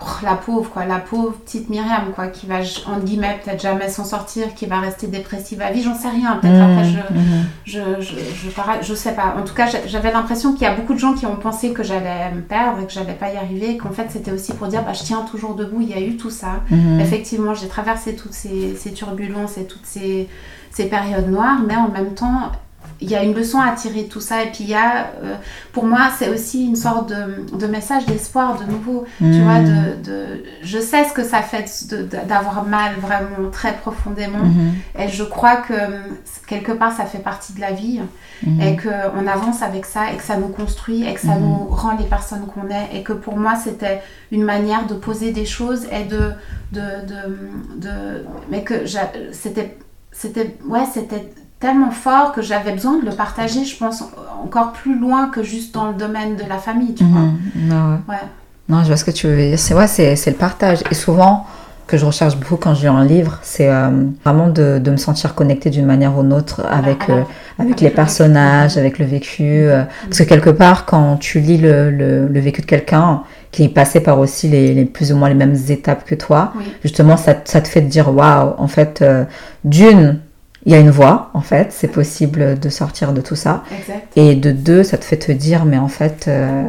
Oh, 0.00 0.06
la 0.24 0.34
pauvre, 0.34 0.68
quoi, 0.70 0.84
la 0.86 0.98
pauvre 0.98 1.32
petite 1.44 1.70
Myriam, 1.70 2.10
quoi, 2.14 2.26
qui 2.26 2.46
va, 2.46 2.56
entre 2.58 3.04
guillemets, 3.04 3.40
peut-être 3.42 3.62
jamais 3.62 3.88
s'en 3.88 4.04
sortir, 4.04 4.52
qui 4.54 4.66
va 4.66 4.80
rester 4.80 5.06
dépressive 5.06 5.62
à 5.62 5.70
vie, 5.70 5.82
j'en 5.82 5.94
sais 5.94 6.08
rien. 6.08 6.36
Peut-être 6.42 6.52
mhm, 6.54 6.62
après, 6.72 6.84
je, 6.84 7.14
mhm. 7.14 7.44
je, 7.64 8.00
je, 8.00 8.14
je, 8.44 8.50
para- 8.50 8.82
je 8.82 8.92
sais 8.92 9.12
pas. 9.12 9.36
En 9.38 9.42
tout 9.44 9.54
cas, 9.54 9.66
j'a- 9.66 9.86
j'avais 9.86 10.10
l'impression 10.10 10.52
qu'il 10.52 10.62
y 10.62 10.66
a 10.66 10.74
beaucoup 10.74 10.94
de 10.94 10.98
gens 10.98 11.14
qui 11.14 11.26
ont 11.26 11.36
pensé 11.36 11.72
que 11.72 11.84
j'allais 11.84 12.30
me 12.34 12.40
perdre 12.42 12.80
et 12.82 12.86
que 12.86 12.92
j'allais 12.92 13.14
pas 13.14 13.32
y 13.32 13.36
arriver, 13.36 13.70
et 13.70 13.76
qu'en 13.76 13.92
fait, 13.92 14.08
c'était 14.10 14.32
aussi 14.32 14.52
pour 14.52 14.66
dire, 14.66 14.82
bah, 14.82 14.92
je 14.94 15.02
tiens 15.04 15.22
toujours 15.30 15.54
debout, 15.54 15.80
il 15.80 15.88
y 15.90 15.94
a 15.94 16.00
eu 16.00 16.16
tout 16.16 16.30
ça. 16.30 16.60
Effectivement, 17.00 17.54
j'ai 17.54 17.68
traversé 17.68 18.16
toutes 18.16 18.34
ces, 18.34 18.74
ces 18.76 18.92
turbulences 18.92 19.58
et 19.58 19.64
toutes 19.64 19.86
ces, 19.86 20.28
ces 20.72 20.86
périodes 20.86 21.30
noires, 21.30 21.60
mais 21.66 21.76
en 21.76 21.88
même 21.88 22.14
temps, 22.14 22.50
il 23.04 23.10
y 23.10 23.14
a 23.16 23.22
une 23.22 23.34
leçon 23.34 23.60
à 23.60 23.72
tirer 23.72 24.02
de 24.04 24.08
tout 24.08 24.20
ça. 24.20 24.42
Et 24.42 24.46
puis, 24.46 24.64
il 24.64 24.70
y 24.70 24.74
a, 24.74 25.06
euh, 25.22 25.34
pour 25.72 25.84
moi, 25.84 26.08
c'est 26.18 26.28
aussi 26.28 26.64
une 26.66 26.76
sorte 26.76 27.08
de, 27.10 27.56
de 27.56 27.66
message 27.66 28.06
d'espoir 28.06 28.58
de 28.58 28.64
nouveau. 28.70 29.04
Tu 29.18 29.40
vois, 29.42 29.60
de, 29.60 30.02
de, 30.02 30.44
je 30.62 30.78
sais 30.78 31.04
ce 31.04 31.12
que 31.12 31.22
ça 31.24 31.42
fait 31.42 31.66
d'avoir 32.26 32.64
mal 32.64 32.92
vraiment 33.00 33.50
très 33.52 33.74
profondément. 33.74 34.44
Mhm. 34.44 34.74
Et 34.98 35.08
je 35.08 35.22
crois 35.24 35.56
que 35.56 35.74
hum, 35.74 36.16
quelque 36.46 36.72
part, 36.72 36.92
ça 36.92 37.04
fait 37.04 37.18
partie 37.18 37.52
de 37.52 37.60
la 37.60 37.72
vie 37.72 38.00
Mhm. 38.42 38.60
et 38.60 38.76
qu'on 38.76 39.26
avance 39.26 39.62
avec 39.62 39.86
ça 39.86 40.12
et 40.12 40.16
que 40.16 40.22
ça 40.22 40.36
nous 40.36 40.48
construit 40.48 41.06
et 41.08 41.14
que 41.14 41.20
ça 41.20 41.36
nous 41.36 41.66
rend 41.66 41.96
les 41.96 42.04
personnes 42.04 42.46
qu'on 42.46 42.68
est. 42.68 42.88
Et 42.96 43.02
que 43.02 43.12
pour 43.12 43.36
moi, 43.36 43.54
c'était 43.56 44.02
une 44.32 44.42
manière 44.44 44.86
de 44.86 44.94
poser 44.94 45.30
des 45.32 45.46
choses 45.46 45.84
et 45.92 46.04
de. 46.04 46.32
de, 46.72 46.80
de, 47.10 47.22
de- 47.86 48.24
mais 48.50 48.62
que 48.64 48.84
c'était. 49.32 49.76
C'était. 50.12 50.56
Ouais, 50.68 50.84
c'était 50.92 51.32
tellement 51.64 51.90
fort 51.90 52.32
que 52.32 52.42
j'avais 52.42 52.72
besoin 52.72 52.98
de 53.00 53.06
le 53.06 53.12
partager, 53.12 53.64
je 53.64 53.76
pense, 53.76 54.04
encore 54.44 54.72
plus 54.72 54.98
loin 54.98 55.28
que 55.28 55.42
juste 55.42 55.72
dans 55.74 55.88
le 55.88 55.94
domaine 55.94 56.36
de 56.36 56.42
la 56.48 56.58
famille, 56.58 56.94
tu 56.94 57.04
vois. 57.04 57.20
Mhm. 57.22 57.38
Non, 57.68 57.84
ouais. 57.92 57.98
Ouais. 58.14 58.20
Non, 58.68 58.82
je 58.82 58.88
vois 58.88 58.96
ce 58.96 59.04
que 59.04 59.10
tu 59.10 59.26
veux 59.26 59.36
dire. 59.36 59.58
C'est 59.58 59.74
ouais, 59.74 59.86
c'est 59.86 60.26
le 60.30 60.36
partage. 60.36 60.80
Et 60.90 60.94
souvent, 60.94 61.46
que 61.86 61.96
je 61.98 62.04
recherche 62.06 62.36
beaucoup 62.36 62.56
quand 62.56 62.74
je 62.74 62.82
lis 62.82 62.86
un 62.88 63.04
livre, 63.04 63.38
c'est 63.42 63.68
euh, 63.70 63.88
vraiment 64.24 64.48
de, 64.48 64.78
de 64.78 64.90
me 64.90 64.96
sentir 64.96 65.34
connectée 65.34 65.68
d'une 65.70 65.84
manière 65.86 66.16
ou 66.18 66.22
d'une 66.22 66.32
autre 66.32 66.62
avec, 66.70 67.08
euh, 67.10 67.22
avec 67.58 67.80
les 67.80 67.88
le 67.88 67.94
personnages, 67.94 68.76
avec 68.78 68.98
le 68.98 69.04
vécu. 69.06 69.42
euh, 69.44 69.84
parce 70.04 70.18
que 70.18 70.24
quelque 70.24 70.50
part, 70.50 70.84
quand 70.86 71.16
tu 71.16 71.40
lis 71.40 71.58
le, 71.58 71.90
le, 71.90 72.26
le 72.26 72.40
vécu 72.40 72.60
de 72.62 72.66
quelqu'un 72.66 73.22
qui 73.52 73.64
est 73.64 73.68
passé 73.68 74.00
par 74.00 74.18
aussi 74.18 74.48
les, 74.48 74.72
les 74.74 74.84
plus 74.86 75.12
ou 75.12 75.16
moins 75.16 75.28
les 75.28 75.34
mêmes 75.34 75.56
étapes 75.68 76.04
que 76.04 76.14
toi, 76.14 76.52
Oui. 76.58 76.64
justement, 76.82 77.16
ça, 77.18 77.34
ça 77.44 77.60
te 77.60 77.68
fait 77.68 77.82
te 77.82 77.86
dire 77.86 78.14
waouh, 78.14 78.54
en 78.58 78.66
fait, 78.68 79.04
d'une, 79.64 80.20
il 80.66 80.72
y 80.72 80.74
a 80.74 80.78
une 80.78 80.90
voie, 80.90 81.30
en 81.34 81.40
fait, 81.40 81.68
c'est 81.72 81.88
possible 81.88 82.58
de 82.58 82.68
sortir 82.68 83.12
de 83.12 83.20
tout 83.20 83.36
ça. 83.36 83.62
Exact. 83.78 84.06
Et 84.16 84.34
de 84.34 84.50
deux, 84.50 84.82
ça 84.82 84.96
te 84.98 85.04
fait 85.04 85.18
te 85.18 85.32
dire, 85.32 85.64
mais 85.64 85.78
en 85.78 85.88
fait, 85.88 86.24
euh, 86.28 86.62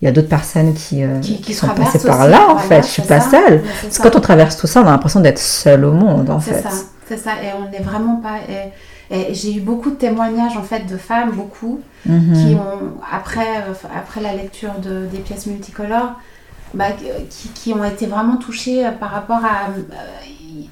il 0.00 0.06
y 0.06 0.08
a 0.08 0.12
d'autres 0.12 0.28
personnes 0.28 0.74
qui, 0.74 1.02
euh, 1.02 1.20
Qui, 1.20 1.36
qui 1.36 1.42
qui 1.42 1.54
sont 1.54 1.68
passées 1.68 1.98
par 2.06 2.26
là, 2.26 2.48
en 2.50 2.58
fait. 2.58 2.82
Je 2.82 2.88
suis 2.88 3.02
c'est 3.02 3.08
pas 3.08 3.20
ça. 3.20 3.30
seule. 3.30 3.62
C'est 3.64 3.82
Parce 3.88 3.98
que 3.98 4.02
quand 4.08 4.16
on 4.16 4.20
traverse 4.20 4.56
tout 4.56 4.66
ça, 4.66 4.80
on 4.82 4.86
a 4.86 4.90
l'impression 4.90 5.20
d'être 5.20 5.38
seul 5.38 5.84
au 5.84 5.92
monde, 5.92 6.30
en 6.30 6.40
C'est 6.40 6.54
fait. 6.54 6.62
ça, 6.62 6.68
c'est 7.08 7.16
ça. 7.18 7.30
Et 7.42 7.48
on 7.58 7.70
n'est 7.70 7.82
vraiment 7.82 8.16
pas. 8.16 8.36
Et, 8.48 8.70
et 9.30 9.34
j'ai 9.34 9.54
eu 9.56 9.60
beaucoup 9.60 9.90
de 9.90 9.96
témoignages 9.96 10.56
en 10.56 10.62
fait 10.62 10.86
de 10.86 10.96
femmes, 10.96 11.32
beaucoup, 11.32 11.80
Mhm. 12.06 12.32
qui 12.34 12.54
ont 12.54 12.92
après, 13.10 13.40
euh, 13.68 13.72
après 13.96 14.20
la 14.20 14.34
lecture 14.34 14.72
de, 14.82 15.06
des 15.06 15.18
pièces 15.18 15.46
multicolores, 15.46 16.12
bah, 16.74 16.86
qui, 17.30 17.48
qui 17.48 17.72
ont 17.72 17.84
été 17.84 18.06
vraiment 18.06 18.36
touchées 18.36 18.84
par 19.00 19.10
rapport 19.10 19.42
à. 19.44 19.68
euh, 19.70 19.96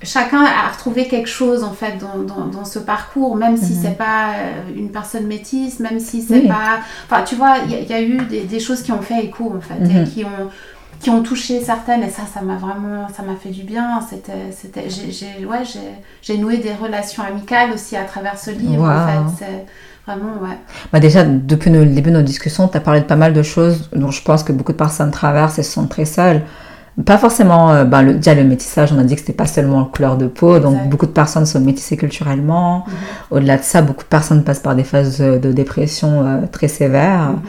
chacun 0.02 0.42
a 0.44 0.68
retrouvé 0.72 1.06
quelque 1.08 1.28
chose 1.28 1.62
en 1.64 1.72
fait 1.72 1.98
dans, 1.98 2.22
dans, 2.22 2.46
dans 2.46 2.64
ce 2.64 2.78
parcours, 2.78 3.36
même 3.36 3.56
si 3.56 3.72
Mhm. 3.74 3.78
c'est 3.82 3.98
pas 3.98 4.32
euh, 4.36 4.62
une 4.76 4.90
personne 4.90 5.26
métisse, 5.26 5.80
même 5.80 5.98
si 6.00 6.22
c'est 6.22 6.40
Oui. 6.40 6.48
pas. 6.48 6.80
Enfin, 7.10 7.22
tu 7.22 7.34
vois, 7.34 7.56
il 7.64 7.70
y, 7.72 7.74
a- 7.74 7.80
il 7.80 7.88
y 7.88 7.92
a 7.94 8.02
eu 8.02 8.16
des, 8.26 8.42
des 8.44 8.60
choses 8.60 8.82
qui 8.82 8.92
ont 8.92 9.02
fait 9.02 9.24
écho 9.24 9.52
en 9.56 9.60
fait, 9.60 9.82
et 9.90 10.00
Mhm. 10.00 10.04
qui 10.08 10.24
ont 10.24 10.48
qui 11.00 11.10
ont 11.10 11.22
touché 11.22 11.60
certaines 11.60 12.04
et 12.04 12.10
ça 12.10 12.22
ça 12.32 12.42
m'a 12.42 12.54
vraiment 12.54 13.08
ça 13.08 13.24
m'a 13.24 13.34
fait 13.34 13.48
du 13.48 13.64
bien 13.64 14.00
c'était 14.08 14.52
c'était 14.52 14.88
j'ai 14.88 15.44
ouais 15.44 15.62
j'ai 16.22 16.38
noué 16.38 16.58
des 16.58 16.72
relations 16.74 17.24
amicales 17.24 17.72
aussi 17.72 17.96
à 17.96 18.04
travers 18.04 18.38
ce 18.38 18.52
livre 18.52 18.84
en 18.84 19.26
fait 19.34 19.44
vraiment 20.06 20.34
ouais 20.40 20.56
Bah 20.92 21.00
déjà, 21.00 21.24
depuis 21.24 21.70
le 21.70 21.86
début 21.86 22.10
de 22.12 22.16
nos 22.18 22.22
discussions, 22.22 22.68
tu 22.68 22.76
as 22.76 22.80
parlé 22.80 23.00
de 23.00 23.06
pas 23.06 23.16
mal 23.16 23.32
de 23.32 23.42
choses 23.42 23.90
dont 23.92 24.12
je 24.12 24.22
pense 24.22 24.44
que 24.44 24.52
beaucoup 24.52 24.70
de 24.72 24.76
personnes 24.76 25.10
traversent 25.10 25.58
et 25.58 25.64
se 25.64 25.72
sentent 25.72 25.88
très 25.90 26.04
seules. 26.04 26.42
Pas 27.06 27.16
forcément, 27.16 27.70
euh, 27.70 27.84
ben, 27.84 28.02
le, 28.02 28.14
déjà 28.14 28.34
le 28.34 28.44
métissage, 28.44 28.92
on 28.92 28.98
a 28.98 29.04
dit 29.04 29.14
que 29.14 29.20
c'était 29.20 29.32
pas 29.32 29.46
seulement 29.46 29.78
la 29.80 29.86
couleur 29.86 30.18
de 30.18 30.26
peau, 30.26 30.58
donc 30.58 30.74
Exact. 30.74 30.90
beaucoup 30.90 31.06
de 31.06 31.12
personnes 31.12 31.46
sont 31.46 31.58
métissées 31.60 31.96
culturellement. 31.96 32.84
Mhm. 32.86 32.92
Au-delà 33.30 33.56
de 33.56 33.62
ça, 33.62 33.80
beaucoup 33.80 34.02
de 34.02 34.08
personnes 34.08 34.44
passent 34.44 34.60
par 34.60 34.74
des 34.74 34.84
phases 34.84 35.20
euh, 35.22 35.38
de 35.38 35.52
dépression 35.52 36.22
euh, 36.26 36.38
très 36.52 36.68
sévères. 36.68 37.30
Mhm. 37.30 37.40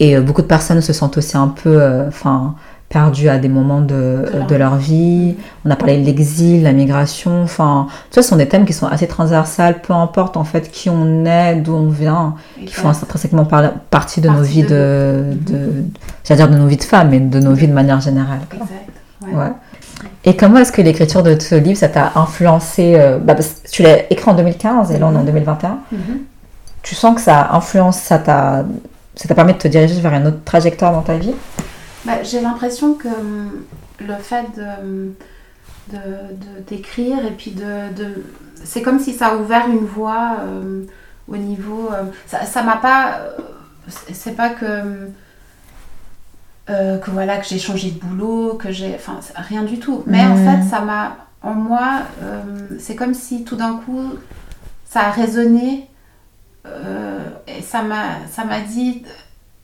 Et 0.00 0.16
euh, 0.16 0.22
beaucoup 0.22 0.40
de 0.40 0.46
personnes 0.46 0.80
se 0.80 0.94
sentent 0.94 1.18
aussi 1.18 1.36
un 1.36 1.48
peu 1.48 1.78
enfin, 2.08 2.54
perdues 2.88 3.28
à 3.28 3.36
des 3.38 3.50
moments 3.50 3.82
de, 3.82 4.24
leur 4.32 4.46
de 4.46 4.54
leur 4.56 4.76
vie. 4.76 5.36
On 5.66 5.70
a 5.70 5.76
parlé 5.76 5.98
de 6.00 6.06
l'exil, 6.06 6.62
la 6.62 6.72
migration. 6.72 7.42
Enfin, 7.42 7.86
tout 8.08 8.14
ça, 8.14 8.22
ce 8.22 8.30
sont 8.30 8.36
des 8.36 8.48
thèmes 8.48 8.64
qui 8.64 8.72
sont 8.72 8.86
assez 8.86 9.06
transversales, 9.06 9.82
peu 9.82 9.92
importe 9.92 10.38
en 10.38 10.44
fait 10.44 10.70
qui 10.70 10.88
on 10.88 11.26
est, 11.26 11.56
d'où 11.56 11.74
on 11.74 11.90
vient, 11.90 12.34
qui 12.66 12.72
font 12.72 12.88
intrinsèquement 12.88 13.44
par- 13.44 13.74
partie 13.90 14.22
de 14.22 14.30
nos 14.30 14.40
vies 14.42 14.62
de 14.62 15.24
de, 15.46 15.52
de, 15.52 15.84
j'allais 16.24 16.42
dire 16.42 16.50
de 16.50 16.56
nos 16.56 16.66
vies 16.66 16.76
de 16.76 16.82
femmes, 16.84 17.10
mais 17.10 17.20
de 17.20 17.40
nos 17.40 17.52
vies 17.54 17.68
de 17.68 17.72
manière 17.72 18.00
générale. 18.00 18.40
quoi. 18.50 18.60
exact 18.66 19.36
ouais. 19.38 19.52
Et 20.24 20.36
comment 20.36 20.58
est-ce 20.58 20.72
que 20.72 20.80
l'écriture 20.82 21.22
de 21.22 21.38
ce 21.38 21.54
livre, 21.54 21.78
ça 21.78 21.88
t'a 21.88 22.12
influencé 22.14 22.94
euh, 22.96 23.18
bah, 23.18 23.34
parce 23.34 23.48
que 23.48 23.68
Tu 23.70 23.82
l'as 23.82 24.10
écrit 24.12 24.30
en 24.30 24.34
2015 24.34 24.90
et 24.92 24.98
là 24.98 25.06
on 25.06 25.12
est 25.14 25.16
en 25.16 25.20
Mhm. 25.20 25.26
2021. 25.26 25.78
Mhm. 25.92 26.00
Tu 26.82 26.94
sens 26.94 27.14
que 27.14 27.20
ça 27.20 27.50
influence, 27.52 27.98
ça 27.98 28.18
t'a, 28.18 28.64
ça 29.14 29.28
t'a 29.28 29.34
permis 29.34 29.52
de 29.52 29.58
te 29.58 29.68
diriger 29.68 30.00
vers 30.00 30.14
une 30.14 30.26
autre 30.26 30.42
trajectoire 30.44 30.92
dans 30.92 31.02
ta 31.02 31.16
vie? 31.18 31.34
Bah, 32.06 32.22
j'ai 32.22 32.40
l'impression 32.40 32.94
que 32.94 33.08
hum, 33.08 33.50
le 34.00 34.14
fait 34.14 34.46
de 34.56 35.94
d'écrire 36.68 37.18
et 37.26 37.32
puis 37.32 37.50
de, 37.50 37.92
de- 37.96 38.24
c'est 38.64 38.82
comme 38.82 39.00
si 39.00 39.12
ça 39.12 39.28
a 39.28 39.36
ouvert 39.36 39.66
une 39.68 39.84
voie 39.86 40.36
euh, 40.44 40.82
au 41.28 41.36
niveau 41.36 41.88
euh, 41.92 42.02
ça 42.26 42.44
ça 42.44 42.62
m'a 42.62 42.76
pas 42.76 43.18
euh, 43.18 43.42
c'est- 43.88 44.14
c'est 44.14 44.36
pas 44.36 44.50
que 44.50 45.08
euh, 46.70 46.98
que 46.98 47.10
voilà 47.10 47.36
que 47.38 47.46
j'ai 47.46 47.58
changé 47.58 47.90
de 47.90 47.98
boulot 48.00 48.54
que 48.54 48.70
j'ai 48.70 48.94
enfin 48.94 49.18
rien 49.36 49.62
du 49.64 49.78
tout 49.78 50.02
mais 50.06 50.22
en 50.24 50.36
Mhm. 50.36 50.44
fait 50.62 50.62
ça 50.68 50.80
m'a 50.80 51.16
en 51.42 51.54
moi 51.54 52.02
euh, 52.22 52.42
c'est 52.78 52.94
comme 52.94 53.14
si 53.14 53.44
tout 53.44 53.56
d'un 53.56 53.74
coup 53.84 54.14
ça 54.88 55.00
a 55.00 55.10
résonné 55.10 55.88
euh, 56.66 57.18
et 57.48 57.62
ça 57.62 57.82
m'a 57.82 58.04
ça 58.30 58.44
m'a 58.44 58.60
dit 58.60 59.02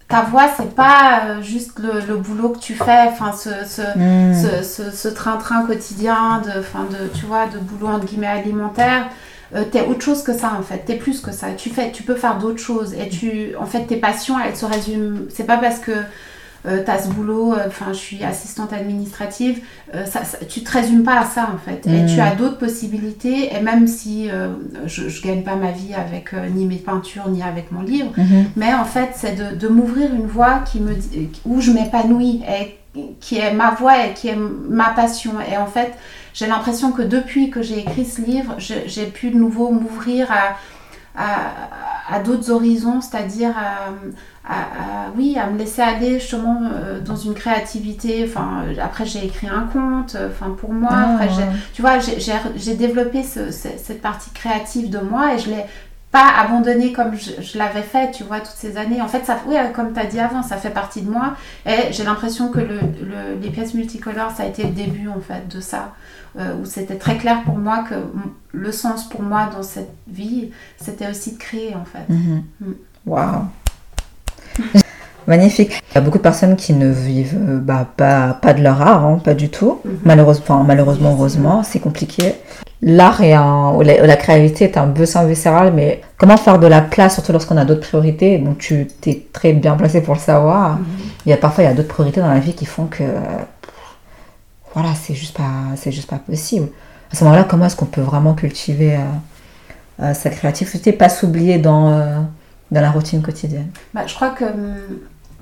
ta 0.09 0.23
voix 0.23 0.47
c'est 0.57 0.75
pas 0.75 1.41
juste 1.43 1.79
le, 1.81 2.01
le 2.01 2.17
boulot 2.17 2.51
que 2.51 2.59
tu 2.59 2.75
fais 2.75 3.09
enfin 3.09 3.33
ce, 3.33 3.51
ce, 3.67 3.83
Hmm. 3.99 4.63
ce, 4.63 4.91
ce- 4.93 5.09
train-train 5.09 5.67
quotidien 5.67 6.41
de, 6.45 6.61
enfin 6.61 6.87
de, 6.91 7.09
tu 7.19 7.27
vois, 7.27 7.47
de 7.47 7.59
boulot 7.59 7.89
entre 7.89 8.07
guillemets 8.07 8.27
alimentaire, 8.29 9.09
euh, 9.55 9.65
t'es 9.65 9.81
autre 9.85 10.03
chose 10.03 10.23
que 10.23 10.33
ça 10.33 10.53
en 10.59 10.63
fait, 10.63 10.79
t'es 10.87 10.95
plus 10.97 11.21
que 11.21 11.33
ça. 11.33 11.49
Tu, 11.57 11.71
fais, 11.71 11.91
tu 11.91 12.05
peux 12.05 12.15
faire 12.15 12.39
d'autres 12.39 12.61
choses 12.61 12.95
et 12.95 13.09
tu, 13.09 13.57
en 13.59 13.67
fait, 13.67 13.85
tes 13.87 13.97
passions, 13.97 14.37
elles 14.39 14.55
se 14.57 14.65
résument. 14.65 15.19
C'est 15.29 15.45
pas 15.45 15.57
parce 15.57 15.79
que 15.81 15.93
euh, 16.67 16.83
t'as 16.85 16.99
ce 16.99 17.09
boulot, 17.09 17.55
euh, 17.55 17.65
enfin, 17.67 17.87
je 17.93 17.99
suis 17.99 18.25
assistante 18.25 18.73
administrative, 18.73 19.61
euh, 19.95 20.05
ça, 20.05 20.25
ça- 20.25 20.39
tu 20.49 20.63
te 20.65 20.71
résumes 20.73 21.03
pas 21.05 21.21
à 21.21 21.25
ça 21.25 21.49
en 21.55 21.59
fait. 21.59 21.87
Et 21.87 22.03
Mm. 22.03 22.07
tu 22.07 22.21
as 22.21 22.35
d'autres 22.35 22.59
possibilités 22.59 23.55
et 23.55 23.61
même 23.61 23.87
si 23.87 24.31
euh, 24.31 24.49
je, 24.87 25.09
je 25.09 25.23
gagne 25.23 25.43
pas 25.43 25.57
ma 25.57 25.71
vie 25.71 25.95
avec 25.95 26.33
ni 26.55 26.65
mes 26.67 26.77
peintures 26.77 27.29
ni 27.29 27.43
avec 27.43 27.73
mon 27.73 27.83
livre, 27.83 28.11
Mhm. 28.17 28.47
mais 28.57 28.73
en 28.75 28.85
fait, 28.85 29.11
c'est 29.15 29.35
de, 29.35 29.55
de 29.57 29.69
m'ouvrir 29.69 30.13
une 30.15 30.27
voie 30.27 30.61
qui 30.61 30.81
me, 30.81 30.95
où 31.45 31.61
je 31.61 31.71
m'épanouis, 31.73 32.43
et 32.49 32.79
qui 33.21 33.37
est 33.39 33.53
ma 33.53 33.73
voie 33.73 34.07
et 34.07 34.15
qui 34.15 34.29
est 34.29 34.37
ma 34.37 34.89
passion. 34.91 35.33
Et 35.53 35.57
en 35.59 35.67
fait, 35.67 35.93
j'ai 36.33 36.47
l'impression 36.47 36.93
que 36.93 37.03
depuis 37.03 37.51
que 37.51 37.61
j'ai 37.63 37.81
écrit 37.81 38.05
ce 38.07 38.23
livre, 38.23 38.55
j'ai 38.59 39.07
pu 39.07 39.31
de 39.31 39.37
nouveau 39.37 39.71
m'ouvrir 39.71 40.31
à, 40.33 40.57
à, 41.15 42.15
à 42.15 42.21
d'autres 42.21 42.51
horizons, 42.51 43.01
c'est-à-dire 43.01 43.51
à, 43.57 43.91
à- 44.49 45.07
à- 45.07 45.11
oui, 45.17 45.37
à 45.39 45.49
me 45.51 45.59
laisser 45.59 45.83
aller 45.83 46.21
justement 46.21 46.61
euh, 46.73 47.01
dans 47.01 47.17
une 47.17 47.35
créativité. 47.35 48.25
Enfin, 48.29 48.65
euh, 48.67 48.75
après, 48.83 49.05
j'ai 49.07 49.25
écrit 49.25 49.49
un 49.49 49.67
conte, 49.73 50.15
euh, 50.15 50.29
enfin, 50.31 50.51
pour 50.59 50.73
moi. 50.73 50.91
Ah, 50.93 51.15
Après, 51.15 51.29
j'ai- 51.29 51.43
ouais. 51.43 51.49
tu 51.75 51.83
vois, 51.83 51.99
j'ai- 51.99 52.75
développé 52.77 53.23
ce- 53.23 53.51
ce- 53.51 53.77
cette 53.83 54.01
partie 54.03 54.31
créative 54.31 54.91
de 54.91 54.99
moi 54.99 55.35
et 55.35 55.39
je 55.39 55.51
l'ai 55.51 55.65
pas 56.13 56.29
abandonné 56.41 56.93
comme 56.93 57.13
je, 57.17 57.59
l'avais 57.59 57.83
fait, 57.83 58.11
tu 58.13 58.23
vois, 58.25 58.39
toutes 58.39 58.55
ces 58.57 58.77
années. 58.79 59.03
En 59.03 59.09
fait, 59.09 59.25
ça, 59.27 59.39
oui, 59.47 59.57
comme 59.75 59.93
tu 59.93 60.01
as 60.01 60.07
dit 60.07 60.21
avant, 60.21 60.43
ça 60.43 60.57
fait 60.57 60.71
partie 60.71 61.03
de 61.03 61.11
moi. 61.11 61.35
Et 61.67 61.91
j'ai 61.93 62.05
l'impression 62.05 62.49
que 62.49 62.61
le, 62.61 62.79
les 63.43 63.51
pièces 63.51 63.75
multicolores, 63.75 64.31
ça 64.31 64.45
a 64.45 64.47
été 64.47 64.63
le 64.63 64.71
début, 64.71 65.09
en 65.09 65.21
fait, 65.21 65.47
de 65.55 65.61
ça. 65.61 65.93
Euh, 66.39 66.55
où 66.61 66.67
c'était 66.67 66.97
très 66.97 67.17
clair 67.17 67.43
pour 67.45 67.57
moi 67.59 67.85
que 67.89 67.95
le 68.53 68.71
sens 68.73 69.09
pour 69.09 69.23
moi 69.23 69.49
dans 69.55 69.63
cette 69.63 69.91
vie, 70.07 70.51
c'était 70.79 71.09
aussi 71.09 71.33
de 71.33 71.39
créer, 71.39 71.75
en 71.75 71.85
fait. 71.85 72.13
Mhm. 72.13 72.45
Mm. 72.61 72.73
Waouh 73.07 73.45
Magnifique. 75.27 75.83
Il 75.91 75.95
y 75.97 75.99
a 75.99 76.01
beaucoup 76.01 76.19
de 76.19 76.23
personnes 76.23 76.55
qui 76.55 76.73
ne 76.73 76.89
vivent 76.89 77.37
euh, 77.49 77.59
bah, 77.59 77.87
pas, 77.97 78.35
pas 78.35 78.55
de 78.55 78.63
leur 78.63 78.81
art, 78.81 79.05
hein, 79.05 79.21
pas 79.23 79.35
du 79.35 79.49
tout. 79.49 79.81
Mhm. 79.85 79.99
Malheureusement, 80.05 80.63
malheureusement, 80.63 81.13
heureusement, 81.13 81.63
c'est 81.63 81.81
compliqué. 81.81 82.35
L'art 82.83 83.21
et 83.23 83.37
ou 83.37 83.83
la, 83.83 84.17
créativité 84.17 84.65
est 84.67 84.77
un 84.77 84.87
besoin 84.87 85.25
viscéral, 85.25 85.73
mais 85.75 86.03
comment 86.19 86.37
faire 86.37 86.59
de 86.59 86.67
la 86.67 86.83
place, 86.83 87.15
surtout 87.15 87.33
lorsqu'on 87.33 87.57
a 87.57 87.65
d'autres 87.65 87.81
priorités? 87.81 88.39
Donc 88.39 88.59
tu 88.59 88.87
es 89.07 89.27
très 89.33 89.53
bien 89.53 89.75
placé 89.77 90.03
pour 90.03 90.15
le 90.15 90.21
savoir. 90.21 90.77
Mhm. 90.77 90.85
Il 91.25 91.31
y 91.31 91.33
a 91.33 91.39
parfois 91.39 91.65
il 91.65 91.67
y 91.67 91.71
a 91.71 91.75
d'autres 91.75 91.89
priorités 91.89 92.21
dans 92.21 92.29
la 92.29 92.39
vie 92.39 92.53
qui 92.53 92.67
font 92.67 92.87
que 92.87 93.03
voilà, 94.75 94.91
c'est 94.95 95.15
juste 95.15 95.37
pas 95.37 95.75
c'est 95.75 95.91
juste 95.91 96.09
pas 96.09 96.19
possible. 96.19 96.69
À 97.11 97.17
ce 97.17 97.25
moment-là, 97.25 97.45
comment 97.45 97.67
est-ce 97.67 97.77
qu'on 97.77 97.87
peut 97.87 98.03
vraiment 98.03 98.35
cultiver 98.35 98.95
euh, 98.95 100.03
euh, 100.03 100.15
sa 100.15 100.29
créativité, 100.29 100.93
pas 100.93 101.09
s'oublier 101.09 101.59
dans 101.59 102.27
dans 102.71 102.81
la 102.81 102.91
routine 102.91 103.23
quotidienne 103.23 103.71
bah, 103.95 104.07
Je 104.07 104.15
crois 104.15 104.31
que 104.31 104.45
hum, 104.45 104.77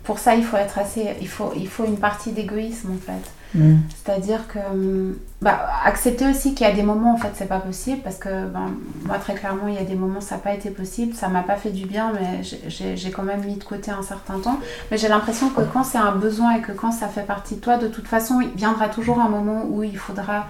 pour 0.04 0.18
ça, 0.18 0.34
il 0.34 0.44
faut 0.44 0.56
être 0.56 0.78
assez. 0.78 1.08
Il 1.20 1.28
faut, 1.28 1.52
il 1.56 1.66
faut 1.66 1.84
une 1.84 1.96
partie 1.96 2.32
d'égoïsme 2.32 2.92
en 2.92 2.98
fait. 2.98 3.58
Mm. 3.58 3.78
C'est-à-dire 3.88 4.46
que. 4.46 4.58
Hum, 4.58 5.16
bah, 5.40 5.66
accepter 5.84 6.26
aussi 6.26 6.54
qu'il 6.54 6.66
y 6.66 6.70
a 6.70 6.74
des 6.74 6.82
moments, 6.82 7.14
en 7.14 7.16
fait, 7.16 7.30
c'est 7.34 7.48
pas 7.48 7.60
possible 7.60 8.00
parce 8.02 8.16
que 8.16 8.46
ben, 8.46 8.74
moi, 9.04 9.18
très 9.18 9.34
clairement, 9.34 9.68
il 9.68 9.74
y 9.74 9.78
a 9.78 9.84
des 9.84 9.94
moments, 9.94 10.20
ça 10.20 10.36
n'a 10.36 10.40
pas 10.40 10.54
été 10.54 10.70
possible. 10.70 11.14
Ça 11.14 11.28
m'a 11.28 11.42
pas 11.42 11.56
fait 11.56 11.70
du 11.70 11.86
bien, 11.86 12.12
mais 12.12 12.42
j'ai 12.42 13.10
quand 13.10 13.22
même 13.22 13.44
mis 13.44 13.56
de 13.56 13.64
côté 13.64 13.90
un 13.90 14.02
certain 14.02 14.38
temps. 14.38 14.58
Mais 14.90 14.98
j'ai 14.98 15.08
l'impression 15.08 15.48
que 15.48 15.62
quand 15.62 15.84
c'est 15.84 15.98
un 15.98 16.12
besoin 16.12 16.56
et 16.56 16.60
que 16.60 16.72
quand 16.72 16.92
ça 16.92 17.08
fait 17.08 17.26
partie 17.26 17.56
de 17.56 17.60
toi, 17.60 17.78
de 17.78 17.88
toute 17.88 18.06
façon, 18.06 18.40
il 18.40 18.50
viendra 18.50 18.88
toujours 18.88 19.20
un 19.20 19.28
moment 19.28 19.64
où 19.68 19.82
il 19.82 19.96
faudra 19.96 20.46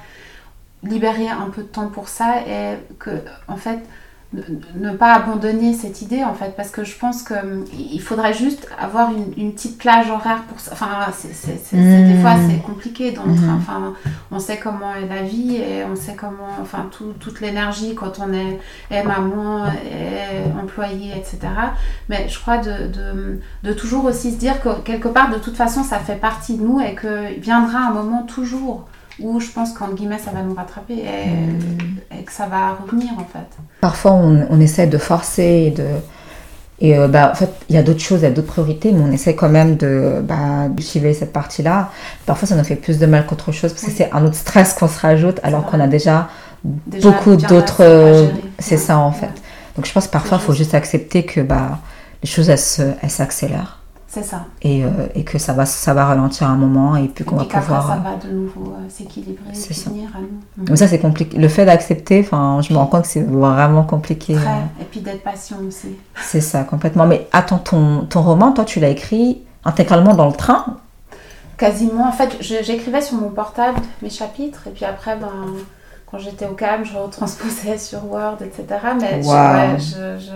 libérer 0.83 1.29
un 1.29 1.49
peu 1.49 1.63
de 1.63 1.69
temps 1.69 1.89
pour 1.89 2.09
ça 2.09 2.41
et 2.47 2.77
que, 2.99 3.23
en 3.49 3.57
fait, 3.57 3.81
ne 4.33 4.91
pas 4.91 5.15
abandonner 5.15 5.75
cette 5.75 6.03
idée 6.03 6.25
en 6.25 6.35
fait 6.35 6.55
parce 6.57 6.71
que 6.71 6.83
je 6.83 6.97
pense 6.99 7.23
qu'il 7.23 7.37
hum, 7.37 8.01
faudrait 8.01 8.35
juste 8.35 8.69
avoir 8.79 9.11
une, 9.37 9.53
petite 9.53 9.79
plage 9.79 10.11
horaire 10.11 10.43
pour 10.49 10.59
ça. 10.59 10.73
Enfin 10.73 10.89
c'est, 11.13 11.73
des 11.73 12.21
fois 12.21 12.33
c'est 12.49 12.61
compliqué 12.63 13.13
dans 13.13 13.27
mmh. 13.27 13.57
enfin 13.57 13.95
on 14.31 14.39
sait 14.39 14.59
comment 14.59 14.95
est 14.95 15.07
la 15.07 15.23
vie 15.23 15.57
et 15.57 15.85
on 15.85 15.95
sait 15.95 16.15
comment 16.15 16.49
enfin 16.61 16.89
toute 17.21 17.41
l'énergie 17.41 17.95
quand 17.95 18.19
on 18.19 18.33
est, 18.33 19.05
maman 19.05 19.67
est 19.67 20.61
employé 20.61 21.13
etc 21.17 21.39
mais 22.09 22.29
je 22.29 22.39
crois 22.41 22.59
de, 22.59 22.89
de, 22.89 23.41
de, 23.63 23.73
toujours 23.73 24.05
aussi 24.05 24.33
se 24.33 24.39
dire 24.39 24.61
que 24.61 24.81
quelque 24.81 25.09
part 25.09 25.31
de 25.31 25.39
toute 25.39 25.57
façon 25.57 25.85
ça 25.85 25.99
fait 25.99 26.17
partie 26.17 26.57
de 26.57 26.63
nous 26.63 26.81
et 26.81 26.95
que 26.95 27.39
viendra 27.39 27.79
un 27.79 27.93
moment 27.93 28.23
toujours 28.23 28.89
où 29.21 29.41
je 29.41 29.51
pense 29.51 29.73
qu'en 29.73 29.93
guillemets 29.93 30.19
ça 30.19 30.31
va 30.31 30.43
nous 30.43 30.55
rattraper 30.55 30.95
et, 30.95 32.25
que 32.25 32.33
ça 32.33 32.47
va 32.47 32.75
revenir 32.83 33.13
en 33.19 33.25
fait. 33.25 33.47
Parfois 33.81 34.13
on, 34.13 34.47
on 34.51 34.61
essaie 34.61 34.87
de 34.87 34.99
forcer 34.99 35.67
et 35.67 35.71
de. 35.71 35.85
Et 36.81 36.99
euh, 36.99 37.07
bah, 37.07 37.31
en 37.33 37.35
fait, 37.35 37.51
il 37.69 37.77
y 37.77 37.79
a 37.79 37.83
d'autres 37.83 38.01
choses, 38.01 38.21
il 38.21 38.25
y 38.25 38.27
a 38.27 38.31
d'autres 38.31 38.49
priorités, 38.49 38.91
mais 38.93 39.01
on 39.01 39.13
essaie 39.13 39.35
quand 39.35 39.49
même 39.49 39.77
de 39.77 40.21
bah, 40.23 40.69
suivre 40.81 41.13
cette 41.13 41.33
partie-là. 41.33 41.91
Parfois, 42.27 42.49
ça 42.49 42.57
nous 42.57 42.65
fait 42.65 42.77
plus 42.77 42.99
de 42.99 43.07
mal 43.07 43.27
qu'autre 43.27 43.53
chose 43.53 43.73
parce 43.73 43.85
que 43.85 43.93
c'est 43.93 44.11
un 44.13 44.25
autre 44.25 44.35
stress 44.35 44.75
qu'on 44.75 44.89
se 44.89 44.99
rajoute 44.99 45.39
alors 45.45 45.67
qu'on 45.67 45.81
a 45.81 45.87
déjà, 45.87 46.29
beaucoup 46.65 47.37
d'autres. 47.37 48.29
C'est 48.59 48.77
ça 48.77 48.99
en 48.99 49.13
fait. 49.13 49.31
Donc 49.77 49.87
je 49.87 49.93
pense 49.93 50.07
que 50.07 50.13
parfois, 50.13 50.39
il 50.41 50.45
faut 50.45 50.53
juste 50.53 50.75
accepter 50.75 51.25
que 51.25 51.41
bah, 51.41 51.79
les 52.23 52.29
choses, 52.29 52.51
elles 52.51 53.11
s'accélèrent. 53.11 53.84
C'est 54.15 54.23
ça. 54.23 54.45
Et, 54.63 54.85
euh, 54.85 55.09
et, 55.17 55.25
que 55.25 55.39
ça 55.39 55.53
va, 55.55 55.67
ça 55.67 55.93
va 55.93 56.05
ralentir 56.05 56.49
un 56.49 56.55
moment 56.55 56.95
et 56.95 57.09
puis 57.09 57.25
qu'on 57.25 57.35
va 57.35 57.47
pouvoir. 57.47 57.89
ça 57.89 57.97
va 57.97 58.15
de 58.15 58.33
nouveau 58.33 58.73
euh, 58.73 58.89
s'équilibrer 58.89 59.51
et 59.51 59.89
venir 59.89 60.09
à 60.15 60.21
nous. 60.21 60.65
Mais 60.71 60.77
ça, 60.77 60.87
c'est 60.87 61.01
compliqué. 61.01 61.37
Le 61.37 61.49
fait 61.49 61.65
d'accepter, 61.67 62.21
enfin, 62.21 62.61
je 62.63 62.73
me 62.73 62.79
rends 62.79 62.87
compte 62.87 63.03
que 63.03 63.09
c'est 63.09 63.25
vraiment 63.25 63.83
compliqué. 63.83 64.35
Très. 64.35 64.61
Et 64.81 64.85
puis 64.89 65.01
d'être 65.01 65.25
patient 65.25 65.57
aussi. 65.67 65.97
C'est 66.23 66.41
ça, 66.41 66.63
complètement. 66.63 67.07
Mais 67.07 67.27
attends, 67.33 67.59
ton, 67.59 68.03
ton 68.03 68.23
roman, 68.23 68.53
toi, 68.53 68.65
tu 68.65 68.79
l'as 68.79 68.91
écrit 68.91 69.43
intégralement 69.65 70.15
dans 70.15 70.29
le 70.29 70.35
train? 70.35 70.65
Quasiment. 71.57 72.07
En 72.07 72.13
fait, 72.13 72.37
j'écrivais 72.39 73.01
sur 73.01 73.17
mon 73.17 73.31
portable 73.31 73.81
mes 74.01 74.11
chapitres 74.11 74.69
et 74.69 74.71
puis 74.71 74.85
après, 74.85 75.17
ben, 75.17 75.57
quand 76.09 76.19
j'étais 76.19 76.47
au 76.47 76.55
calme, 76.55 76.85
je 76.85 76.97
retransposais 76.97 77.79
sur 77.79 78.09
Word, 78.09 78.39
etc. 78.43 78.65
Mais 79.01 79.21
je, 79.25 80.21
je 80.21 80.33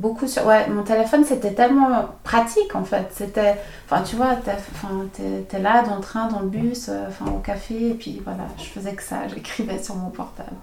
beaucoup 0.00 0.26
sur 0.26 0.46
ouais 0.46 0.66
mon 0.68 0.82
téléphone 0.82 1.24
c'était 1.24 1.52
tellement 1.52 2.06
pratique 2.24 2.74
en 2.74 2.84
fait. 2.84 3.06
C'était 3.14 3.56
enfin 3.88 4.02
tu 4.02 4.16
vois 4.16 4.36
t'es 4.44 5.56
es 5.56 5.62
là 5.62 5.82
dans 5.86 5.96
le 5.96 6.00
train 6.00 6.26
dans 6.28 6.40
le 6.40 6.46
bus 6.46 6.88
euh, 6.88 7.04
enfin 7.08 7.30
au 7.30 7.38
café 7.38 7.90
et 7.90 7.94
puis 7.94 8.20
voilà 8.24 8.44
je 8.58 8.64
faisais 8.64 8.92
que 8.92 9.02
ça 9.02 9.16
j'écrivais 9.34 9.82
sur 9.82 9.94
mon 9.94 10.10
portable. 10.10 10.56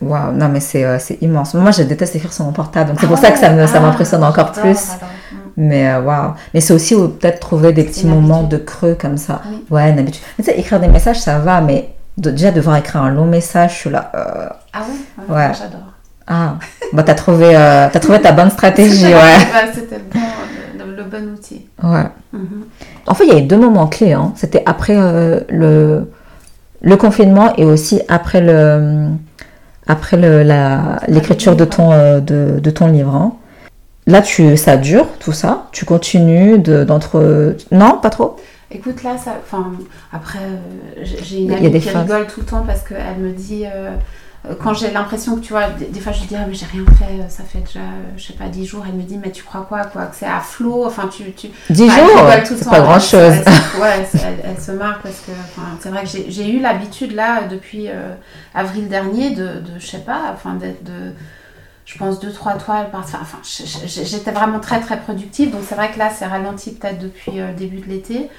Waouh. 0.00 0.32
Non 0.32 0.48
mais 0.48 0.60
euh, 0.76 0.98
c'est 0.98 1.18
immense. 1.20 1.54
Moi 1.54 1.70
je 1.72 1.82
déteste 1.82 2.16
écrire 2.16 2.32
sur 2.32 2.44
mon 2.44 2.52
portable 2.52 2.90
donc 2.90 3.00
c'est 3.00 3.06
pour 3.06 3.18
ah 3.18 3.22
ça 3.22 3.30
que 3.32 3.38
ça 3.38 3.50
me 3.50 3.66
ça 3.66 3.74
ah, 3.76 3.80
m'impressionne 3.80 4.22
encore 4.22 4.52
plus. 4.52 4.88
mm. 4.92 5.36
mais 5.56 5.88
euh, 5.88 6.00
waouh. 6.00 6.32
Mais 6.54 6.60
c'est 6.60 6.74
aussi 6.74 6.94
peut-être 6.94 7.40
trouver 7.40 7.72
des 7.72 7.84
petits 7.84 8.06
moments 8.06 8.44
de 8.44 8.56
creux 8.56 8.96
comme 8.98 9.16
ça. 9.16 9.42
Ouais 9.70 9.90
une 9.90 9.98
habitude. 9.98 10.22
Mais 10.38 10.44
tu 10.44 10.50
sais 10.52 10.58
écrire 10.58 10.78
des 10.78 10.88
messages 10.88 11.20
ça 11.20 11.40
va 11.40 11.60
mais 11.60 11.92
déjà 12.16 12.52
devoir 12.52 12.76
écrire 12.76 13.02
un 13.02 13.10
long 13.10 13.26
message 13.26 13.74
je 13.74 13.78
suis 13.78 13.90
là 13.90 14.10
ah 14.72 14.84
ouais, 15.28 15.34
ouais. 15.34 15.52
j'adore 15.52 15.95
ah, 16.26 16.56
bah 16.92 17.02
t'as 17.04 17.14
trouvé, 17.14 17.54
euh, 17.56 17.86
as 17.86 18.00
trouvé 18.00 18.20
ta 18.20 18.32
bonne 18.32 18.50
stratégie, 18.50 19.06
ouais. 19.06 19.38
C'était 19.72 20.00
le, 20.78 21.04
bon 21.04 21.34
outil. 21.34 21.66
Ouais. 21.82 22.06
Mhm. 22.32 22.64
En 23.06 23.14
fait, 23.14 23.26
il 23.26 23.32
y 23.32 23.36
a 23.36 23.38
eu 23.38 23.42
deux 23.42 23.58
moments 23.58 23.86
clés. 23.86 24.12
Hein. 24.12 24.32
C'était 24.34 24.62
après 24.66 24.96
euh, 24.96 25.40
le, 25.48 26.10
le 26.80 26.96
confinement 26.96 27.54
et 27.56 27.64
aussi 27.64 28.00
après 28.08 28.40
le 28.40 29.08
après 29.86 30.16
l'écriture 31.06 31.54
de 31.54 31.64
ton 31.64 31.92
euh, 31.92 32.20
de, 32.20 32.58
de, 32.58 32.70
ton 32.70 32.88
livre. 32.88 33.14
Hein. 33.14 33.34
Là, 34.08 34.20
tu, 34.20 34.56
ça 34.56 34.76
dure 34.76 35.06
tout 35.20 35.32
ça. 35.32 35.68
Tu 35.70 35.84
continues 35.84 36.58
d'entre 36.58 37.54
non, 37.70 37.98
pas 38.02 38.10
trop? 38.10 38.36
Écoute, 38.72 39.04
là, 39.04 39.16
ça, 39.16 39.36
enfin, 39.44 39.72
après, 40.12 40.40
j'ai 41.00 41.42
une 41.42 41.52
amie 41.52 41.80
qui 41.80 41.88
rigole 41.88 42.26
tout 42.26 42.40
le 42.40 42.46
temps 42.46 42.64
parce 42.66 42.82
qu'elle 42.82 43.18
me 43.18 43.30
dit, 43.30 43.64
euh, 43.64 43.90
quand 44.54 44.74
j'ai 44.74 44.90
l'impression 44.90 45.36
que 45.36 45.40
tu 45.40 45.52
vois, 45.52 45.68
des, 45.68 46.00
fois 46.00 46.12
je 46.12 46.24
dis 46.24 46.36
ah 46.36 46.44
mais 46.46 46.54
j'ai 46.54 46.66
rien 46.66 46.84
fait, 46.96 47.04
euh, 47.04 47.28
ça 47.28 47.42
fait 47.42 47.60
déjà 47.60 47.80
euh, 47.80 48.12
je 48.16 48.26
sais 48.26 48.32
pas 48.32 48.46
10 48.46 48.64
jours, 48.64 48.84
elle 48.86 48.94
me 48.94 49.02
dit 49.02 49.18
mais 49.18 49.30
tu 49.32 49.42
crois 49.42 49.66
quoi 49.68 49.84
quoi? 49.84 50.06
Que 50.06 50.16
c'est 50.16 50.26
à 50.26 50.40
flot, 50.40 50.86
enfin 50.86 51.08
tu 51.08 51.32
tu 51.32 51.48
10 51.70 51.90
jours, 51.90 52.28
c'est 52.44 52.68
pas 52.68 52.80
grand 52.80 53.00
chose. 53.00 53.34
Elle, 53.44 53.80
ouais, 53.80 54.08
elle, 54.44 54.60
se 54.60 54.72
marre 54.72 55.00
parce 55.02 55.20
que 55.20 55.32
c'est 55.80 55.88
vrai 55.88 56.04
que 56.04 56.08
j'ai 56.08 56.48
eu 56.50 56.60
l'habitude 56.60 57.12
là 57.12 57.42
depuis 57.44 57.88
avril 58.54 58.88
dernier 58.88 59.30
de, 59.30 59.46
de 59.60 59.78
je 59.78 59.86
sais 59.86 59.98
pas, 59.98 60.32
enfin 60.32 60.54
d'être 60.54 60.84
de 60.84 61.12
je 61.84 61.98
pense 61.98 62.18
deux 62.20 62.32
trois 62.32 62.54
toiles 62.54 62.90
par 62.90 63.00
enfin 63.00 63.38
j'étais 63.42 64.32
vraiment 64.32 64.60
très 64.60 64.80
très 64.80 64.98
productive. 64.98 65.50
Donc 65.50 65.62
c'est 65.68 65.74
vrai 65.74 65.90
que 65.90 65.98
là 65.98 66.10
c'est 66.10 66.26
ralenti 66.26 66.72
peut-être 66.72 66.98
depuis 66.98 67.32
le 67.32 67.52
début 67.52 67.78
de 67.78 67.86
l'été 67.86 68.30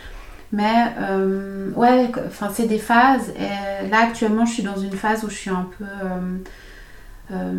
mais 0.54 0.94
euh, 1.00 1.72
ouais, 1.76 2.10
enfin 2.28 2.50
c'est 2.54 2.68
des 2.68 2.80
phases. 2.80 3.34
Et 3.38 3.90
là 3.90 4.04
actuellement, 4.04 4.46
je 4.46 4.54
suis 4.54 4.64
dans 4.64 4.78
une 4.78 4.94
phase 4.94 5.24
où 5.24 5.30
je 5.30 5.36
suis 5.36 5.50
un 5.50 5.68
peu, 5.78 5.84
euh, 5.86 6.38
euh, 7.32 7.54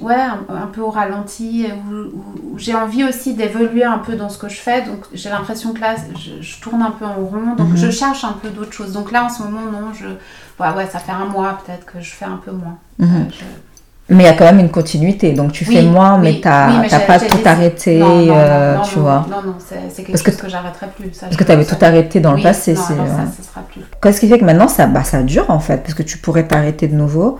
ouais, 0.00 0.14
un, 0.48 0.66
peu 0.66 0.80
au 0.80 0.90
ralenti, 0.90 1.66
où, 1.72 2.58
j'ai 2.58 2.74
envie 2.74 3.04
aussi 3.04 3.34
d'évoluer 3.34 3.84
un 3.84 3.98
peu 3.98 4.16
dans 4.16 4.28
ce 4.28 4.38
que 4.38 4.48
je 4.48 4.58
fais. 4.58 4.82
Donc 4.82 5.04
j'ai 5.12 5.30
l'impression 5.30 5.72
que 5.72 5.80
là, 5.80 5.94
je, 6.40 6.60
tourne 6.60 6.82
un 6.82 6.90
peu 6.90 7.04
en 7.04 7.14
rond. 7.14 7.54
Donc 7.56 7.76
je 7.76 7.86
mhm. 7.86 7.92
cherche 7.92 8.24
un 8.24 8.32
peu 8.32 8.48
d'autres 8.48 8.72
choses. 8.72 8.92
Donc 8.92 9.12
là, 9.12 9.24
en 9.24 9.28
ce 9.28 9.42
moment, 9.44 9.70
non, 9.70 9.92
je, 9.92 10.08
ouais, 10.08 10.74
ouais, 10.76 10.86
ça 10.86 10.98
fait 10.98 11.12
un 11.12 11.26
mois 11.26 11.60
peut-être 11.64 11.86
que 11.86 12.00
je 12.00 12.10
fais 12.10 12.24
un 12.24 12.40
peu 12.44 12.50
moins. 12.50 12.78
Mhm. 12.98 13.28
Mais 14.12 14.24
il 14.24 14.26
y 14.26 14.28
a 14.28 14.34
quand 14.34 14.44
même 14.44 14.60
une 14.60 14.70
continuité, 14.70 15.32
donc 15.32 15.52
tu 15.52 15.64
fais 15.64 15.82
moins, 15.82 16.18
mais 16.18 16.40
tu 16.40 16.46
n'as 16.46 17.00
pas 17.06 17.18
tout 17.18 17.38
arrêté, 17.44 17.98
non, 17.98 18.26
non, 18.26 18.34
euh, 18.36 18.76
tu 18.82 18.98
vois. 18.98 19.26
Non, 19.30 19.42
non, 19.42 19.54
c'est 19.58 20.02
quelque 20.02 20.18
chose 20.18 20.36
que, 20.36 20.42
que 20.42 20.48
j'arrêterai 20.50 20.86
plus. 20.94 21.08
parce 21.18 21.34
que 21.34 21.44
tu 21.44 21.50
avais 21.50 21.64
tout 21.64 21.76
arrêté 21.80 22.20
dans 22.20 22.34
le 22.34 22.42
passé. 22.42 22.74
Non, 22.74 22.96
non, 22.96 23.06
ça, 23.06 23.42
ça 23.42 23.48
sera 23.50 23.60
plus. 23.62 23.80
Qu'est-ce 24.02 24.20
qui 24.20 24.28
fait 24.28 24.38
que 24.38 24.44
maintenant, 24.44 24.68
ça, 24.68 24.86
bah, 24.86 25.02
ça 25.02 25.22
dure 25.22 25.46
en 25.48 25.60
fait, 25.60 25.78
parce 25.78 25.94
que 25.94 26.02
tu 26.02 26.18
pourrais 26.18 26.46
t'arrêter 26.46 26.88
de 26.88 26.94
nouveau, 26.94 27.38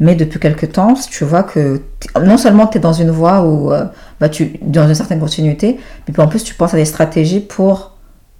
mais 0.00 0.14
depuis 0.14 0.40
quelques 0.40 0.72
temps, 0.72 0.94
tu 0.94 1.24
vois 1.24 1.42
que 1.42 1.82
non 2.22 2.38
seulement 2.38 2.66
tu 2.66 2.78
es 2.78 2.80
dans 2.80 2.92
une 2.94 3.10
voie 3.10 3.42
où, 3.42 3.72
euh, 3.72 3.84
bah, 4.18 4.30
tu, 4.30 4.58
dans 4.62 4.88
une 4.88 4.94
certaine 4.94 5.20
continuité, 5.20 5.78
mais 6.08 6.18
en 6.20 6.26
plus 6.26 6.42
tu 6.42 6.54
penses 6.54 6.72
à 6.72 6.78
des 6.78 6.86
stratégies 6.86 7.40
pour 7.40 7.92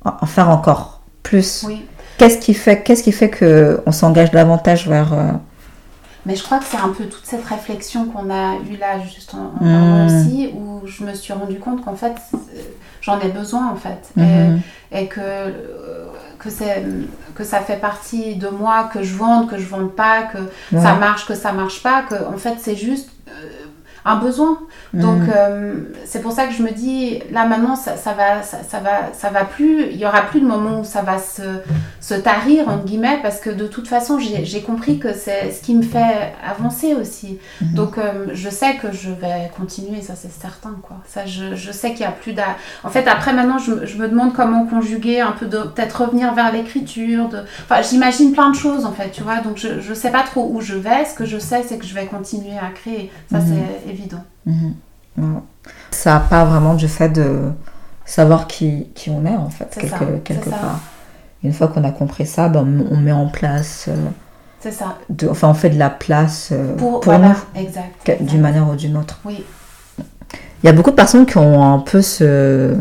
en 0.05 0.27
faire 0.27 0.49
encore 0.49 1.03
plus. 1.23 1.67
Qu'est-ce 2.17 2.39
qui 2.39 2.55
fait, 2.55 2.83
qu'est-ce 2.83 3.03
qui 3.03 3.13
fait 3.13 3.31
qu'on 3.31 3.93
s'engage 3.93 4.31
davantage 4.31 4.89
vers... 4.89 5.13
Euh, 5.13 5.33
mais 6.27 6.37
je 6.37 6.43
crois 6.43 6.59
que 6.59 6.65
c'est 6.65 6.79
un 6.79 6.89
peu 6.89 7.05
toute 7.05 7.25
cette 7.25 7.45
réflexion 7.45 8.07
qu'on 8.07 8.31
a 8.31 8.57
eue 8.71 8.77
là 8.77 8.99
juste 9.01 9.35
en, 9.35 9.65
mmh. 9.65 10.07
aussi, 10.07 10.51
où 10.55 10.87
je 10.87 11.05
me 11.05 11.15
suis 11.15 11.33
rendu 11.33 11.59
compte 11.59 11.85
qu'en 11.85 11.97
fait, 11.97 12.15
j'en 13.03 13.21
ai 13.21 13.29
besoin 13.29 13.71
en 13.71 13.77
fait. 13.77 14.11
Mmh. 14.17 14.59
Et, 14.93 15.07
que, 15.07 15.21
euh, 15.21 16.07
que, 16.39 16.49
que 17.35 17.45
ça 17.45 17.61
fait 17.61 17.77
partie 17.77 18.37
de 18.37 18.49
moi, 18.49 18.89
que 18.93 19.03
je 19.03 19.15
vende, 19.15 19.51
que 19.51 19.59
je 19.59 19.67
vende 19.67 19.93
pas, 19.93 20.23
que 20.23 20.39
ça 20.79 20.95
marche, 20.95 21.27
que 21.27 21.35
ça 21.35 21.53
marche 21.53 21.83
pas, 21.83 22.03
que 22.03 22.15
en 22.15 22.39
fait 22.39 22.57
c'est 22.59 22.77
juste... 22.77 23.11
Un 24.07 24.17
besoin. 24.17 24.59
Donc 24.93 25.23
euh, 25.35 25.77
c'est 26.05 26.21
pour 26.21 26.33
ça 26.33 26.47
que 26.47 26.53
je 26.53 26.63
me 26.63 26.71
dis 26.73 27.21
là 27.33 27.47
maintenant 27.47 27.75
ça, 27.75 27.97
ça 27.97 28.13
va 28.13 28.43
ça, 28.43 28.59
ça, 28.69 28.79
va 28.81 29.13
ça 29.15 29.31
va 29.31 29.45
plus 29.45 29.87
il 29.91 29.97
y 29.97 30.05
aura 30.07 30.23
plus 30.23 30.41
de 30.41 30.47
moments 30.47 30.81
où 30.81 30.85
ça 30.85 31.01
va 31.03 31.19
se, 31.19 31.43
se 32.01 32.15
tarir 32.15 32.69
entre 32.69 32.85
guillemets 32.85 33.19
parce 33.23 33.41
que 33.41 33.49
de 33.51 33.67
toute 33.67 33.89
façon 33.89 34.19
j'ai 34.19 34.61
compris 34.63 34.99
que 34.99 35.15
c'est 35.15 35.51
ce 35.51 35.63
qui 35.63 35.75
me 35.75 35.83
fait 35.83 36.35
avancer 36.47 36.95
aussi. 36.95 37.39
Mhm. 37.63 37.75
Donc 37.75 37.97
euh, 37.99 38.27
je 38.35 38.51
sais 38.51 38.75
que 38.77 38.93
je 38.93 39.09
vais 39.11 39.51
continuer 39.57 40.03
ça 40.03 40.15
c'est 40.15 40.31
certain 40.31 40.77
quoi. 40.83 40.99
Ça 41.07 41.25
je, 41.25 41.55
je 41.55 41.73
sais 41.73 41.93
qu'il 41.93 42.01
y 42.03 42.05
a 42.05 42.13
plus 42.13 42.35
d'a 42.35 42.57
en 42.85 42.91
fait 42.91 43.09
après 43.09 43.33
maintenant 43.33 43.59
je, 43.59 43.87
je 43.87 43.97
me 43.97 44.07
demande 44.07 44.35
comment 44.35 44.67
conjuguer 44.67 45.21
un 45.23 45.33
peu 45.33 45.47
de 45.47 45.59
peut-être 45.59 46.03
revenir 46.05 46.35
vers 46.35 46.53
l'écriture 46.53 47.29
de 47.31 47.39
enfin 47.65 47.81
j'imagine 47.83 48.33
plein 48.33 48.51
de 48.51 48.57
choses 48.57 48.85
en 48.85 48.93
fait 48.93 49.11
tu 49.11 49.23
vois 49.23 49.39
donc 49.41 49.57
je 49.57 49.81
je 49.81 49.95
sais 49.95 50.11
pas 50.11 50.23
trop 50.25 50.47
où 50.53 50.61
je 50.61 50.75
vais 50.75 51.05
ce 51.07 51.15
que 51.15 51.25
je 51.25 51.39
sais 51.39 51.63
c'est 51.67 51.79
que 51.79 51.87
je 51.87 51.95
vais 51.95 52.05
continuer 52.07 52.59
à 52.59 52.71
créer 52.75 53.11
ça 53.33 53.39
Mhm. 53.39 53.47
c'est 53.87 53.94
évident. 53.95 54.23
Mhm. 54.47 54.75
Ça 55.91 56.15
n'a 56.15 56.21
pas 56.21 56.45
vraiment 56.45 56.75
du 56.75 56.89
fait 56.89 57.09
de 57.09 57.51
savoir 58.05 58.47
qui, 58.47 58.89
qui 58.95 59.11
on 59.11 59.25
est 59.25 59.37
en 59.37 59.49
fait, 59.51 59.69
quelque, 59.81 59.89
ça, 59.99 60.05
quelque 60.25 60.51
ça. 60.51 60.57
part. 60.57 60.81
Une 61.43 61.53
fois 61.53 61.69
qu'on 61.69 61.85
a 61.85 61.91
compris 61.91 62.27
ça, 62.27 62.49
ben, 62.49 62.85
on 62.91 62.97
met 62.97 63.13
en 63.13 63.29
place, 63.29 63.87
euh, 63.89 63.95
C'est 64.61 64.73
ça. 64.73 64.97
de, 65.11 65.29
enfin 65.29 65.49
on 65.49 65.55
fait 65.55 65.71
de 65.71 65.79
la 65.79 65.91
place 65.91 66.51
euh, 66.53 66.75
Pour, 66.77 67.01
pour, 67.01 67.13
voilà, 67.13 67.35
nous, 67.55 67.61
exact. 67.61 68.23
d'une 68.23 68.41
manière 68.41 68.69
ou 68.69 68.75
d'une 68.75 68.97
autre. 68.97 69.19
Oui, 69.25 69.45
Il 69.99 70.67
y 70.67 70.69
a 70.69 70.73
beaucoup 70.73 70.91
de 70.91 70.97
personnes 70.97 71.27
qui 71.27 71.39
ont 71.39 71.63
un 71.75 71.79
peu 71.79 72.03
ce... 72.03 72.75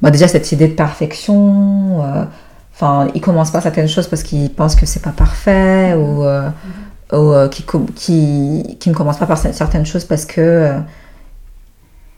bah, 0.00 0.10
déjà 0.10 0.28
cette 0.28 0.52
idée 0.52 0.68
de 0.68 0.74
perfection. 0.74 2.04
euh, 2.04 2.24
Enfin, 2.74 3.08
ils 3.14 3.20
commencent 3.20 3.50
pas 3.50 3.60
certaines 3.60 3.86
choses 3.88 4.08
parce 4.08 4.22
qu'ils 4.22 4.50
pensent 4.52 4.74
que 4.74 4.86
c'est 4.86 5.02
pas 5.02 5.12
parfait 5.12 5.94
ou, 5.94 6.24
euh, 6.24 6.48
ou 7.12 7.32
euh, 7.32 7.48
qui, 7.48 7.64
qui, 7.94 8.76
qui 8.80 8.88
ne 8.90 8.94
commencent 8.94 9.18
pas 9.18 9.26
par 9.26 9.38
cer- 9.42 9.52
certaines 9.52 9.86
choses 9.86 10.04
parce 10.04 10.24
que 10.24 10.40
euh, 10.40 10.78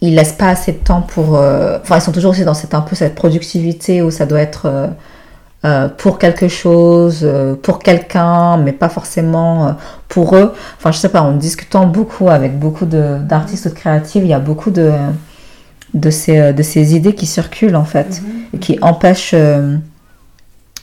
ils 0.01 0.14
laissent 0.14 0.32
pas 0.34 0.49
assez 0.51 0.72
de 0.72 0.78
temps 0.78 1.03
pour. 1.03 1.36
euh, 1.36 1.78
Enfin, 1.82 1.97
ils 1.99 2.03
sont 2.03 2.12
toujours 2.12 2.32
aussi 2.32 2.45
dans 2.45 2.55
cette 2.55 2.74
un 2.74 2.80
peu 2.82 2.95
cette 2.97 3.14
productivité 3.14 4.03
où 4.03 4.11
ça 4.11 4.26
doit 4.26 4.40
être 4.40 4.66
euh, 5.64 5.88
pour 5.97 6.18
quelque 6.18 6.47
chose, 6.49 7.26
pour 7.62 7.78
quelqu'un, 7.78 8.59
mais 8.59 8.72
pas 8.72 8.90
forcément 8.90 9.76
pour 10.09 10.36
eux. 10.36 10.53
Enfin, 10.76 10.92
je 10.92 10.99
sais 10.99 11.09
pas, 11.09 11.22
en 11.22 11.32
discutant 11.32 11.86
beaucoup 11.86 12.28
avec 12.28 12.59
beaucoup 12.59 12.84
d'artistes 12.84 13.66
ou 13.66 13.70
de 13.70 13.74
créatifs, 13.74 14.22
il 14.22 14.28
y 14.28 14.34
a 14.34 14.38
beaucoup 14.40 14.70
de, 14.70 14.92
de, 15.95 16.11
ces, 16.11 16.53
de 16.53 16.62
ces 16.62 16.95
idées 16.95 17.14
qui 17.14 17.24
circulent 17.26 17.76
en 17.76 17.84
fait 17.86 18.20
Mhm. 18.20 18.30
et 18.53 18.59
qui 18.59 18.78
empêchent 18.82 19.34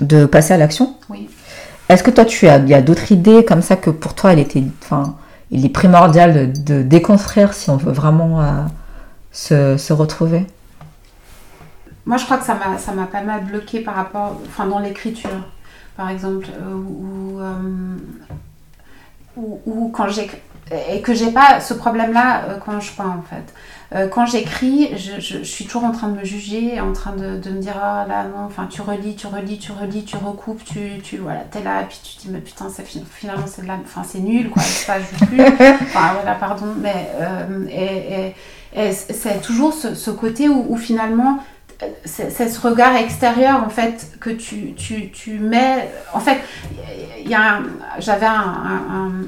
de 0.01 0.25
passer 0.25 0.53
à 0.53 0.57
l'action. 0.57 0.95
oui. 1.09 1.29
Est-ce 1.91 2.03
que 2.03 2.11
toi, 2.11 2.23
tu 2.23 2.47
as, 2.47 2.57
y 2.59 2.73
a 2.73 2.81
d'autres 2.81 3.11
idées 3.11 3.43
comme 3.43 3.61
ça 3.61 3.75
que 3.75 3.89
pour 3.89 4.15
toi, 4.15 4.31
il 4.31 4.39
était, 4.39 4.63
enfin, 4.81 5.15
il 5.51 5.65
est 5.65 5.69
primordial 5.69 6.53
de, 6.53 6.81
déconstruire 6.81 7.53
si 7.53 7.69
on 7.69 7.75
veut 7.75 7.91
vraiment 7.91 8.41
euh, 8.41 8.63
se, 9.31 9.75
se 9.75 9.91
retrouver? 9.91 10.47
Moi, 12.05 12.15
je 12.15 12.23
crois 12.25 12.37
que 12.37 12.45
ça 12.45 12.55
m'a, 12.55 12.77
ça 12.77 12.93
m'a 12.93 13.07
pas 13.07 13.21
mal 13.21 13.43
bloqué 13.43 13.81
par 13.81 13.95
rapport, 13.95 14.39
enfin, 14.47 14.67
dans 14.67 14.79
l'écriture, 14.79 15.29
par 15.97 16.09
exemple, 16.09 16.47
euh, 16.49 17.41
euh, 17.41 17.97
où, 19.35 19.59
où 19.65 19.89
quand 19.89 20.07
j'écris, 20.07 20.39
et 20.89 21.01
que 21.01 21.13
j'ai 21.13 21.31
pas 21.31 21.59
ce 21.59 21.73
problème-là 21.73 22.43
euh, 22.43 22.57
quand 22.65 22.79
je 22.79 22.91
peins, 22.93 23.17
en 23.19 23.21
fait. 23.21 23.53
Euh, 23.93 24.07
quand 24.07 24.25
j'écris, 24.25 24.89
je, 24.97 25.19
je- 25.19 25.39
je 25.39 25.43
suis 25.43 25.65
toujours 25.65 25.83
en 25.83 25.91
train 25.91 26.07
de 26.07 26.17
me 26.17 26.23
juger, 26.23 26.79
en 26.79 26.93
train 26.93 27.11
de, 27.13 27.37
de 27.37 27.49
me 27.49 27.59
dire, 27.59 27.75
ah 27.81 28.05
là, 28.07 28.23
non, 28.23 28.45
enfin, 28.45 28.67
tu 28.67 28.81
relis, 28.81 29.15
tu 29.15 29.27
relis, 29.27 29.57
tu 29.59 29.73
relis, 29.73 30.05
tu 30.05 30.15
recoupes, 30.15 30.63
tu, 30.63 30.99
tu 31.03 31.17
voilà, 31.17 31.41
t'es 31.41 31.61
là, 31.61 31.81
et 31.81 31.85
puis 31.85 31.99
tu 32.01 32.15
te 32.15 32.21
dis, 32.21 32.29
mais 32.29 32.39
putain, 32.39 32.67
finalement, 33.11 33.47
c'est 33.47 33.63
de 33.63 33.67
la, 33.67 33.75
enfin, 33.83 34.03
c'est 34.07 34.19
nul, 34.19 34.49
quoi, 34.49 34.61
ça 34.61 34.97
joue 34.99 35.25
plus. 35.25 35.41
Enfin, 35.81 36.13
voilà, 36.13 36.35
pardon, 36.39 36.67
mais, 36.79 37.09
euh, 37.19 37.65
et, 37.69 38.27
et- 38.27 38.35
et 38.73 38.93
c'est 38.93 39.41
toujours 39.41 39.73
ce, 39.73 39.93
ce 39.95 40.09
côté 40.11 40.47
où, 40.47 40.65
où 40.69 40.77
finalement, 40.77 41.39
c'est 42.05 42.29
ce 42.49 42.59
regard 42.67 42.95
extérieur 42.95 43.63
en 43.63 43.69
fait 43.69 44.07
que 44.19 44.29
tu, 44.29 44.73
tu, 44.73 45.09
tu 45.11 45.39
mets 45.39 45.89
en 46.13 46.19
fait 46.19 46.37
il 47.23 47.29
y 47.29 47.33
a 47.35 47.55
un- 47.57 47.63
j'avais 47.99 48.25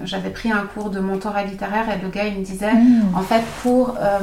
j'avais 0.06 0.30
pris 0.30 0.52
un 0.52 0.64
cours 0.74 0.90
de 0.90 1.00
mentorat 1.00 1.44
littéraire 1.44 1.86
et 1.90 2.02
le 2.04 2.10
gars 2.10 2.26
il 2.26 2.40
me 2.40 2.44
disait 2.46 2.72
en 3.16 3.22
fait 3.22 3.44
pour 3.62 3.96
euh, 4.02 4.20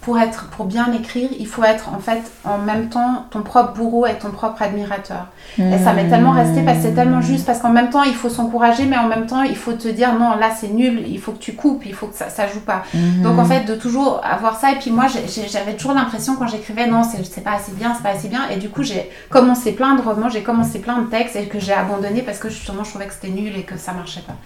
pour 0.00 0.18
être 0.18 0.46
pour 0.50 0.64
bien 0.64 0.92
écrire 0.92 1.28
il 1.38 1.46
faut 1.46 1.62
être 1.62 1.90
en 1.92 1.98
fait 1.98 2.22
en 2.44 2.58
même 2.58 2.88
temps 2.88 3.26
ton 3.30 3.42
propre 3.42 3.74
bourreau 3.74 4.06
et 4.06 4.14
ton 4.14 4.30
propre 4.30 4.62
admirateur. 4.62 5.26
Et 5.58 5.78
ça 5.78 5.92
m'est 5.92 6.08
tellement 6.08 6.30
resté 6.30 6.62
parce 6.62 6.78
que 6.78 6.84
c'est 6.84 6.94
tellement 6.94 7.20
juste 7.20 7.44
parce 7.44 7.58
qu'en 7.60 7.70
même 7.70 7.90
temps 7.90 8.02
il 8.02 8.14
faut 8.14 8.28
s'encourager 8.28 8.86
mais 8.86 8.96
en 8.96 9.08
même 9.08 9.26
temps 9.26 9.42
il 9.42 9.56
faut 9.56 9.72
te 9.72 9.88
dire 9.88 10.14
non 10.14 10.36
là 10.36 10.50
c'est 10.58 10.68
nul 10.68 11.04
il 11.06 11.18
faut 11.18 11.32
que 11.32 11.38
tu 11.38 11.54
coupes 11.54 11.84
il 11.84 11.94
faut 11.94 12.06
que 12.06 12.16
ça 12.16 12.30
ça 12.30 12.46
joue 12.48 12.60
pas. 12.60 12.82
Donc 13.22 13.38
en 13.38 13.44
fait 13.44 13.64
de 13.64 13.74
toujours 13.74 14.20
avoir 14.24 14.58
ça 14.58 14.72
et 14.72 14.76
puis 14.76 14.90
moi 14.90 15.06
j'avais 15.06 15.74
toujours 15.74 15.92
l'impression 15.92 16.36
quand 16.36 16.46
j'écrivais 16.46 16.86
non 16.86 17.02
c'est 17.02 17.24
c'est 17.24 17.42
pas 17.42 17.52
assez 17.52 17.72
bien 17.72 17.94
c'est 17.94 18.02
pas 18.02 18.16
assez 18.16 18.28
bien 18.28 18.48
et 18.48 18.56
du 18.56 18.70
coup 18.70 18.82
j'ai 18.82 19.10
commencé 19.28 19.72
plein 19.72 19.94
de 19.96 20.02
romans 20.02 20.28
j'ai 20.28 20.42
commencé 20.42 20.78
plein 20.78 20.98
de 21.02 21.10
textes 21.10 21.36
et 21.36 21.46
que 21.46 21.58
j'ai 21.58 21.74
abandonné 21.74 22.22
parce 22.22 22.38
que 22.38 22.48
justement 22.48 22.84
je 22.84 22.90
trouvais 22.90 23.06
que 23.06 23.12
c'était 23.14 23.28
nul 23.28 23.54
et 23.56 23.62
que 23.64 23.76
ça 23.76 23.92
marchait 23.92 24.22
pas 24.22 24.36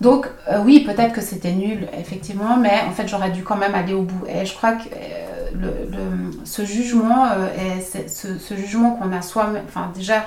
donc 0.00 0.26
euh, 0.48 0.62
oui 0.64 0.80
peut-être 0.80 1.12
que 1.12 1.20
c'était 1.20 1.52
nul 1.52 1.88
effectivement 1.98 2.56
mais 2.56 2.80
en 2.88 2.92
fait 2.92 3.08
j'aurais 3.08 3.30
dû 3.30 3.42
quand 3.42 3.56
même 3.56 3.74
aller 3.74 3.94
au 3.94 4.02
bout 4.02 4.24
et 4.28 4.46
je 4.46 4.54
crois 4.54 4.72
que 4.72 4.88
euh, 4.94 6.30
ce 6.44 6.64
jugement 6.64 7.26
euh, 7.26 7.48
ce, 8.06 8.54
jugement 8.54 8.92
qu'on 8.92 9.12
a 9.12 9.22
soi-même 9.22 9.64
enfin 9.66 9.90
déjà 9.94 10.24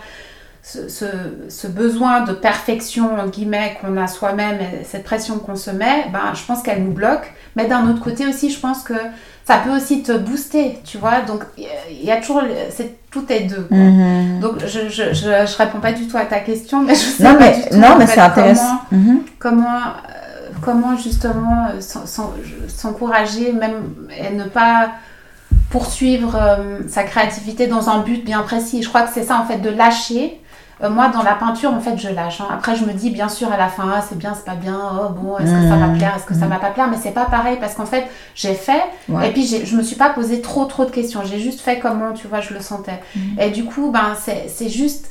ce, 0.63 1.67
besoin 1.67 2.22
de 2.22 2.34
perfection, 2.34 3.15
entre 3.15 3.32
guillemets, 3.32 3.80
qu'on 3.82 3.97
a 3.97 4.07
soi-même, 4.07 4.59
et 4.61 4.84
cette 4.84 5.03
pression 5.03 5.39
qu'on 5.39 5.55
se 5.55 5.72
met, 5.72 6.05
ben, 6.13 6.34
je 6.36 6.45
pense 6.45 6.61
qu'elle 6.61 6.84
nous 6.84 6.91
bloque. 6.91 7.34
Mais 7.55 7.65
d'un 7.65 7.89
autre 7.89 7.99
côté 7.99 8.28
aussi, 8.28 8.51
je 8.51 8.59
pense 8.59 8.84
que 8.84 8.93
ça 9.52 9.58
peut 9.64 9.76
aussi 9.76 10.02
te 10.04 10.12
booster, 10.18 10.80
tu 10.86 10.97
vois. 10.97 11.22
Donc, 11.22 11.43
il 11.58 12.04
y 12.06 12.12
a 12.12 12.18
toujours, 12.18 12.41
c'est 12.70 12.95
tout 13.12 13.26
est 13.30 13.41
deux. 13.41 13.64
quoi. 13.68 13.78
Mhm. 13.78 14.39
Donc, 14.39 14.60
je, 14.66 14.88
je, 14.89 15.14
je, 15.14 15.45
je 15.45 15.58
réponds 15.58 15.80
pas 15.80 15.91
du 15.93 16.08
tout 16.08 16.18
à 16.18 16.26
ta 16.26 16.39
question, 16.39 16.82
mais 16.82 16.95
je 16.95 16.99
sais 16.99 17.24
Non, 17.24 17.34
pas 17.36 17.39
mais, 17.39 17.56
du 17.56 17.70
tout, 17.70 17.78
non, 17.78 17.88
en 17.89 17.97
mais 17.97 18.08
fait, 18.08 18.14
c'est 18.16 18.20
intéressant. 18.22 18.80
Mhm. 18.91 19.22
Comment, 19.39 19.64
comment, 19.64 19.78
euh, 20.10 20.49
comment 20.62 20.95
justement 20.97 21.68
euh, 21.68 21.82
s'en- 21.82 22.06
s'en- 22.06 22.34
s'encourager, 22.68 23.52
même 23.54 23.93
et 24.18 24.34
ne 24.34 24.43
pas 24.45 24.91
poursuivre 25.70 26.36
euh, 26.36 26.80
sa 26.89 27.04
créativité 27.04 27.68
dans 27.68 27.89
un 27.89 27.99
but 27.99 28.24
bien 28.26 28.41
précis. 28.41 28.82
Je 28.84 28.89
crois 28.89 29.04
que 29.04 29.10
c'est 29.14 29.24
ça 29.24 29.39
en 29.39 29.45
fait 29.45 29.58
de 29.60 29.70
lâcher. 29.70 30.41
Euh, 30.84 30.90
moi, 30.90 31.10
dans 31.10 31.22
la 31.24 31.34
peinture, 31.36 31.72
en 31.74 31.80
fait, 31.80 31.98
je 31.98 32.10
lâche. 32.10 32.42
hein. 32.42 32.48
Après, 32.52 32.76
je 32.76 32.86
me 32.86 32.94
dis, 32.94 33.12
bien 33.12 33.30
sûr, 33.30 33.52
à 33.52 33.58
la 33.58 33.68
fin, 33.68 33.84
ah, 33.96 34.02
c'est 34.08 34.18
bien, 34.18 34.34
c'est 34.34 34.46
pas 34.46 34.56
bien. 34.56 34.80
Oh, 35.00 35.10
bon, 35.10 35.38
est-ce 35.38 35.52
que 35.52 35.70
ça 35.70 35.76
va 35.76 35.88
Mhm. 35.88 35.98
plaire 35.98 36.14
Est-ce 36.16 36.26
que 36.26 36.34
ça 36.34 36.46
Mhm. 36.46 36.52
va 36.52 36.58
pas 36.58 36.70
plaire 36.72 36.88
Mais 36.90 36.98
c'est 36.98 37.12
pas 37.12 37.26
pareil 37.26 37.58
parce 37.60 37.76
qu'en 37.76 37.86
fait, 37.86 38.08
j'ai 38.36 38.54
fait 38.56 38.82
Ouais. 39.08 39.30
et 39.30 39.32
puis 39.34 39.46
je 39.46 39.76
me 39.76 39.84
suis 39.84 39.96
pas 39.96 40.10
posé 40.10 40.42
trop, 40.42 40.66
trop 40.66 40.86
de 40.86 40.92
questions. 40.92 41.22
J'ai 41.24 41.40
juste 41.40 41.62
fait 41.62 41.80
comment, 41.80 42.14
tu 42.14 42.28
vois, 42.28 42.42
je 42.42 42.54
le 42.54 42.62
sentais. 42.62 43.00
Mhm. 43.16 43.40
Et 43.40 43.50
du 43.52 43.64
coup, 43.66 43.92
ben, 43.92 44.16
c'est 44.20 44.48
c'est 44.50 44.70
juste. 44.70 45.10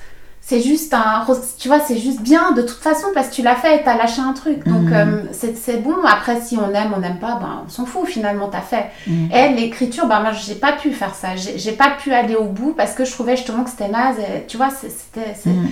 C'est 0.51 0.63
juste 0.63 0.93
un. 0.95 1.25
Tu 1.61 1.69
vois, 1.69 1.79
c'est 1.79 1.97
juste 1.97 2.23
bien 2.23 2.51
de 2.51 2.63
toute 2.63 2.81
façon 2.81 3.07
parce 3.15 3.29
que 3.29 3.35
tu 3.37 3.43
l'as 3.43 3.55
fait 3.55 3.77
et 3.77 3.83
t'as 3.85 3.97
lâché 3.97 4.21
un 4.21 4.33
truc. 4.33 4.67
Donc, 4.67 4.83
Mhm. 4.89 4.93
euh, 4.93 5.23
c'est 5.31 5.57
c'est 5.57 5.77
bon. 5.77 5.95
Après, 6.05 6.41
si 6.41 6.57
on 6.59 6.75
aime, 6.75 6.93
on 6.97 6.99
n'aime 6.99 7.21
pas, 7.21 7.39
ben, 7.41 7.63
on 7.67 7.69
s'en 7.69 7.87
fout 7.87 8.09
finalement, 8.09 8.49
t'as 8.49 8.61
fait. 8.61 8.87
Mhm. 9.07 9.29
Et 9.33 9.49
l'écriture, 9.51 10.07
ben, 10.09 10.19
moi, 10.19 10.33
j'ai 10.33 10.57
pas 10.57 10.73
pu 10.73 10.91
faire 10.91 11.15
ça. 11.15 11.37
J'ai 11.37 11.71
pas 11.73 11.91
pu 12.03 12.13
aller 12.13 12.35
au 12.35 12.47
bout 12.47 12.75
parce 12.77 12.95
que 12.95 13.05
je 13.05 13.13
trouvais 13.13 13.37
justement 13.37 13.63
que 13.63 13.71
c'était 13.71 13.87
naze. 13.89 14.17
Et, 14.19 14.45
tu 14.49 14.57
vois, 14.57 14.71
c'était. 14.71 15.35
c'est- 15.41 15.51
Mhm. 15.51 15.69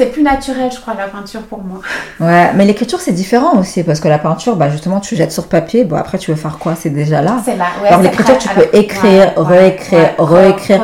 C'est 0.00 0.06
plus 0.06 0.22
naturel, 0.22 0.70
je 0.74 0.80
crois, 0.80 0.94
la 0.94 1.08
peinture 1.08 1.42
pour 1.42 1.58
moi. 1.62 1.80
Ouais, 2.20 2.52
mais 2.54 2.64
l'écriture 2.64 3.00
c'est 3.00 3.12
différent 3.12 3.58
aussi 3.58 3.82
parce 3.82 4.00
que 4.00 4.08
la 4.08 4.18
peinture, 4.18 4.56
bah 4.56 4.70
justement, 4.70 4.98
tu 4.98 5.14
jettes 5.14 5.30
sur 5.32 5.46
papier. 5.46 5.84
Bon, 5.84 5.96
après, 5.96 6.16
tu 6.16 6.30
veux 6.30 6.36
faire 6.38 6.58
quoi? 6.58 6.74
C'est 6.74 6.88
déjà 6.88 7.20
là. 7.20 7.36
C'est 7.44 7.56
là. 7.56 7.66
Ouais, 7.82 7.88
Alors, 7.88 8.00
l'écriture, 8.00 8.38
tu 8.38 8.48
peux 8.48 8.66
écrire, 8.72 9.34
réécrire, 9.36 10.14
ouais, 10.18 10.40
réécrire 10.42 10.82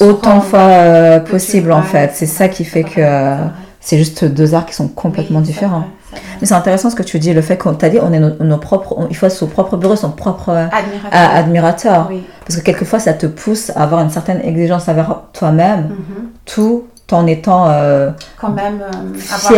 Autant 0.00 0.36
de 0.36 0.42
fois 0.42 0.60
euh, 0.60 1.18
tu- 1.20 1.30
possible 1.32 1.72
en 1.72 1.82
fait. 1.82 2.12
C'est 2.14 2.26
ça 2.26 2.46
qui 2.48 2.64
fait 2.64 2.84
que 2.84 3.00
euh, 3.00 3.34
c'est 3.80 3.98
juste 3.98 4.24
deux 4.24 4.54
arts 4.54 4.66
qui 4.66 4.74
sont 4.74 4.86
complètement 4.86 5.40
Oui, 5.40 5.44
différents. 5.44 5.80
vrai. 6.12 6.20
Mais 6.40 6.46
c'est 6.46 6.54
intéressant 6.54 6.88
ce 6.90 6.94
que 6.94 7.02
tu 7.02 7.18
dis, 7.18 7.32
le 7.32 7.42
fait 7.42 7.56
qu'on 7.56 7.74
t'a 7.74 7.88
dit 7.88 7.98
on 8.00 8.12
est 8.12 8.20
nos, 8.20 8.30
nos 8.44 8.58
propres, 8.58 8.94
on- 8.96 9.08
il 9.08 9.16
faut 9.16 9.26
être 9.26 9.32
son 9.32 9.46
propre 9.48 9.76
bureau, 9.76 9.96
son 9.96 10.10
propre 10.12 10.50
euh, 10.50 10.66
Admirateur. 10.70 11.34
admirateur. 11.36 12.06
Oui. 12.10 12.22
Parce 12.46 12.58
que 12.60 12.64
quelquefois 12.64 13.00
ça 13.00 13.12
te 13.14 13.26
pousse 13.26 13.70
à 13.74 13.82
avoir 13.82 14.02
une 14.02 14.10
certaine 14.10 14.40
exigence 14.44 14.88
envers 14.88 15.22
toi-même, 15.32 15.88
Mhm. 15.90 16.28
tout 16.46 16.84
en 17.14 17.26
étant 17.26 17.68
euh, 17.68 18.10
Quand 18.40 18.50
même. 18.50 18.80
euh, 18.80 18.90
avoir- 19.34 19.52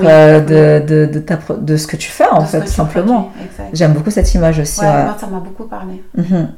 oui, 0.00 0.06
euh, 0.08 0.80
de, 0.80 0.86
de, 0.86 1.12
de, 1.12 1.18
ta 1.20 1.36
pro- 1.36 1.56
de 1.56 1.76
ce 1.76 1.86
que 1.86 1.96
tu 1.96 2.10
fais 2.10 2.28
en 2.30 2.40
fait, 2.42 2.60
tout 2.60 2.66
simplement. 2.66 3.30
J'aime 3.72 3.92
beaucoup 3.92 4.10
cette 4.10 4.32
image 4.34 4.58
aussi. 4.58 4.80
Ouais, 4.80 4.86
ouais. 4.86 5.04
moi, 5.04 5.16
ça 5.18 5.26
m'a 5.26 5.38
beaucoup 5.40 5.64
parlé. 5.64 6.02
Mhm. 6.16 6.48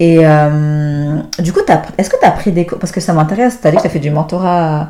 Et 0.00 0.18
euh, 0.24 1.16
du 1.40 1.52
coup, 1.52 1.60
est-ce 1.98 2.08
que 2.10 2.16
tu 2.20 2.24
as 2.26 2.30
pris 2.30 2.52
des 2.52 2.64
cours 2.66 2.78
Parce 2.78 2.92
que 2.92 3.00
ça 3.00 3.12
m'intéresse, 3.12 3.58
tu 3.60 3.66
as 3.66 3.70
dit 3.70 3.76
que 3.78 3.82
tu 3.82 3.88
as 3.88 3.90
fait 3.90 3.98
du 3.98 4.10
mentorat. 4.10 4.88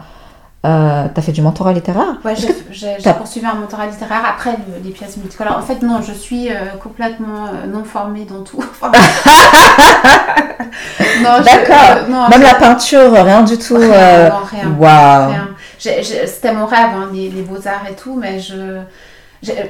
Euh, 0.66 1.04
tu 1.14 1.18
as 1.20 1.22
fait 1.22 1.30
du 1.30 1.40
mentorat 1.40 1.72
littéraire 1.72 2.16
Ouais, 2.24 2.34
j'ai 2.72 2.96
t'as- 3.00 3.14
poursuivi 3.14 3.46
un 3.46 3.54
mentorat 3.54 3.86
littéraire 3.86 4.22
après 4.28 4.50
le- 4.52 4.82
les 4.84 4.90
pièces 4.90 5.16
multicolores. 5.16 5.56
En 5.56 5.62
fait, 5.62 5.82
non, 5.82 6.02
je 6.02 6.12
suis 6.12 6.50
euh, 6.50 6.54
complètement 6.82 7.46
euh, 7.46 7.66
non 7.72 7.84
formée 7.84 8.24
dans 8.24 8.42
tout. 8.42 8.58
Enfin, 8.82 8.90
D'accord. 11.44 12.28
Même 12.30 12.42
la 12.42 12.54
peinture, 12.54 13.12
rien 13.12 13.42
du 13.42 13.56
tout. 13.58 13.76
Rien, 13.76 14.28
non, 14.30 14.36
rien. 15.28 15.48
J'ai- 15.78 16.02
C'était 16.26 16.52
mon 16.52 16.66
rêve, 16.66 16.90
hein, 16.96 17.08
les, 17.12 17.28
les 17.30 17.42
beaux-arts 17.42 17.86
et 17.90 17.94
tout, 17.94 18.16
mais 18.20 18.40
je. 18.40 18.80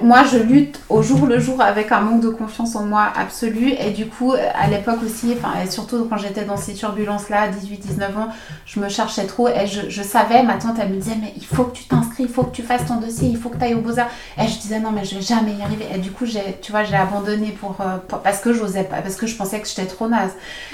Moi, 0.03 0.25
je 0.25 0.39
lutte 0.39 0.81
au 0.89 1.03
jour 1.03 1.27
le 1.27 1.39
jour 1.39 1.61
avec 1.61 1.93
un 1.93 2.01
manque 2.01 2.23
de 2.23 2.31
confiance 2.31 2.75
en 2.75 2.85
moi 2.85 3.09
absolu. 3.15 3.73
Et 3.79 3.91
du 3.91 4.07
coup, 4.07 4.33
à 4.33 4.67
l'époque 4.69 5.03
aussi, 5.05 5.35
enfin, 5.37 5.61
et 5.63 5.71
surtout 5.71 6.07
quand 6.09 6.17
j'étais 6.17 6.45
dans 6.45 6.57
ces 6.57 6.75
turbulences-là, 6.75 7.49
18-19 7.49 8.17
ans, 8.17 8.29
je 8.65 8.81
me 8.81 8.89
cherchais 8.89 9.27
trop. 9.27 9.49
Et 9.49 9.67
je, 9.67 9.91
je, 9.91 10.03
savais, 10.03 10.43
ma 10.43 10.55
tante, 10.55 10.77
elle 10.81 10.89
me 10.89 10.97
disait, 10.97 11.17
mais 11.21 11.35
il 11.37 11.45
faut 11.45 11.65
que 11.65 11.77
tu 11.77 11.85
t'inscris, 11.85 12.25
il 12.25 12.29
faut 12.29 12.45
que 12.45 12.55
tu 12.55 12.63
fasses 12.63 12.87
ton 12.87 12.97
dossier, 12.97 13.29
il 13.29 13.37
faut 13.37 13.51
que 13.51 13.59
tu 13.59 13.65
ailles 13.65 13.75
au 13.75 13.81
Beaux-Arts. 13.81 14.09
Et 14.39 14.49
je 14.49 14.59
disais, 14.59 14.81
non, 14.81 14.91
mais 14.91 15.05
je 15.05 15.17
vais 15.17 15.23
jamais 15.23 15.53
y 15.53 15.63
arriver. 15.63 15.87
Et 15.95 15.99
du 15.99 16.11
coup, 16.11 16.25
j'ai, 16.25 16.59
tu 16.63 16.73
vois, 16.73 16.85
j'ai 16.85 16.97
abandonné 16.97 17.53
pour, 17.53 17.77
euh, 17.81 17.99
parce 18.23 18.41
que 18.41 18.55
j'osais 18.55 18.85
pas, 18.85 19.03
parce 19.03 19.17
que 19.17 19.27
je 19.27 19.37
pensais 19.37 19.61
que 19.61 19.69
j'étais 19.69 19.87
trop 19.87 20.09
naze. 20.09 20.33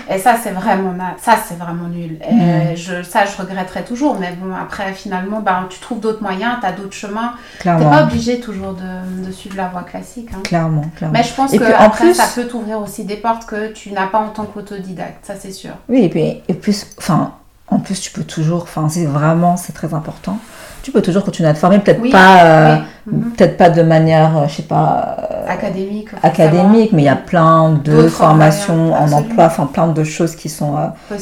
Et 0.09 0.19
ça, 0.19 0.37
c'est 0.41 0.53
vraiment, 0.53 0.95
ça, 1.21 1.37
c'est 1.47 1.59
vraiment 1.59 1.89
nul. 1.89 2.19
Et 2.29 2.33
mmh. 2.33 2.77
je, 2.77 3.03
ça, 3.03 3.25
je 3.27 3.37
regretterai 3.37 3.85
toujours. 3.85 4.19
Mais 4.21 4.33
bon, 4.41 4.55
après, 4.55 4.93
finalement, 4.93 5.41
ben, 5.41 5.67
tu 5.69 5.81
trouves 5.81 5.99
d'autres 5.99 6.23
moyens, 6.23 6.59
tu 6.61 6.67
as 6.67 6.73
d'autres 6.73 6.93
chemins. 6.93 7.35
Tu 7.61 7.69
n'es 7.69 7.85
pas 7.85 8.05
obligé 8.05 8.39
toujours 8.39 8.75
de 8.75 8.84
de, 9.27 9.33
suivre 9.33 9.57
la 9.57 9.69
voie 9.69 9.83
classique. 9.83 10.29
Hein. 10.35 10.41
Clairement, 10.43 10.85
clairement. 10.97 11.17
Mais 11.17 11.25
je 11.25 11.35
pense 11.35 11.53
que 11.53 11.65
après, 11.77 12.15
ça 12.15 12.27
peut 12.35 12.47
t'ouvrir 12.47 12.81
aussi 12.81 13.05
des 13.05 13.17
portes 13.17 13.47
que 13.47 13.73
tu 13.73 13.93
n'as 13.93 14.07
pas 14.07 14.19
en 14.19 14.29
tant 14.29 14.45
qu'autodidacte, 14.45 15.25
ça 15.25 15.35
c'est 15.39 15.53
sûr. 15.53 15.73
Oui, 15.89 16.05
et 16.05 16.09
puis 16.09 16.43
et 16.49 16.55
plus, 16.55 16.87
enfin, 16.99 17.35
en 17.69 17.79
plus 17.79 18.01
tu 18.01 18.11
peux 18.11 18.25
toujours, 18.25 18.63
enfin, 18.63 18.89
c'est 18.89 19.07
vraiment, 19.07 19.57
c'est 19.57 19.73
très 19.73 19.95
important. 19.95 20.39
Tu 20.83 20.93
peux 20.93 21.01
toujours 21.01 21.25
continuer 21.25 21.49
à 21.49 21.55
te 21.55 21.59
former, 21.59 21.79
peut-être 21.79 22.11
pas, 22.11 22.45
euh, 22.45 22.77
mhm. 23.07 23.33
peut-être 23.33 23.57
pas 23.57 23.71
de 23.71 23.81
manière, 23.81 24.37
euh, 24.37 24.49
je 24.49 24.57
sais 24.57 24.63
pas, 24.65 25.17
euh, 25.33 25.49
académique. 25.49 26.09
Académique, 26.23 26.93
mais 26.93 27.03
il 27.03 27.07
y 27.07 27.09
a 27.09 27.17
plein 27.17 27.71
de 27.71 28.07
formations 28.09 28.93
en 28.93 29.11
emploi, 29.11 29.47
enfin 29.47 29.67
plein 29.67 29.89
de 29.89 30.05
choses 30.05 30.37
qui 30.37 30.51
sont, 30.51 30.77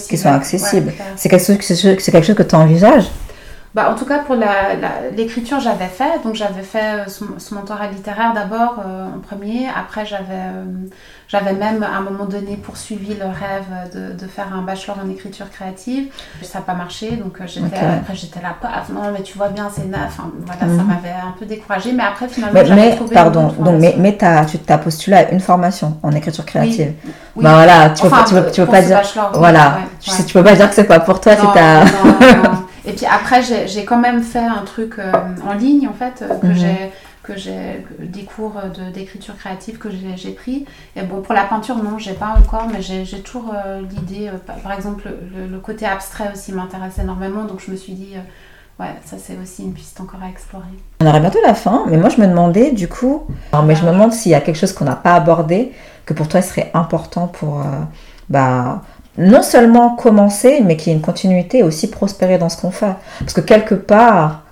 qui 0.08 0.16
sont 0.16 0.30
accessibles. 0.30 0.92
c'est 1.16 1.28
quelque 1.28 1.44
chose, 1.44 1.96
c'est 2.00 2.10
quelque 2.10 2.26
chose 2.26 2.34
que 2.34 2.42
tu 2.42 2.56
envisages? 2.56 3.06
Bah, 3.74 3.90
en 3.90 3.94
tout 3.94 4.04
cas, 4.04 4.18
pour 4.18 4.36
l'écriture, 5.16 5.58
j'avais 5.58 5.86
fait. 5.86 6.22
Donc, 6.24 6.34
j'avais 6.34 6.62
fait 6.62 7.08
ce, 7.08 7.24
ce 7.38 7.54
mentorat 7.54 7.86
littéraire 7.86 8.34
d'abord 8.34 8.76
euh, 8.84 9.06
en 9.06 9.18
premier. 9.18 9.66
Après, 9.74 10.04
j'avais 10.04 10.34
euh, 10.34 11.54
même 11.58 11.82
à 11.82 11.96
un 11.96 12.02
moment 12.02 12.26
donné 12.26 12.56
poursuivi 12.56 13.14
le 13.14 13.24
rêve 13.24 13.90
de, 13.94 14.12
de, 14.12 14.26
faire 14.28 14.48
un 14.54 14.60
bachelor 14.60 14.98
en 15.02 15.08
écriture 15.08 15.48
créative. 15.50 16.08
Ça 16.42 16.58
n'a 16.58 16.64
pas 16.66 16.74
marché. 16.74 17.12
Donc, 17.12 17.40
euh, 17.40 17.44
j'étais 17.46 17.78
après, 17.78 18.14
j'étais 18.14 18.42
là, 18.42 18.54
paf, 18.60 18.90
non, 18.90 19.10
mais 19.10 19.22
tu 19.22 19.38
vois 19.38 19.48
bien, 19.48 19.70
c'est 19.74 19.86
neuf. 19.86 20.00
Enfin, 20.06 20.30
voilà, 20.44 20.60
ça 20.60 20.66
mhm. 20.66 20.86
m'avait 20.88 21.08
un 21.08 21.34
peu 21.38 21.46
découragée. 21.46 21.92
Mais 21.92 22.02
après, 22.02 22.28
finalement, 22.28 22.60
mais, 22.74 22.94
trouvé 22.94 23.14
pardon, 23.14 23.54
donc, 23.58 23.80
mais, 23.80 23.94
mais 23.98 24.22
as, 24.22 24.44
tu 24.44 24.58
t'as 24.58 24.76
postulé 24.76 25.16
à 25.16 25.30
une 25.30 25.40
formation 25.40 25.96
en 26.02 26.12
écriture 26.12 26.44
créative. 26.44 26.92
Oui. 27.36 27.42
Bah, 27.42 27.54
voilà, 27.54 27.88
tu, 27.88 28.04
enfin, 28.04 28.24
peux, 28.28 28.50
tu, 28.50 28.60
peux, 28.60 28.70
pas 28.70 28.82
dire. 28.82 29.00
voilà, 29.32 29.78
ouais, 30.06 30.24
tu 30.26 30.34
peux 30.34 30.44
pas 30.44 30.54
dire 30.54 30.68
que 30.68 30.74
c'est 30.74 30.84
pas 30.84 31.00
pour 31.00 31.22
toi. 31.22 31.32
Non. 31.36 31.52
Et 32.84 32.92
puis 32.92 33.06
après, 33.06 33.42
j'ai 33.42 33.84
quand 33.84 33.98
même 33.98 34.22
fait 34.22 34.44
un 34.44 34.62
truc 34.64 34.98
euh, 34.98 35.12
en 35.46 35.54
ligne, 35.54 35.88
en 35.88 35.92
fait, 35.92 36.22
euh, 36.22 36.36
que 36.38 36.46
mhm. 36.46 36.54
j'ai 36.54 36.92
que 37.22 37.36
j'ai 37.36 37.86
des 38.00 38.24
cours 38.24 38.54
d'écriture 38.92 39.36
créative 39.36 39.78
que 39.78 39.88
j'ai 40.16 40.32
pris. 40.32 40.66
Et 40.96 41.02
bon, 41.02 41.22
pour 41.22 41.34
la 41.34 41.44
peinture, 41.44 41.76
non, 41.76 41.96
j'ai 41.96 42.14
pas 42.14 42.34
encore, 42.36 42.66
mais 42.66 42.82
j'ai 42.82 43.20
toujours 43.20 43.54
euh, 43.54 43.80
l'idée, 43.80 44.28
par 44.64 44.72
exemple, 44.72 45.08
le, 45.32 45.58
côté 45.60 45.86
abstrait 45.86 46.32
aussi 46.32 46.50
m'intéresse 46.50 46.98
énormément, 46.98 47.44
donc 47.44 47.60
je 47.64 47.70
me 47.70 47.76
suis 47.76 47.92
dit, 47.92 48.14
ouais, 48.80 48.88
ça 49.04 49.18
c'est 49.18 49.38
aussi 49.40 49.62
une 49.62 49.72
piste 49.72 50.00
encore 50.00 50.18
à 50.20 50.28
explorer. 50.28 50.64
On 51.00 51.06
arrive 51.06 51.20
bientôt 51.20 51.38
à 51.44 51.46
la 51.46 51.54
fin, 51.54 51.84
mais 51.86 51.96
moi 51.96 52.08
je 52.08 52.20
me 52.20 52.26
demandais 52.26 52.72
du 52.72 52.88
coup, 52.88 53.22
alors, 53.52 53.64
mais 53.64 53.76
je 53.76 53.86
me 53.86 53.92
demande 53.92 54.12
s'il 54.12 54.32
y 54.32 54.34
a 54.34 54.40
quelque 54.40 54.58
chose 54.58 54.72
qu'on 54.72 54.84
n'a 54.84 54.96
pas 54.96 55.14
abordé, 55.14 55.70
que 56.06 56.14
pour 56.14 56.26
toi 56.26 56.42
serait 56.42 56.72
important 56.74 57.28
pour, 57.28 57.62
bah, 58.30 58.82
non 59.18 59.42
seulement 59.42 59.94
commencer, 59.94 60.60
mais 60.64 60.76
qu'il 60.76 60.92
y 60.92 60.94
ait 60.94 60.98
une 60.98 61.04
continuité 61.04 61.58
et 61.58 61.62
aussi 61.62 61.90
prospérer 61.90 62.38
dans 62.38 62.48
ce 62.48 62.60
qu'on 62.60 62.70
fait. 62.70 62.94
Parce 63.20 63.34
que 63.34 63.40
quelque 63.40 63.74
part... 63.74 64.42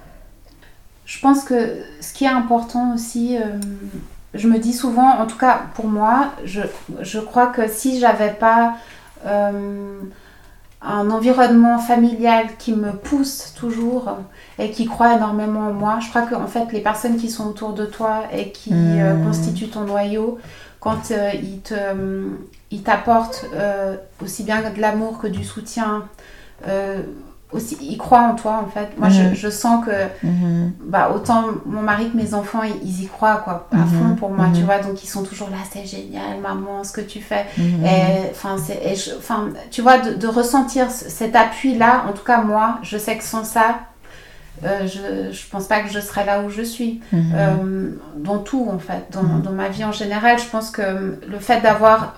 Je 1.07 1.19
pense 1.21 1.43
que 1.45 1.79
ce 2.01 2.13
qui 2.13 2.25
est 2.25 2.29
important 2.29 2.95
aussi, 2.95 3.37
euh, 3.37 3.59
je 4.35 4.47
me 4.49 4.59
dis 4.59 4.73
souvent, 4.73 5.19
en 5.19 5.27
tout 5.27 5.39
cas 5.39 5.63
pour 5.75 5.87
moi, 5.87 6.33
je, 6.45 6.61
je 7.01 7.19
crois 7.19 7.47
que 7.47 7.69
si 7.69 7.99
j'avais 7.99 8.33
pas 8.33 8.75
euh, 9.27 9.99
un 10.83 11.11
environnement 11.11 11.79
familial 11.79 12.47
qui 12.59 12.75
me 12.75 12.93
pousse 12.93 13.55
toujours 13.59 14.19
et 14.59 14.71
qui 14.71 14.87
croit 14.87 15.17
énormément 15.17 15.69
en 15.69 15.73
moi, 15.73 15.99
je 16.01 16.09
crois 16.11 16.23
qu'en 16.23 16.47
fait 16.47 16.71
les 16.73 16.81
personnes 16.81 17.17
qui 17.17 17.29
sont 17.29 17.49
autour 17.49 17.73
de 17.73 17.87
toi 17.87 18.25
et 18.33 18.53
qui 18.53 18.73
euh, 18.73 19.15
mmh. 19.15 19.25
constituent 19.25 19.69
ton 19.69 19.81
noyau, 19.81 20.39
quand 20.79 21.11
ils 21.11 21.61
te 21.61 21.75
il 22.71 22.83
t'apporte 22.83 23.47
euh, 23.55 23.97
aussi 24.23 24.45
bien 24.45 24.63
de 24.71 24.81
l'amour 24.81 25.19
que 25.19 25.27
du 25.27 25.45
soutien. 25.45 26.05
Euh, 26.69 27.03
aussi, 27.53 27.77
il 27.81 27.99
croit 27.99 28.21
en 28.21 28.37
toi 28.37 28.63
en 28.65 28.71
fait. 28.71 28.97
Moi, 28.97 29.09
je, 29.09 29.23
mhm. 29.23 29.35
je, 29.35 29.49
sens 29.49 29.85
que 29.85 29.91
mhm. 30.25 30.73
bah, 30.85 31.11
autant 31.13 31.47
mon 31.67 31.83
mari 31.83 32.09
que 32.11 32.17
mes 32.17 32.33
enfants, 32.33 32.63
ils, 32.63 33.03
y 33.03 33.07
croient 33.09 33.39
quoi, 33.39 33.69
à 33.73 33.79
mhm. 33.79 33.89
fond 33.89 34.15
pour 34.15 34.31
moi, 34.31 34.47
tu 34.55 34.63
vois. 34.63 34.79
Donc, 34.79 35.03
ils 35.03 35.09
sont 35.09 35.25
toujours 35.25 35.51
là, 35.51 35.57
c'est 35.69 35.85
génial, 35.85 36.39
maman, 36.41 36.85
ce 36.85 36.93
que 36.93 37.01
tu 37.01 37.21
fais. 37.21 37.47
Et, 37.59 38.31
enfin, 38.31 38.57
tu 39.73 39.83
vois, 39.83 39.99
de, 39.99 40.15
de 40.15 40.27
ressentir 40.29 40.93
cet 40.93 41.35
appui-là, 41.35 42.05
en 42.09 42.13
tout 42.13 42.25
cas, 42.25 42.41
moi, 42.41 42.79
je 42.83 42.97
sais 42.97 43.19
que 43.19 43.25
sans 43.25 43.43
ça, 43.43 43.81
euh, 44.63 44.87
je 44.87 45.01
ne 45.31 45.51
pense 45.51 45.67
pas 45.67 45.81
que 45.81 45.91
je 45.91 45.99
serais 45.99 46.25
là 46.25 46.43
où 46.43 46.51
je 46.51 46.63
suis. 46.63 47.01
dans 48.17 48.39
tout, 48.39 48.69
en 48.73 48.79
fait, 48.79 49.07
dans, 49.11 49.41
dans, 49.41 49.53
ma 49.53 49.69
vie 49.69 49.85
en 49.85 49.93
général, 49.93 50.39
je 50.39 50.47
pense 50.47 50.71
que 50.71 51.19
le 51.27 51.39
fait 51.41 51.61
d'avoir 51.63 52.15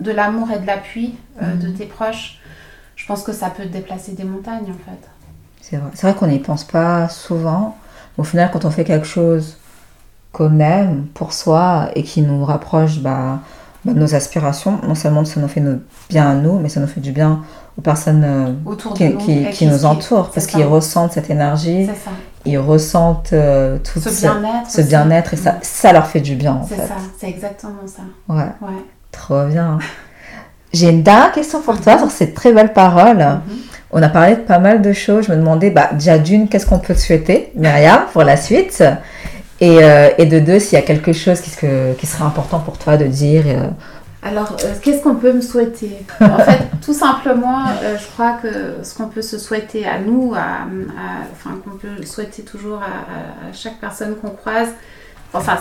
de 0.00 0.10
l'amour 0.10 0.48
et 0.50 0.58
de 0.58 0.66
l'appui 0.66 1.16
euh, 1.42 1.54
de 1.54 1.68
mhm. 1.68 1.74
tes 1.74 1.86
proches, 1.86 2.38
je 2.96 3.06
pense 3.06 3.22
que 3.22 3.32
ça 3.32 3.50
peut 3.50 3.66
déplacer 3.66 4.12
des 4.12 4.24
montagnes 4.24 4.70
en 4.70 4.90
fait. 4.90 5.08
C'est 5.60 5.76
vrai, 5.76 5.90
vrai 5.94 6.14
qu'on 6.14 6.26
n'y 6.28 6.38
pense 6.38 6.64
pas 6.64 7.08
souvent. 7.08 7.76
Au 8.18 8.24
final, 8.24 8.50
quand 8.52 8.64
on 8.64 8.70
fait 8.70 8.84
quelque 8.84 9.06
chose 9.06 9.58
qu'on 10.32 10.60
aime 10.60 11.06
pour 11.14 11.32
soi 11.32 11.90
et 11.94 12.02
qui 12.02 12.22
nous 12.22 12.44
rapproche 12.44 13.00
bah, 13.00 13.40
bah, 13.84 13.92
de 13.92 13.98
nos 13.98 14.14
aspirations, 14.14 14.78
non 14.86 14.94
seulement 14.94 15.24
ça 15.24 15.40
nous 15.40 15.48
fait 15.48 15.62
bien 16.08 16.30
à 16.30 16.34
nous, 16.34 16.58
mais 16.58 16.68
ça 16.68 16.80
nous 16.80 16.86
fait 16.86 17.00
du 17.00 17.12
bien 17.12 17.42
aux 17.78 17.82
personnes 17.82 18.24
euh, 18.24 18.52
Autour 18.64 18.94
qui, 18.94 19.08
nous, 19.08 19.50
qui, 19.50 19.66
nous 19.66 19.84
entourent, 19.84 20.30
parce 20.30 20.46
qu'ils 20.46 20.64
ressentent 20.64 21.12
cette 21.12 21.30
énergie, 21.30 21.88
ils 22.44 22.58
ressentent 22.58 23.32
euh, 23.32 23.78
tout 23.78 24.00
ce 24.00 24.82
bien-être, 24.82 25.34
et 25.34 25.36
ça, 25.36 25.56
ça 25.62 25.92
leur 25.92 26.06
fait 26.06 26.20
du 26.20 26.36
bien 26.36 26.54
en 26.54 26.64
fait. 26.64 26.76
C'est 26.76 26.86
ça, 26.86 26.96
c'est 27.18 27.28
exactement 27.28 27.86
ça. 27.86 28.02
Ouais. 28.28 28.44
ouais. 28.60 28.82
Trop 29.18 29.44
bien. 29.44 29.78
J'ai 30.72 30.90
une 30.90 31.02
dernière 31.02 31.32
question 31.32 31.60
pour 31.60 31.80
toi 31.80 31.98
sur 31.98 32.10
ces 32.10 32.32
très 32.32 32.52
belles 32.52 32.72
paroles. 32.72 33.18
Mhm. 33.18 33.40
On 33.92 34.02
a 34.02 34.08
parlé 34.08 34.36
de 34.36 34.40
pas 34.40 34.58
mal 34.58 34.82
de 34.82 34.92
choses. 34.92 35.26
Je 35.26 35.32
me 35.32 35.36
demandais, 35.36 35.70
bah, 35.70 35.90
déjà 35.92 36.18
d'une, 36.18 36.48
qu'est-ce 36.48 36.66
qu'on 36.66 36.78
peut 36.78 36.94
te 36.94 36.98
souhaiter, 36.98 37.50
Myriam, 37.54 38.02
pour 38.12 38.24
la 38.24 38.36
suite? 38.36 38.82
Et, 39.60 39.78
euh, 39.82 40.10
et, 40.18 40.26
de 40.26 40.38
deux, 40.38 40.58
s'il 40.58 40.78
y 40.78 40.82
a 40.82 40.84
quelque 40.84 41.14
chose 41.14 41.40
qui, 41.40 41.50
qui, 41.50 42.06
serait 42.06 42.24
important 42.24 42.58
pour 42.58 42.76
toi 42.76 42.98
de 42.98 43.06
dire. 43.06 43.44
Euh. 43.46 43.68
Alors, 44.22 44.54
euh, 44.64 44.74
qu'est-ce 44.82 45.02
qu'on 45.02 45.14
peut 45.14 45.32
me 45.32 45.40
souhaiter? 45.40 45.96
En 46.20 46.38
fait, 46.38 46.60
tout 46.84 46.92
simplement, 46.92 47.60
je 47.80 48.06
crois 48.12 48.32
que 48.42 48.48
ce 48.82 48.94
qu'on 48.94 49.06
peut 49.06 49.22
se 49.22 49.38
souhaiter 49.38 49.86
à 49.86 49.98
nous, 49.98 50.34
à, 50.34 50.66
enfin, 51.32 51.56
qu'on 51.64 51.78
peut 51.78 52.04
souhaiter 52.04 52.42
toujours 52.42 52.82
à, 52.82 53.48
à 53.48 53.52
chaque 53.54 53.78
personne 53.80 54.16
qu'on 54.16 54.30
croise, 54.30 54.68
Enfin, 55.34 55.58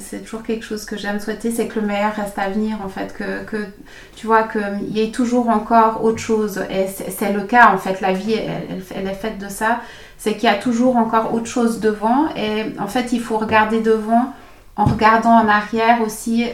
c'est 0.00 0.18
toujours 0.24 0.42
quelque 0.42 0.64
chose 0.64 0.84
que 0.84 0.96
j'aime 0.96 1.18
souhaiter, 1.20 1.50
c'est 1.50 1.66
que 1.66 1.80
le 1.80 1.86
meilleur 1.86 2.14
reste 2.14 2.38
à 2.38 2.48
venir, 2.48 2.78
en 2.84 2.88
fait, 2.88 3.14
que, 3.14 3.66
tu 4.14 4.26
vois, 4.26 4.42
qu'il 4.44 4.90
y 4.90 5.02
ait 5.02 5.10
toujours 5.10 5.48
encore 5.48 6.04
autre 6.04 6.18
chose. 6.18 6.62
Et 6.70 6.86
c'est 6.86 7.32
le 7.32 7.42
cas, 7.42 7.72
en 7.72 7.78
fait, 7.78 8.00
la 8.00 8.12
vie, 8.12 8.34
elle, 8.34 9.06
est 9.06 9.14
faite 9.14 9.38
de 9.38 9.48
ça. 9.48 9.80
C'est 10.18 10.34
qu'il 10.34 10.44
y 10.44 10.52
a 10.52 10.56
toujours 10.56 10.96
encore 10.96 11.32
autre 11.32 11.46
chose 11.46 11.80
devant. 11.80 12.28
Et 12.36 12.74
en 12.78 12.86
fait, 12.86 13.12
il 13.12 13.20
faut 13.20 13.38
regarder 13.38 13.80
devant 13.80 14.32
en 14.76 14.84
regardant 14.84 15.38
en 15.38 15.48
arrière 15.48 16.02
aussi, 16.02 16.44
euh, 16.44 16.48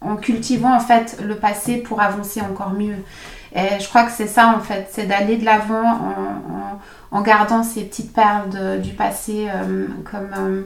en 0.00 0.16
cultivant, 0.16 0.74
en 0.74 0.80
fait, 0.80 1.18
le 1.22 1.36
passé 1.36 1.76
pour 1.76 2.00
avancer 2.00 2.40
encore 2.40 2.72
mieux. 2.72 2.96
Et 3.54 3.78
je 3.80 3.88
crois 3.88 4.04
que 4.04 4.12
c'est 4.12 4.26
ça, 4.26 4.54
en 4.56 4.60
fait, 4.60 4.88
c'est 4.90 5.06
d'aller 5.06 5.36
de 5.36 5.44
l'avant 5.44 5.86
en, 5.86 7.16
en, 7.18 7.22
gardant 7.22 7.62
ces 7.62 7.84
petites 7.84 8.12
perles 8.14 8.80
du 8.80 8.94
passé 8.94 9.48
euh, 9.52 9.86
comme... 10.10 10.30
Euh, 10.38 10.62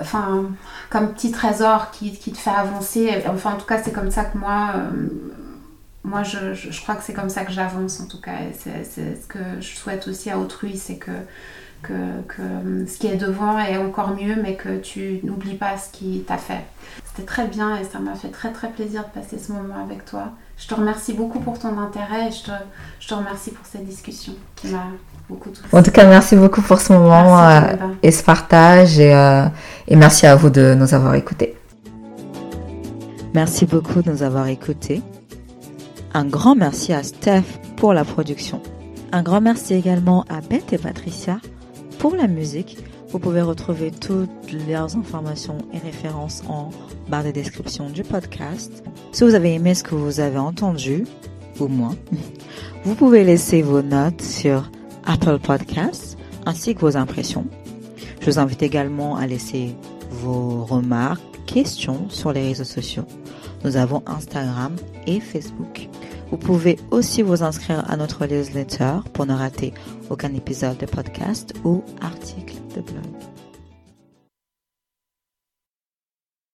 enfin, 0.00 0.50
comme 0.90 1.12
petit 1.12 1.30
trésor 1.30 1.90
qui, 1.90 2.12
qui, 2.12 2.32
te 2.32 2.38
fait 2.38 2.50
avancer. 2.50 3.22
Enfin, 3.28 3.54
en 3.54 3.56
tout 3.56 3.66
cas, 3.66 3.82
c'est 3.82 3.92
comme 3.92 4.10
ça 4.10 4.24
que 4.24 4.38
moi, 4.38 4.72
euh, 4.76 5.08
moi 6.02 6.22
je, 6.22 6.54
je, 6.54 6.82
crois 6.82 6.94
que 6.96 7.02
c'est 7.02 7.14
comme 7.14 7.30
ça 7.30 7.44
que 7.44 7.52
j'avance, 7.52 8.00
en 8.00 8.06
tout 8.06 8.20
cas. 8.20 8.38
C'est 8.58 8.84
ce 8.84 9.26
que 9.26 9.38
je 9.60 9.76
souhaite 9.76 10.08
aussi 10.08 10.30
à 10.30 10.38
autrui, 10.38 10.76
c'est 10.76 10.96
que, 10.96 11.12
que, 11.82 11.92
que, 12.28 12.86
ce 12.86 12.98
qui 12.98 13.06
est 13.06 13.16
devant 13.16 13.58
est 13.58 13.76
encore 13.76 14.14
mieux, 14.14 14.36
mais 14.40 14.56
que 14.56 14.78
tu 14.78 15.20
n'oublies 15.22 15.56
pas 15.56 15.76
ce 15.78 15.90
qui 15.90 16.24
t'a 16.26 16.38
fait. 16.38 16.64
C'était 17.04 17.26
très 17.26 17.46
bien 17.46 17.76
et 17.76 17.84
ça 17.84 17.98
m'a 18.00 18.14
fait 18.14 18.30
très 18.30 18.52
très 18.52 18.70
plaisir 18.70 19.04
de 19.04 19.20
passer 19.20 19.38
ce 19.38 19.52
moment 19.52 19.82
avec 19.82 20.04
toi. 20.04 20.32
Je 20.56 20.68
te 20.68 20.74
remercie 20.74 21.14
beaucoup 21.14 21.40
pour 21.40 21.58
ton 21.58 21.78
intérêt 21.78 22.28
et 22.28 22.32
je 22.32 22.44
te, 22.44 22.50
je 23.00 23.08
te 23.08 23.14
remercie 23.14 23.50
pour 23.50 23.66
cette 23.66 23.84
discussion 23.84 24.34
qui 24.56 24.68
m'a 24.68 24.86
en 25.72 25.82
tout 25.82 25.90
cas, 25.90 26.06
merci 26.06 26.36
beaucoup 26.36 26.60
pour 26.60 26.80
ce 26.80 26.92
moment 26.92 27.40
euh, 27.40 27.60
et 28.02 28.10
ce 28.10 28.22
partage 28.22 28.98
et, 28.98 29.14
euh, 29.14 29.46
et, 29.88 29.96
merci 29.96 30.26
à 30.26 30.36
vous 30.36 30.50
de 30.50 30.74
nous 30.74 30.94
avoir 30.94 31.14
écoutés. 31.14 31.54
Merci 33.34 33.66
beaucoup 33.66 34.02
de 34.02 34.10
nous 34.10 34.22
avoir 34.22 34.48
écoutés. 34.48 35.02
Un 36.12 36.26
grand 36.26 36.54
merci 36.54 36.92
à 36.92 37.02
Steph 37.02 37.42
pour 37.76 37.94
la 37.94 38.04
production. 38.04 38.60
Un 39.12 39.22
grand 39.22 39.40
merci 39.40 39.74
également 39.74 40.24
à 40.28 40.40
Beth 40.40 40.72
et 40.72 40.78
Patricia 40.78 41.38
pour 41.98 42.16
la 42.16 42.26
musique, 42.26 42.78
Vous 43.10 43.18
pouvez 43.18 43.40
retrouver 43.40 43.92
toutes 43.92 44.52
leurs 44.68 44.96
informations 44.96 45.56
et 45.72 45.78
références 45.78 46.42
en 46.48 46.70
barre 47.08 47.24
de 47.24 47.30
description 47.30 47.88
du 47.88 48.02
podcast. 48.02 48.84
Si 49.12 49.24
vous 49.24 49.34
avez 49.34 49.54
aimé 49.54 49.74
ce 49.74 49.84
que 49.84 49.94
vous 49.94 50.20
avez 50.20 50.36
entendu, 50.36 51.06
ou 51.60 51.68
moins, 51.68 51.94
vous 52.84 52.94
pouvez 52.94 53.24
laisser 53.24 53.62
vos 53.62 53.80
notes 53.80 54.20
sur 54.20 54.70
Apple 55.04 55.38
Podcasts 55.38 56.16
ainsi 56.46 56.74
que 56.74 56.80
vos 56.80 56.96
impressions. 56.96 57.46
Je 58.20 58.26
vous 58.30 58.38
invite 58.38 58.62
également 58.62 59.16
à 59.16 59.26
laisser 59.26 59.74
vos 60.10 60.64
remarques, 60.64 61.22
questions 61.46 62.08
sur 62.08 62.32
les 62.32 62.42
réseaux 62.48 62.64
sociaux. 62.64 63.04
Nous 63.64 63.76
avons 63.76 64.02
Instagram 64.06 64.76
et 65.06 65.20
Facebook. 65.20 65.88
Vous 66.30 66.36
pouvez 66.36 66.78
aussi 66.90 67.22
vous 67.22 67.42
inscrire 67.42 67.88
à 67.90 67.96
notre 67.96 68.26
newsletter 68.26 68.98
pour 69.12 69.26
ne 69.26 69.34
rater 69.34 69.72
aucun 70.10 70.34
épisode 70.34 70.78
de 70.78 70.86
podcast 70.86 71.54
ou 71.64 71.82
article 72.00 72.56
de 72.74 72.80
blog. 72.80 73.33